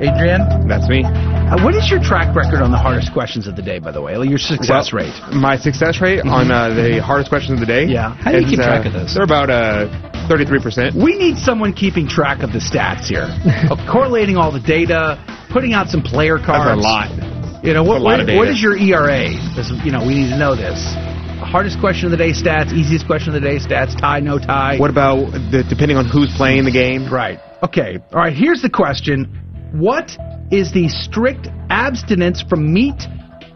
[0.00, 0.68] Adrian?
[0.68, 1.02] That's me.
[1.04, 4.00] Uh, what is your track record on the hardest questions of the day, by the
[4.00, 4.14] way?
[4.24, 5.34] Your success Well, rate?
[5.34, 7.86] My success rate on uh, the hardest questions of the day.
[7.86, 8.14] Yeah.
[8.14, 9.14] How do you is, keep track uh, of this?
[9.14, 9.88] They're about uh,
[10.28, 10.94] 33%.
[10.94, 13.28] We need someone keeping track of the stats here,
[13.70, 15.18] of correlating all the data,
[15.50, 16.64] putting out some player cards.
[16.64, 17.39] That's a lot.
[17.62, 19.28] You know, what, what, what is your ERA?
[19.54, 20.80] This, you know, we need to know this.
[21.44, 24.78] Hardest question of the day stats, easiest question of the day stats, tie, no tie.
[24.78, 27.12] What about the, depending on who's playing the game?
[27.12, 27.38] Right.
[27.62, 27.98] Okay.
[28.12, 28.32] All right.
[28.32, 29.24] Here's the question:
[29.72, 30.16] What
[30.50, 33.02] is the strict abstinence from meat,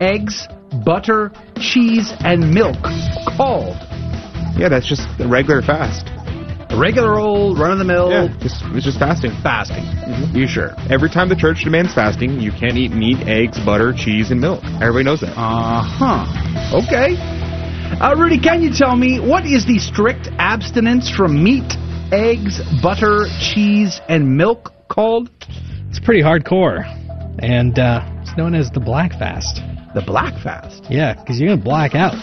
[0.01, 0.49] eggs,
[0.85, 2.83] butter, cheese, and milk
[3.37, 3.77] called?
[4.59, 6.09] Yeah, that's just a regular fast.
[6.75, 8.11] A regular old run of the mill.
[8.11, 9.31] Yeah, just it's just fasting.
[9.45, 9.85] Fasting.
[10.35, 10.75] You sure?
[10.91, 14.65] Every time the church demands fasting, you can't eat meat, eggs, butter, cheese, and milk.
[14.83, 15.39] Everybody knows that.
[15.39, 16.83] Uh huh.
[16.83, 17.15] Okay.
[18.01, 21.77] Uh, Rudy, can you tell me what is the strict abstinence from meat,
[22.11, 25.31] eggs, butter, cheese, and milk called?
[25.91, 26.83] It's pretty hardcore,
[27.39, 29.61] and uh, it's known as the black fast.
[29.95, 30.83] The black fast.
[30.91, 32.15] Yeah, because you're gonna black out.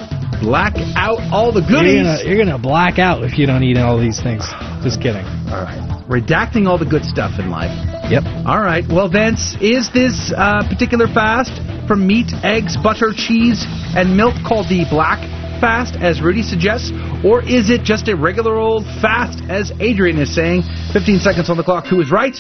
[0.42, 2.24] Black out all the goodies.
[2.26, 4.44] you're gonna black out if you don't eat all these things.
[4.84, 5.24] Just kidding.
[5.52, 5.80] All right.
[6.10, 7.72] Redacting all the good stuff in life.
[8.10, 8.24] Yep.
[8.46, 8.84] All right.
[8.88, 11.52] Well, Vince, is this uh, particular fast
[11.88, 13.64] from meat, eggs, butter, cheese,
[13.96, 15.20] and milk called the black
[15.62, 16.92] fast, as Rudy suggests,
[17.24, 20.64] or is it just a regular old fast, as Adrian is saying?
[20.92, 21.86] 15 seconds on the clock.
[21.86, 22.36] Who is right?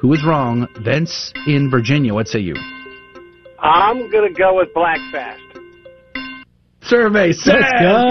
[0.00, 0.66] Who is wrong?
[0.82, 2.14] Vince in Virginia.
[2.14, 2.54] What say you?
[3.62, 5.40] I'm going to go with Black Fast.
[6.82, 7.54] Survey says.
[7.54, 8.08] Let's go.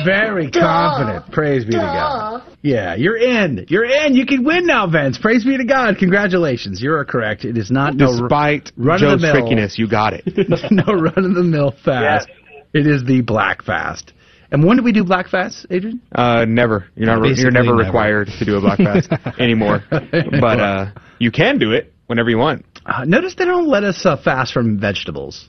[0.04, 1.30] Very confident.
[1.30, 2.42] Praise be to God.
[2.62, 3.66] Yeah, you're in.
[3.68, 4.14] You're in.
[4.14, 5.18] You can win now, Vince.
[5.18, 5.98] Praise be to God.
[5.98, 6.80] Congratulations.
[6.80, 7.44] You are correct.
[7.44, 9.34] It is not no Despite run Joe's of the mill.
[9.34, 10.24] trickiness, you got it.
[10.70, 12.28] no run of the mill fast.
[12.72, 14.14] It is the black fast.
[14.50, 16.00] And when do we do black fast, Adrian?
[16.14, 16.86] Uh, never.
[16.94, 17.20] You're not.
[17.20, 17.84] Basically you're never, never.
[17.84, 19.84] required to do a black fast anymore.
[19.90, 20.86] But uh,
[21.18, 22.64] you can do it whenever you want.
[22.86, 25.48] Uh, notice they don't let us uh, fast from vegetables.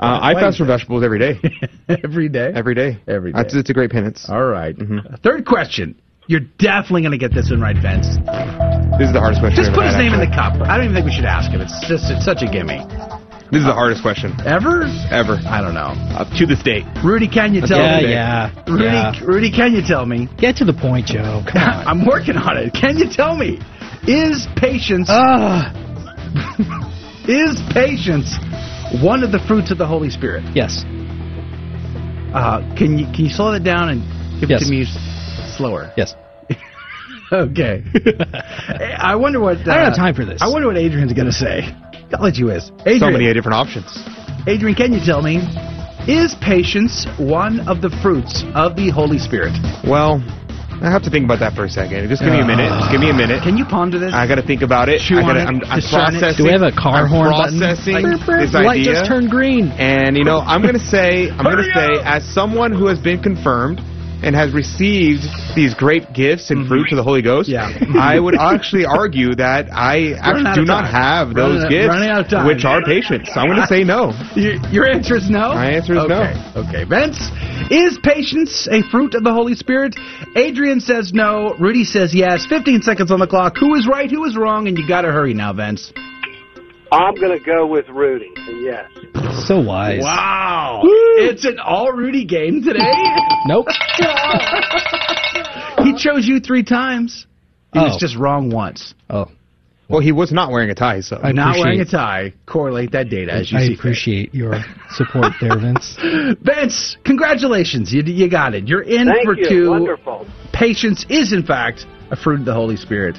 [0.00, 1.40] Uh, I fast from vegetables every day.
[1.88, 2.52] Every day?
[2.54, 2.98] Every day.
[3.06, 3.36] Every day.
[3.36, 4.26] That's, it's a great penance.
[4.28, 4.74] All right.
[5.22, 6.00] Third question.
[6.28, 8.06] You're definitely going to get this one right, Vince.
[9.00, 9.56] This is the hardest question.
[9.56, 10.60] Just put ever his had, name in the cup.
[10.60, 11.60] I don't even think we should ask him.
[11.60, 12.84] It's just it's such a gimme.
[13.50, 14.84] This is the hardest question Ever?
[15.08, 15.40] ever.
[15.48, 15.96] I don't know.
[16.20, 16.84] Up to this date.
[17.02, 18.10] Rudy, can you tell yeah, me?
[18.12, 19.20] yeah, Rudy, yeah.
[19.24, 20.28] Rudy, can you tell me?
[20.36, 21.40] Get to the point, Joe.
[21.48, 21.86] Come on.
[21.88, 22.74] I'm working on it.
[22.74, 23.58] Can you tell me?
[24.06, 25.72] Is patience Ah,
[27.28, 28.36] is patience
[29.02, 30.44] one of the fruits of the Holy Spirit?
[30.54, 30.84] yes.
[32.34, 34.02] Uh, can you can you slow that down and
[34.40, 34.62] give Yes.
[34.62, 34.84] it to me
[35.56, 35.92] slower?
[35.96, 36.14] Yes.
[37.30, 37.84] Okay.
[38.96, 39.58] I wonder what.
[39.58, 40.40] Uh, I don't have time for this.
[40.40, 41.60] I wonder what Adrian's going to say.
[42.10, 42.70] College you is.
[42.80, 43.84] Adrian, So many different options.
[44.46, 45.36] Adrian, can you tell me,
[46.08, 49.52] is patience one of the fruits of the Holy Spirit?
[49.86, 50.24] Well,
[50.80, 52.08] I have to think about that for a second.
[52.08, 52.70] Just give me a uh, minute.
[52.70, 53.42] Just give me a minute.
[53.42, 54.14] Can you ponder this?
[54.14, 55.00] I got to think about it.
[55.02, 56.22] Chew I gotta, on it, I'm, I'm discern it.
[56.22, 56.38] processing.
[56.38, 57.58] Do we have a car I'm horn button?
[57.58, 58.94] processing Like, this the light idea.
[58.94, 59.74] just turned green.
[59.74, 63.82] And you know, I'm gonna say, I'm gonna say, as someone who has been confirmed
[64.22, 65.22] and has received
[65.54, 67.94] these great gifts and fruits of the Holy Ghost, Mm-hmm.
[67.94, 68.00] Yeah.
[68.02, 72.28] I would actually argue that I actually do not have those out- gifts, running out
[72.28, 72.46] time.
[72.46, 73.28] which are patience.
[73.32, 74.12] So I'm gonna say no.
[74.72, 75.54] Your answer is no?
[75.54, 76.14] My answer is no.
[76.22, 76.34] okay.
[76.56, 76.84] Okay.
[76.84, 77.18] Vince,
[77.70, 79.94] is patience a fruit of the Holy Spirit?
[80.36, 81.54] Adrian says no.
[81.58, 82.46] Rudy says yes.
[82.46, 83.56] 15 seconds on the clock.
[83.58, 84.10] Who is right?
[84.10, 84.68] Who is wrong?
[84.68, 85.92] And you got to hurry now, Vince.
[86.90, 88.30] I'm going to go with Rudy.
[88.60, 88.90] Yes.
[89.46, 90.00] So wise.
[90.02, 90.80] Wow.
[90.84, 92.80] It's an all Rudy game today.
[93.46, 93.66] Nope.
[95.84, 97.26] he chose you three times.
[97.72, 97.98] He was Oh.
[97.98, 98.94] just wrong once.
[99.08, 99.26] Oh,
[99.88, 102.34] Well, he was not wearing a tie, so I Not wearing a tie.
[102.46, 103.78] Correlate that data as you I see fit.
[103.78, 104.54] appreciate your
[104.90, 105.96] support there, Vince.
[106.42, 107.92] Vince, congratulations.
[107.92, 108.68] You, you got it.
[108.68, 109.48] You're in Thank for you.
[109.48, 109.70] two.
[109.70, 110.26] Wonderful.
[110.52, 113.16] Patience is, in fact, a fruit of the Holy Spirit.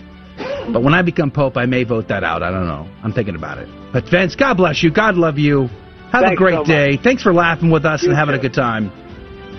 [0.72, 2.44] But when I become Pope, I may vote that out.
[2.44, 2.88] I don't know.
[3.03, 3.68] I'm thinking about it.
[3.91, 4.91] But Vince, God bless you.
[4.91, 5.68] God love you.
[6.11, 6.68] Have a great so much.
[6.68, 6.98] day.
[6.98, 8.40] Thanks for laughing with us You and having too.
[8.40, 8.91] a good time.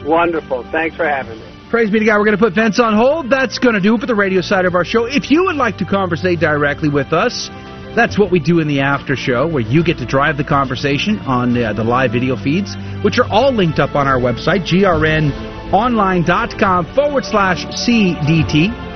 [0.05, 0.65] Wonderful.
[0.73, 1.47] Thanks for having me.
[1.71, 2.19] Praise be to God.
[2.19, 3.31] We're going to put Vince on hold.
[3.31, 5.05] That's going to do it for the radio side of our show.
[5.05, 7.49] If you would like to conversate directly with us,
[7.95, 11.19] that's what we do in the after show, where you get to drive the conversation
[11.21, 12.75] on uh, the live video feeds,
[13.05, 14.63] which are all linked up on our website,
[15.71, 18.90] grnonline.com forward slash CDT.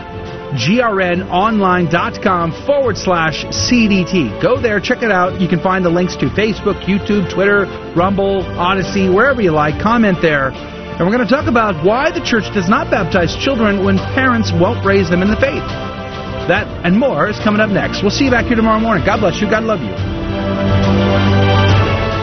[0.52, 4.40] grnonline.com forward slash CDT.
[4.42, 5.40] Go there, check it out.
[5.40, 7.66] You can find the links to Facebook, YouTube, Twitter,
[7.96, 9.80] Rumble, Odysee, wherever you like.
[9.80, 10.50] Comment there.
[10.50, 14.52] And we're going to talk about why the church does not baptize children when parents
[14.52, 15.66] won't raise them in the faith.
[16.46, 18.02] That and more is coming up next.
[18.02, 19.04] We'll see you back here tomorrow morning.
[19.04, 19.50] God bless you.
[19.50, 19.94] God love you.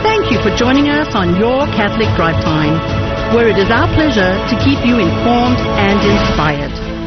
[0.04, 3.86] Thank Thank you for joining us on your Catholic Drive Time, where it is our
[3.94, 6.91] pleasure to keep you informed and inspired.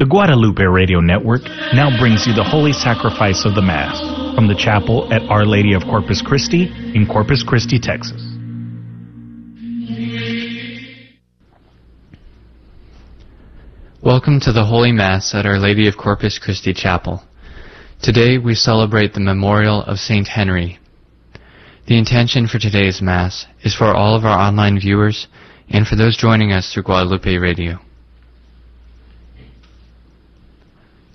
[0.00, 1.42] The Guadalupe Radio Network
[1.74, 4.00] now brings you the Holy Sacrifice of the Mass
[4.34, 8.16] from the chapel at Our Lady of Corpus Christi in Corpus Christi, Texas.
[14.02, 17.22] Welcome to the Holy Mass at Our Lady of Corpus Christi Chapel.
[18.00, 20.78] Today we celebrate the memorial of Saint Henry.
[21.88, 25.28] The intention for today's Mass is for all of our online viewers
[25.68, 27.80] and for those joining us through Guadalupe Radio.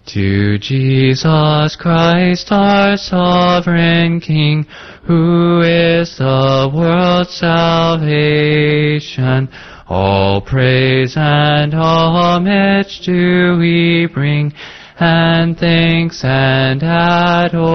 [0.07, 4.67] To Jesus Christ, our sovereign King,
[5.03, 8.19] who is the world's salvation,
[9.87, 14.53] all praise and homage do we bring,
[14.99, 17.67] and thanks and adoration.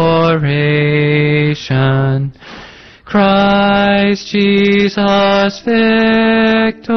[3.04, 6.90] Christ Jesus victor,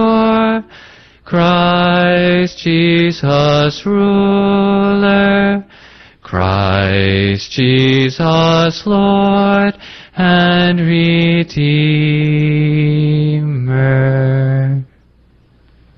[1.34, 5.65] Christ Jesus ruler,
[6.22, 9.73] Christ Jesus Lord
[10.15, 11.65] and Redeemer.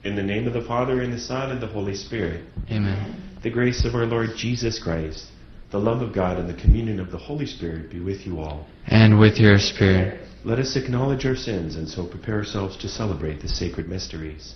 [0.06, 2.45] In the name of the Father, and the Son, and the Holy Spirit.
[2.72, 3.22] Amen.
[3.44, 5.26] The grace of our Lord Jesus Christ,
[5.70, 8.66] the love of God, and the communion of the Holy Spirit be with you all.
[8.88, 10.30] And with your spirit.
[10.45, 14.56] Let us acknowledge our sins and so prepare ourselves to celebrate the sacred mysteries.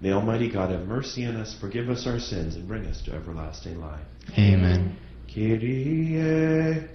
[0.00, 3.12] May Almighty God have mercy on us, forgive us our sins, and bring us to
[3.14, 4.04] everlasting life.
[4.38, 4.96] Amen.
[5.32, 6.86] Kyrie,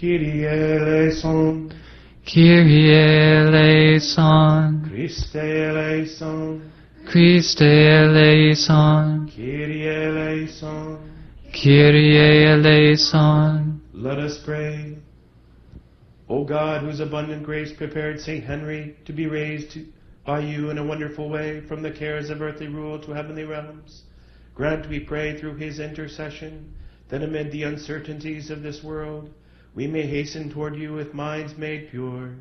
[0.00, 1.72] Kyrie eleison,
[2.24, 2.94] Kyrie
[3.36, 6.72] eleison, Christe eleison,
[7.06, 11.12] Christe eleison, Kyrie eleison.
[11.52, 13.82] Kyrie eleison.
[13.92, 14.96] Let us pray.
[16.28, 19.84] O God, whose abundant grace prepared Saint Henry to be raised to,
[20.24, 24.02] by you in a wonderful way from the cares of earthly rule to heavenly realms,
[24.54, 26.72] grant, we pray, through his intercession,
[27.08, 29.30] that amid the uncertainties of this world,
[29.74, 32.34] we may hasten toward you with minds made pure.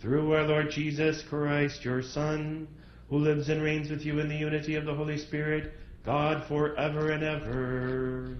[0.00, 2.68] Through our Lord Jesus Christ, your Son,
[3.10, 5.72] who lives and reigns with you in the unity of the Holy Spirit,
[6.04, 8.38] God forever and ever.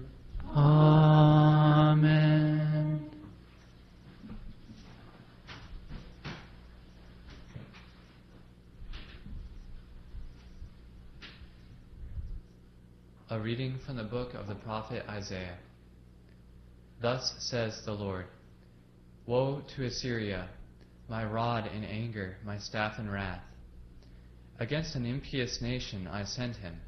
[0.55, 2.19] Amen.
[13.31, 15.59] A reading from the book of the prophet Isaiah.
[16.99, 18.25] Thus says the Lord
[19.27, 20.49] Woe to Assyria,
[21.07, 23.43] my rod in anger, my staff in wrath.
[24.57, 26.81] Against an impious nation I send him,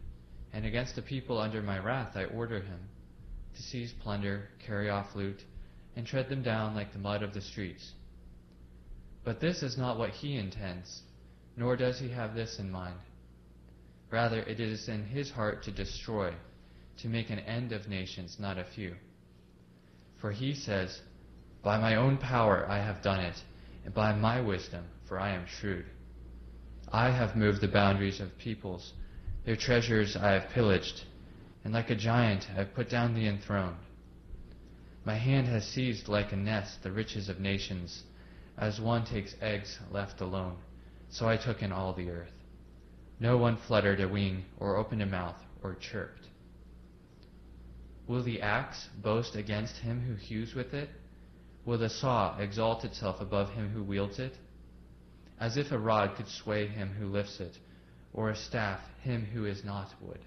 [0.51, 2.89] and against a people under my wrath I order him,
[3.55, 5.43] to seize plunder, carry off loot,
[5.95, 7.91] and tread them down like the mud of the streets.
[9.23, 11.03] But this is not what he intends,
[11.55, 12.97] nor does he have this in mind.
[14.11, 16.33] Rather, it is in his heart to destroy,
[16.97, 18.93] to make an end of nations, not a few.
[20.17, 21.01] For he says,
[21.63, 23.41] By my own power I have done it,
[23.85, 25.85] and by my wisdom, for I am shrewd.
[26.91, 28.91] I have moved the boundaries of peoples,
[29.45, 31.05] their treasures I have pillaged,
[31.63, 33.77] and like a giant I have put down the enthroned.
[35.05, 38.03] My hand has seized like a nest the riches of nations,
[38.57, 40.57] as one takes eggs left alone,
[41.09, 42.40] so I took in all the earth.
[43.22, 46.27] No one fluttered a wing, or opened a mouth, or chirped.
[48.07, 50.89] Will the axe boast against him who hews with it?
[51.64, 54.34] Will the saw exalt itself above him who wields it?
[55.39, 57.60] As if a rod could sway him who lifts it,
[58.11, 60.26] or a staff him who is not wood.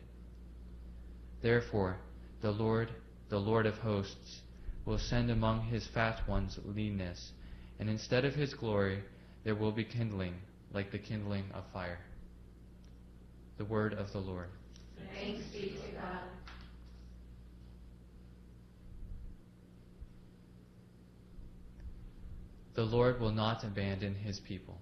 [1.43, 1.97] Therefore,
[2.43, 2.91] the Lord,
[3.29, 4.43] the Lord of hosts,
[4.85, 7.33] will send among his fat ones leanness,
[7.81, 9.03] and instead of his glory
[9.43, 10.35] there will be kindling,
[10.73, 11.99] like the kindling of fire.
[13.57, 14.49] The word of the Lord.
[15.15, 16.21] Thanks be to God.
[22.75, 24.79] The Lord will not abandon his people.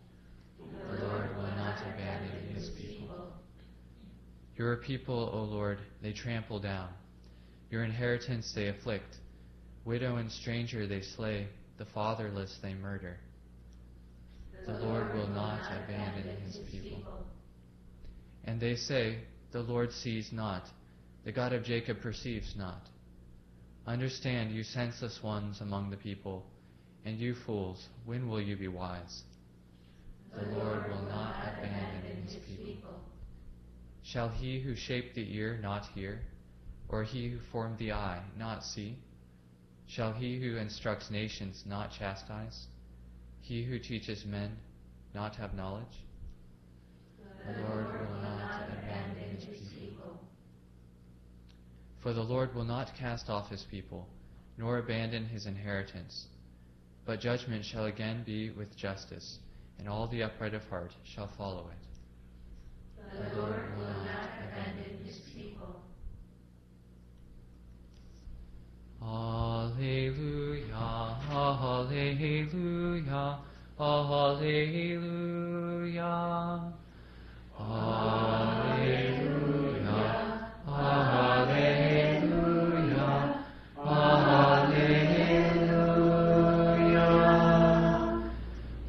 [0.58, 3.32] The Lord will not abandon his people.
[4.56, 6.88] Your people, O Lord, they trample down.
[7.70, 9.16] Your inheritance they afflict.
[9.84, 11.48] Widow and stranger they slay.
[11.78, 13.18] The fatherless they murder.
[14.66, 17.02] The Lord will not abandon his people.
[18.44, 19.18] And they say,
[19.52, 20.68] The Lord sees not.
[21.24, 22.88] The God of Jacob perceives not.
[23.86, 26.44] Understand, you senseless ones among the people,
[27.04, 29.22] and you fools, when will you be wise?
[30.34, 33.00] The Lord will not abandon his people.
[34.02, 36.20] Shall he who shaped the ear not hear,
[36.88, 38.96] or he who formed the eye not see?
[39.86, 42.66] Shall he who instructs nations not chastise?
[43.40, 44.56] He who teaches men
[45.14, 46.04] not have knowledge?
[47.46, 49.44] The Lord will not abandon his
[49.78, 50.20] people.
[52.00, 54.08] For the Lord will not cast off his people,
[54.56, 56.26] nor abandon his inheritance.
[57.04, 59.38] But judgment shall again be with justice,
[59.78, 61.78] and all the upright of heart shall follow it.
[63.12, 65.82] The Lord will not abandon his people.
[69.02, 70.74] Alleluia,
[71.28, 73.38] Alleluia, Alleluia.
[73.80, 75.32] Alleluia, Alleluia,
[75.98, 76.81] Alleluia.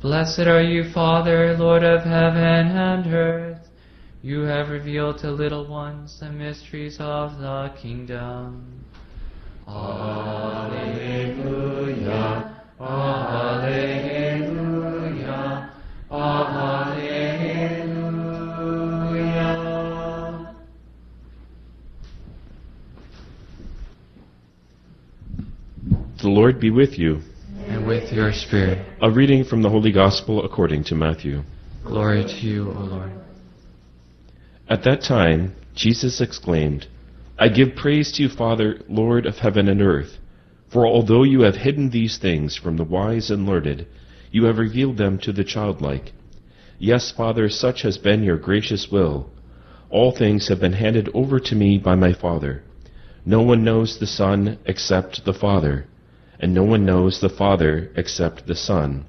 [0.04, 3.70] Blessed are you, Father, Lord of heaven and earth.
[4.22, 8.86] You have revealed to little ones the mysteries of the kingdom.
[9.68, 10.94] Alleluia,
[12.80, 14.23] Alleluia,
[26.24, 27.20] The Lord be with you.
[27.68, 28.88] And with your spirit.
[29.02, 31.44] A reading from the Holy Gospel according to Matthew.
[31.84, 33.12] Glory to you, O Lord.
[34.70, 36.88] At that time, Jesus exclaimed,
[37.38, 40.18] I give praise to you, Father, Lord of heaven and earth.
[40.72, 43.86] For although you have hidden these things from the wise and learned,
[44.32, 46.14] you have revealed them to the childlike.
[46.80, 49.30] Yes, Father, such has been your gracious will.
[49.90, 52.64] All things have been handed over to me by my Father.
[53.26, 55.86] No one knows the Son except the Father,
[56.44, 59.06] and no one knows the Father except the Son,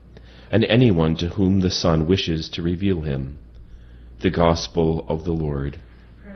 [0.52, 3.36] and anyone to whom the Son wishes to reveal him.
[4.22, 5.80] The Gospel of the Lord.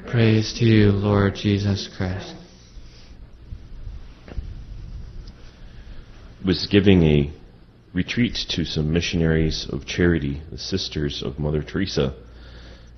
[0.09, 2.35] Praise to you, Lord Jesus Christ.
[6.45, 7.31] was giving a
[7.93, 12.12] retreat to some missionaries of charity, the sisters of Mother Teresa,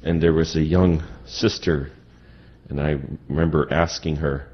[0.02, 1.90] and there was a young sister,
[2.70, 2.96] and I
[3.28, 4.48] remember asking her,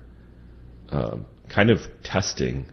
[0.91, 1.19] uh,
[1.49, 2.67] kind of testing,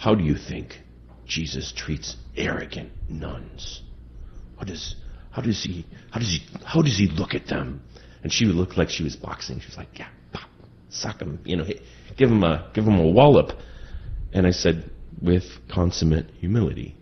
[0.00, 0.80] how do you think
[1.26, 3.82] Jesus treats arrogant nuns?
[4.56, 4.96] How does
[5.62, 7.82] he how does he how does he look at them?
[8.22, 9.60] And she looked like she was boxing.
[9.60, 10.48] She was like, yeah, pop,
[10.88, 11.66] suck him, you know,
[12.16, 13.52] give him a give him a wallop.
[14.32, 14.90] And I said,
[15.20, 16.96] with consummate humility,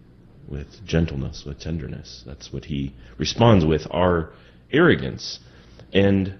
[0.48, 2.24] with gentleness, with tenderness.
[2.26, 4.32] That's what he responds with our
[4.72, 5.38] arrogance.
[5.92, 6.34] And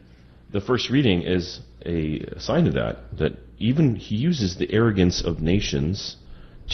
[0.51, 5.41] the first reading is a sign of that, that even he uses the arrogance of
[5.41, 6.17] nations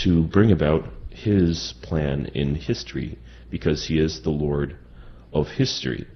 [0.03, 3.19] to bring about his plan in history,
[3.51, 4.77] because he is the Lord
[5.33, 6.07] of history.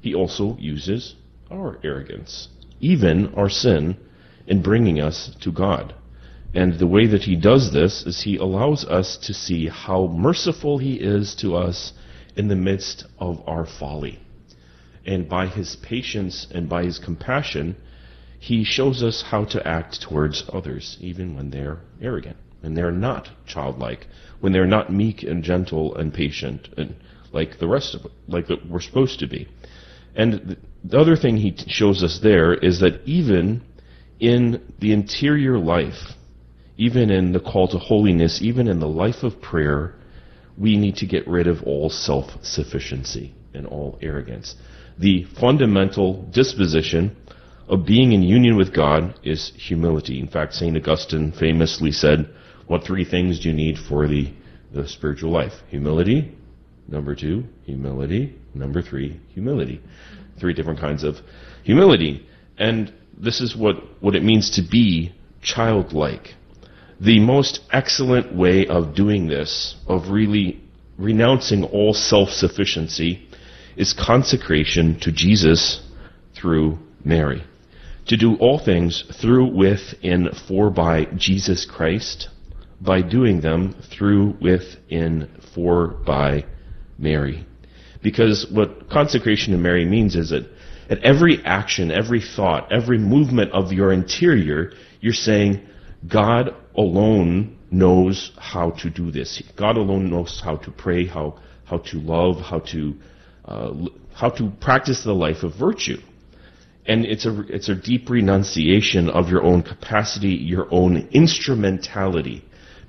[0.00, 1.14] He also uses
[1.50, 2.48] our arrogance,
[2.80, 3.96] even our sin,
[4.46, 5.94] in bringing us to God.
[6.54, 10.78] And the way that he does this is he allows us to see how merciful
[10.78, 11.92] he is to us
[12.36, 14.20] in the midst of our folly.
[15.06, 17.76] And by his patience and by his compassion,
[18.38, 23.28] he shows us how to act towards others, even when they're arrogant, when they're not
[23.46, 24.06] childlike,
[24.40, 26.96] when they're not meek and gentle and patient, and
[27.30, 29.46] like the rest of like that we're supposed to be.
[30.16, 33.62] And the other thing he shows us there is that even
[34.18, 36.14] in the interior life,
[36.78, 39.94] even in the call to holiness, even in the life of prayer,
[40.56, 44.56] we need to get rid of all self sufficiency and all arrogance.
[44.98, 47.14] The fundamental disposition
[47.68, 50.18] of being in union with God is humility.
[50.18, 50.76] In fact, St.
[50.76, 52.30] Augustine famously said,
[52.66, 54.32] What three things do you need for the,
[54.72, 55.52] the spiritual life?
[55.68, 56.34] Humility.
[56.88, 58.38] Number two, humility.
[58.54, 59.80] Number three, humility.
[60.38, 61.16] Three different kinds of
[61.62, 62.26] humility.
[62.58, 66.34] And this is what, what it means to be childlike.
[67.00, 70.60] The most excellent way of doing this, of really
[70.98, 73.28] renouncing all self sufficiency,
[73.76, 75.82] is consecration to Jesus
[76.34, 77.42] through Mary.
[78.08, 82.28] To do all things through, with, in, for, by Jesus Christ,
[82.80, 86.44] by doing them through, with, in, for, by
[86.98, 87.46] Mary.
[88.02, 90.48] Because what consecration to Mary means is that
[90.90, 95.66] at every action, every thought, every movement of your interior, you're saying,
[96.06, 99.42] God alone knows how to do this.
[99.56, 102.94] God alone knows how to pray, how, how to love, how to,
[103.46, 103.72] uh,
[104.14, 105.98] how to practice the life of virtue.
[106.86, 112.44] And it's a, it's a deep renunciation of your own capacity, your own instrumentality.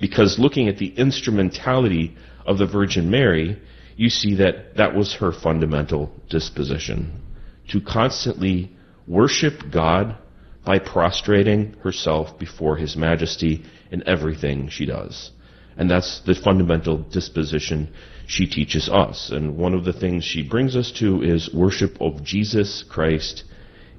[0.07, 2.15] Because looking at the instrumentality
[2.45, 3.59] of the Virgin Mary,
[3.95, 7.23] you see that that was her fundamental disposition.
[7.69, 8.71] To constantly
[9.07, 10.15] worship God
[10.63, 15.31] by prostrating herself before His Majesty in everything she does.
[15.75, 17.91] And that's the fundamental disposition
[18.27, 19.31] she teaches us.
[19.31, 23.43] And one of the things she brings us to is worship of Jesus Christ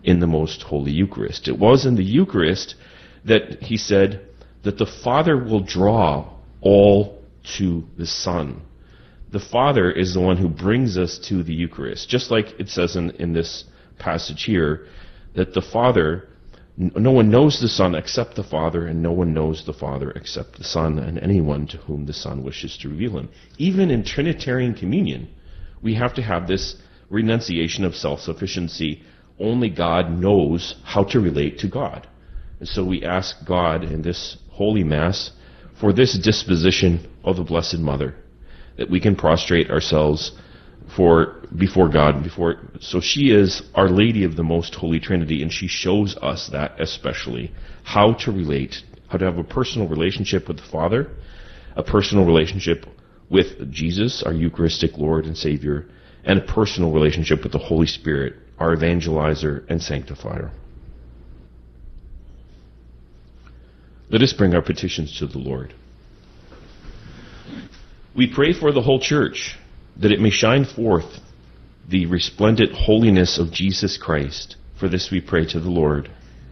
[0.05, 1.49] in the most holy Eucharist.
[1.49, 2.77] It was in the Eucharist
[3.25, 4.21] that he said
[4.67, 6.29] that the Father will draw
[6.61, 7.23] all
[7.57, 8.63] to the Son.
[9.31, 12.09] The Father is the one who brings us to the Eucharist.
[12.09, 13.65] Just like it says in, in this
[13.99, 14.87] passage here,
[15.35, 16.29] that the Father
[16.79, 20.59] no one knows the Son except the Father, and no one knows the Father except
[20.59, 23.31] the Son, and anyone to whom the Son wishes to reveal him.
[23.57, 25.29] Even in Trinitarian communion,
[25.83, 26.77] we have to have this
[27.09, 29.03] renunciation of self sufficiency.
[29.41, 32.07] Only God knows how to relate to God.
[32.61, 35.31] And so we ask God in this Holy Mass
[35.79, 38.15] for this disposition of the Blessed Mother,
[38.79, 40.33] that we can prostrate ourselves
[40.95, 45.53] for before God, before so she is Our Lady of the Most Holy Trinity, and
[45.53, 47.53] she shows us that especially
[47.83, 51.11] how to relate, how to have a personal relationship with the Father,
[51.75, 52.87] a personal relationship
[53.29, 55.87] with Jesus, our Eucharistic Lord and Savior,
[56.25, 60.51] and a personal relationship with the Holy Spirit, our evangelizer and sanctifier.
[64.09, 65.75] Let us bring our petitions to the Lord.
[68.15, 69.57] We pray for the whole church
[69.97, 71.21] that it may shine forth
[71.89, 74.57] the resplendent holiness of Jesus Christ.
[74.79, 76.11] For this we pray to the Lord.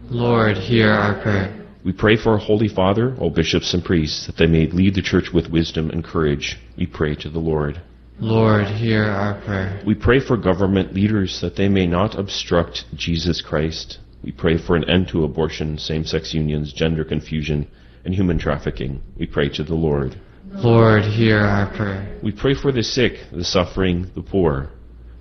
[0.09, 1.65] Lord, hear our prayer.
[1.83, 5.01] We pray for our Holy Father, all bishops and priests, that they may lead the
[5.01, 6.57] church with wisdom and courage.
[6.77, 7.81] We pray to the Lord.
[8.19, 9.81] Lord, hear our prayer.
[9.85, 13.99] We pray for government leaders that they may not obstruct Jesus Christ.
[14.25, 17.67] We pray for an end to abortion, same sex unions, gender confusion,
[18.03, 19.03] and human trafficking.
[19.15, 20.19] We pray to the Lord.
[20.47, 22.17] Lord, hear our prayer.
[22.23, 24.71] We pray for the sick, the suffering, the poor,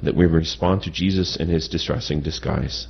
[0.02, 2.88] that we respond to Jesus in his distressing disguise.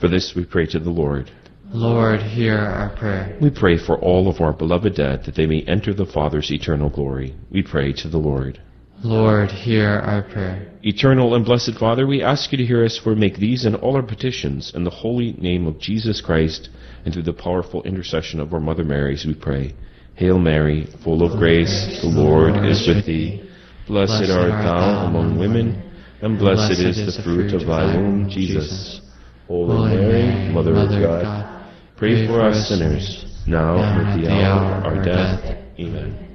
[0.00, 1.30] For this we pray to the Lord.
[1.68, 3.38] Lord, hear our prayer.
[3.40, 6.90] We pray for all of our beloved dead that they may enter the Father's eternal
[6.90, 7.36] glory.
[7.48, 8.60] We pray to the Lord.
[9.04, 10.72] Lord, hear our prayer.
[10.82, 13.96] Eternal and blessed Father, we ask you to hear us for make these and all
[13.96, 16.70] our petitions in the holy name of Jesus Christ
[17.04, 19.74] and through the powerful intercession of our Mother Mary, as we pray.
[20.14, 23.46] Hail Mary, full of grace, the Lord is with thee.
[23.86, 25.82] Blessed art thou among women,
[26.22, 29.02] and blessed is the fruit of thy womb, Jesus.
[29.46, 31.66] Holy Mary, Mother of God,
[31.98, 35.44] pray for us sinners, now and at the hour of our death.
[35.78, 36.33] Amen.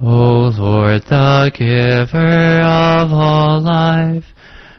[0.00, 4.26] O Lord, the giver of all life,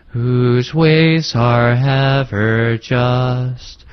[0.07, 3.83] whose ways are ever just,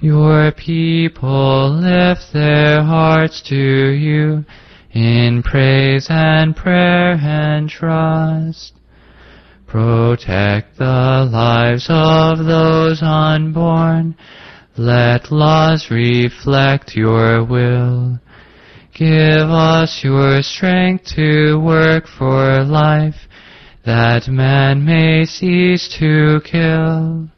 [0.00, 4.46] your people lift their hearts to you
[4.92, 8.72] in praise and prayer and trust.
[9.66, 14.16] Protect the lives of those unborn.
[14.78, 18.18] Let laws reflect your will.
[18.94, 23.26] Give us your strength to work for life,
[23.84, 27.28] that man may cease to kill.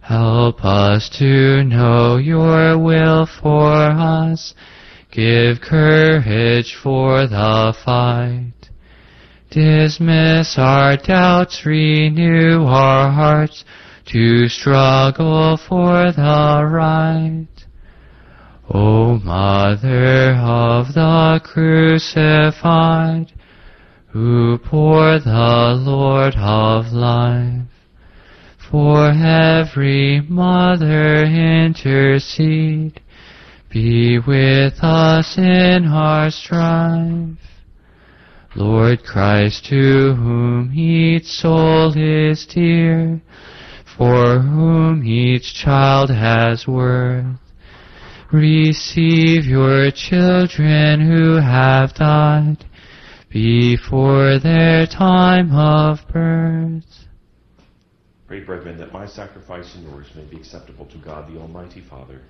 [0.00, 4.54] Help us to know your will for us.
[5.12, 8.52] Give courage for the fight.
[9.50, 13.64] Dismiss our doubts, renew our hearts
[14.06, 17.55] to struggle for the right.
[18.68, 23.32] O Mother of the Crucified,
[24.08, 27.62] who bore the Lord of life,
[28.58, 33.00] For every mother intercede.
[33.70, 37.38] Be with us in our strife.
[38.56, 43.20] Lord Christ, to whom each soul is dear,
[43.96, 47.38] for whom each child has worth,
[48.32, 52.64] receive your children who have died
[53.30, 56.84] before their time of birth.
[58.26, 62.20] Pray, brethren, that my sacrifice and yours may be acceptable to God the Almighty Father.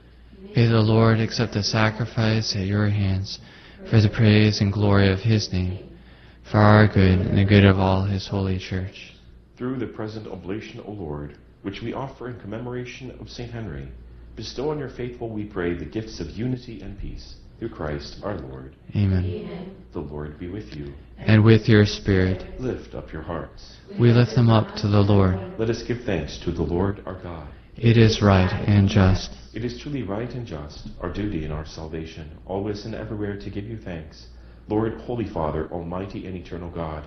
[0.55, 3.39] May the Lord accept the sacrifice at your hands
[3.89, 5.97] for the praise and glory of his name,
[6.51, 9.15] for our good and the good of all his holy church.
[9.57, 13.51] Through the present oblation, O Lord, which we offer in commemoration of St.
[13.51, 13.89] Henry,
[14.37, 17.35] bestow on your faithful, we pray, the gifts of unity and peace.
[17.59, 18.77] Through Christ our Lord.
[18.95, 19.75] Amen.
[19.95, 20.93] The Lord be with you.
[21.19, 23.79] And with your spirit, Lift up your hearts.
[23.99, 25.59] we lift them up to the Lord.
[25.59, 27.49] Let us give thanks to the Lord our God.
[27.77, 29.31] It is right and just.
[29.55, 33.51] It is truly right and just, our duty and our salvation, always and everywhere to
[33.51, 34.27] give you thanks,
[34.69, 37.05] Lord, Holy Father, Almighty and Eternal God.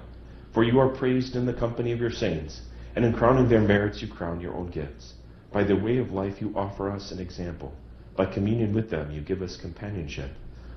[0.52, 2.62] For you are praised in the company of your saints,
[2.96, 5.14] and in crowning their merits you crown your own gifts.
[5.52, 7.74] By the way of life you offer us an example.
[8.16, 10.32] By communion with them you give us companionship.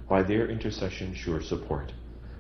[0.09, 1.93] By their intercession sure support.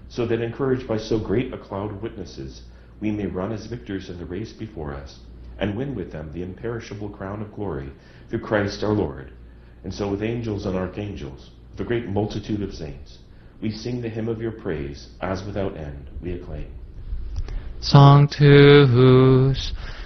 [0.08, 2.62] So that encouraged by so great a cloud of witnesses,
[3.00, 5.18] we may run as victors in the race before us,
[5.58, 7.90] and win with them the imperishable crown of glory
[8.28, 9.32] through Christ our Lord.
[9.84, 13.18] And so with angels and archangels, the great multitude of saints,
[13.60, 16.70] we sing the hymn of your praise, as without end we acclaim.
[17.80, 19.72] Sanctus,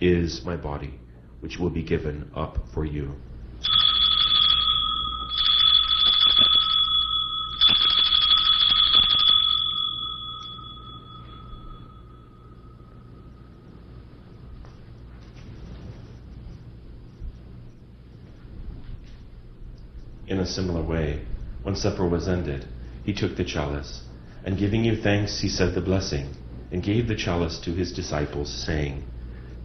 [0.00, 0.98] is my body,
[1.40, 3.14] which will be given up for you.
[20.26, 21.24] In a similar way,
[21.62, 22.66] when supper was ended,
[23.02, 24.02] he took the chalice,
[24.44, 26.28] and giving you thanks, he said the blessing,
[26.70, 29.04] and gave the chalice to his disciples, saying,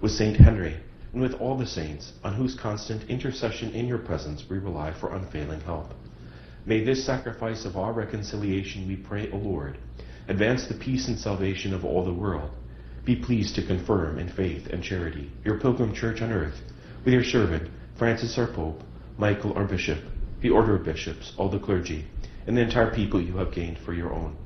[0.00, 0.76] with Saint Henry,
[1.12, 5.14] and with all the saints, on whose constant intercession in your presence we rely for
[5.14, 5.94] unfailing help.
[6.66, 9.78] May this sacrifice of our reconciliation, we pray, O Lord,
[10.28, 12.50] advance the peace and salvation of all the world.
[13.04, 16.60] Be pleased to confirm in faith and charity your pilgrim church on earth,
[17.04, 18.82] with your servant, Francis our Pope,
[19.16, 20.00] Michael our Bishop,
[20.42, 22.04] the order of bishops, all the clergy,
[22.46, 24.36] and the entire people you have gained for your own.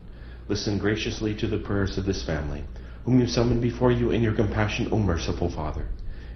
[0.47, 2.65] Listen graciously to the prayers of this family,
[3.05, 5.89] whom you summon before you in your compassion, O merciful Father.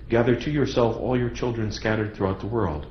[0.09, 2.87] Gather to yourself all your children scattered throughout the world.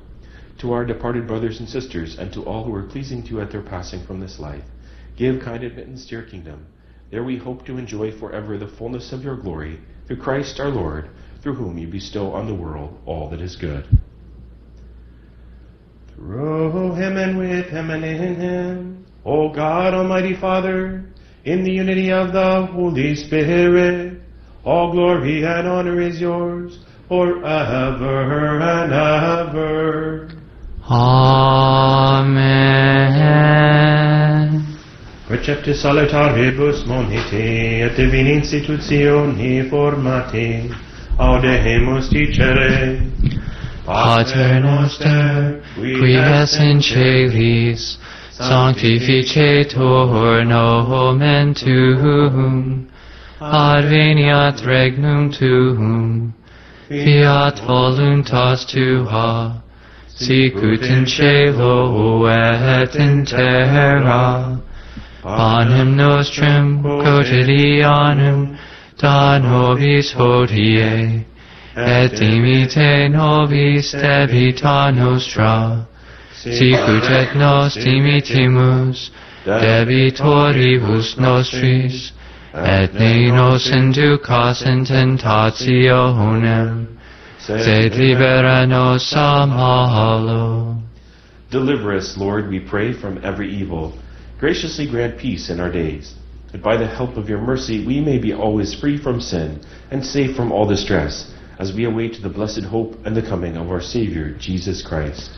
[0.60, 3.52] To our departed brothers and sisters, and to all who are pleasing to you at
[3.52, 4.64] their passing from this life,
[5.16, 6.68] give kind admittance to your kingdom.
[7.12, 11.10] There we hope to enjoy forever the fullness of your glory, through Christ our Lord,
[11.42, 13.88] through whom you bestow on the world all that is good.
[16.16, 21.06] Through him and with him and in him, O God, Almighty Father,
[21.46, 24.22] in the unity of the Holy Spirit,
[24.64, 30.30] all glory and honor is yours forever and ever.
[30.90, 31.34] Amen.
[35.30, 40.70] Receptus salutaribus monite et divini institutioni formati,
[41.18, 43.02] audemus dicere.
[43.86, 47.98] Pater noster, qui es in celis,
[48.40, 52.88] sanctificetur nomen tuum,
[53.40, 56.34] adveniat regnum tuum,
[56.90, 59.62] fiat voluntas tua,
[60.08, 64.60] sicut in cielo et in terra.
[65.22, 68.58] Panem nostrum quotidianum
[68.98, 71.26] da nobis hodie,
[71.76, 75.88] et dimite nobis debita nostra,
[76.44, 79.10] sicut et nos dimitimus
[79.46, 82.12] debitoribus nostris,
[82.54, 86.88] et ne nos inducas in tentationem,
[87.40, 90.78] sed libera nos a malo.
[91.52, 93.94] Deliver us, Lord, we pray, from every evil.
[94.40, 96.16] Graciously grant peace in our days,
[96.52, 99.62] that by the help of your mercy we may be always free from sin
[99.92, 103.70] and safe from all distress, as we await the blessed hope and the coming of
[103.70, 105.38] our Savior, Jesus Christ.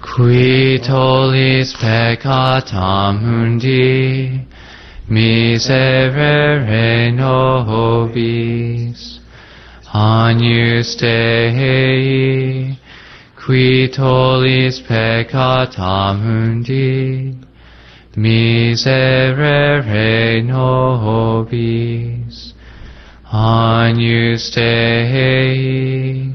[0.00, 4.46] Qui tollis peccatam mundi,
[5.08, 9.20] miserere nobis.
[9.94, 12.76] Agnus Dei,
[13.36, 17.34] qui tollis peccatam mundi,
[18.16, 22.52] miserere nobis.
[23.32, 26.34] Agnus Dei,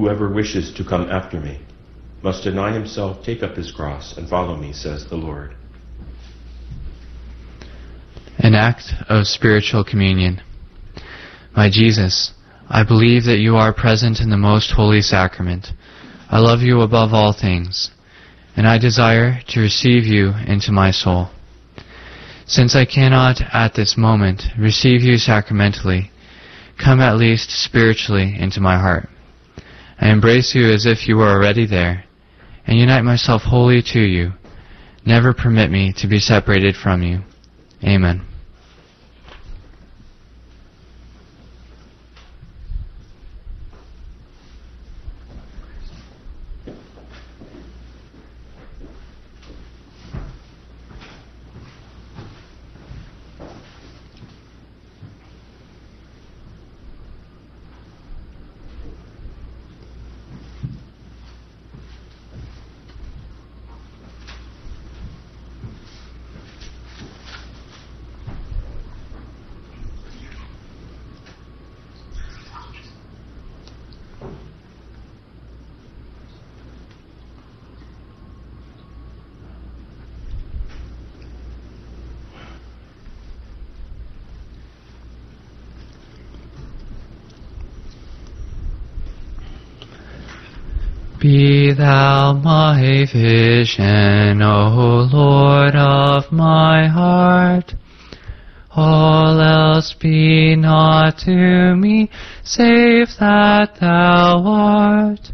[0.00, 1.60] Whoever wishes to come after me
[2.22, 5.54] must deny himself, take up his cross, and follow me, says the Lord.
[8.38, 10.40] An act of spiritual communion.
[11.54, 12.32] My Jesus,
[12.70, 15.66] I believe that you are present in the most holy sacrament.
[16.30, 17.90] I love you above all things,
[18.56, 21.28] and I desire to receive you into my soul.
[22.46, 26.10] Since I cannot at this moment receive you sacramentally,
[26.82, 29.10] come at least spiritually into my heart.
[30.00, 32.04] I embrace you as if you were already there,
[32.66, 34.32] and unite myself wholly to you.
[35.04, 37.20] Never permit me to be separated from you.
[37.84, 38.29] Amen.
[91.40, 97.72] Be thou my vision, O Lord of my heart.
[98.76, 102.10] All else be not to me,
[102.44, 105.32] save that thou art.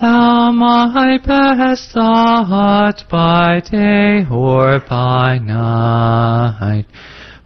[0.00, 6.86] Thou my best thought by day or by night.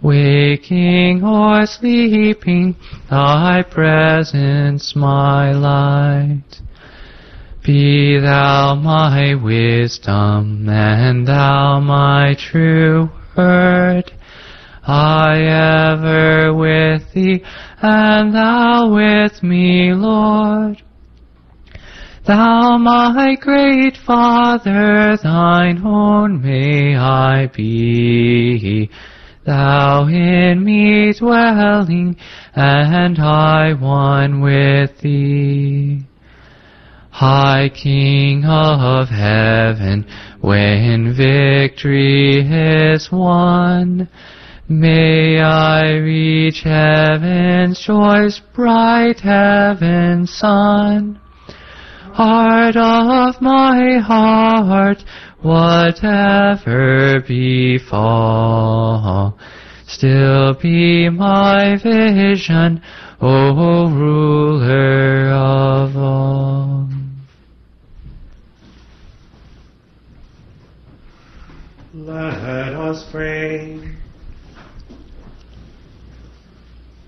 [0.01, 2.77] Waking or sleeping,
[3.11, 6.63] thy presence my light.
[7.69, 14.11] Be thou my wisdom, and thou my true word.
[14.87, 17.45] I ever with thee,
[17.83, 20.83] and thou with me, Lord.
[22.25, 28.89] Thou my great Father, thine own may I be.
[29.45, 32.17] Thou in me dwelling,
[32.55, 36.07] and I one with thee.
[37.19, 40.07] High King of heaven,
[40.41, 44.09] when victory is won,
[44.69, 51.19] may I reach heaven's joys, bright heaven's sun.
[52.13, 55.03] Heart of my heart,
[55.43, 58.57] whatever befall,
[59.89, 62.81] still be my vision,
[63.21, 66.89] O ruler of all.
[71.95, 73.81] Let us pray.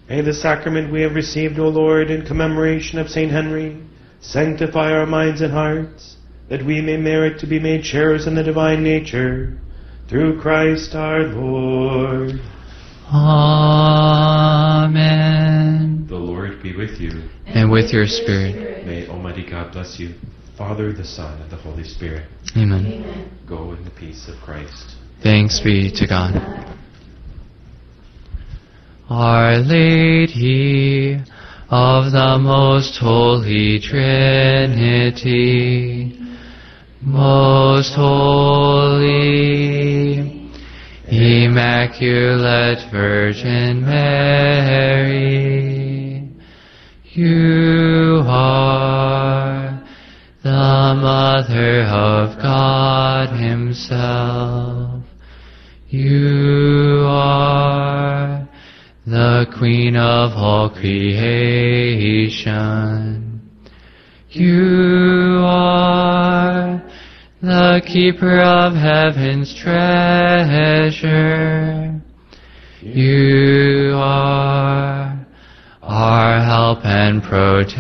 [0.09, 3.78] May the sacrament we have received, O Lord, in commemoration of Saint Henry,
[4.23, 6.16] sanctify our minds and hearts,
[6.48, 9.61] that we may merit to be made sharers in the divine nature,
[10.09, 12.40] through Christ our Lord.
[13.12, 13.57] Amen.
[16.09, 17.28] The Lord be with you.
[17.44, 18.86] And with your spirit.
[18.86, 20.15] May Almighty God bless you,
[20.61, 22.28] Father, the Son, and the Holy Spirit.
[22.55, 23.31] Amen.
[23.49, 24.95] Go in the peace of Christ.
[25.23, 26.35] Thanks be to God.
[29.09, 31.15] Our Lady
[31.70, 34.12] of the Most Holy Trinity,
[37.01, 39.01] Most Holy,
[41.09, 45.01] Immaculate Virgin Mary,
[47.15, 49.60] you are
[50.42, 55.02] the Mother of God Himself.
[55.88, 58.48] You are
[59.06, 61.90] the Queen of all creation.
[64.30, 66.82] You are
[67.42, 70.90] the keeper of heaven's treasure.
[72.80, 75.26] You are
[75.82, 77.70] our help and protection.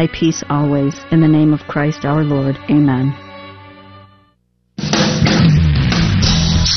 [0.00, 0.94] thy peace always.
[1.10, 2.56] In the name of Christ our Lord.
[2.70, 3.12] Amen.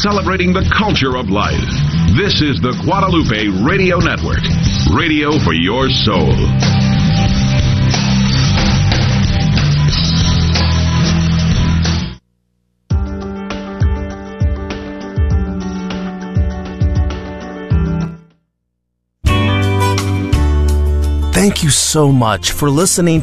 [0.03, 1.71] Celebrating the culture of life.
[2.17, 4.43] This is the Guadalupe Radio Network,
[4.91, 6.92] radio for your soul.
[21.43, 23.21] Thank you so much for listening to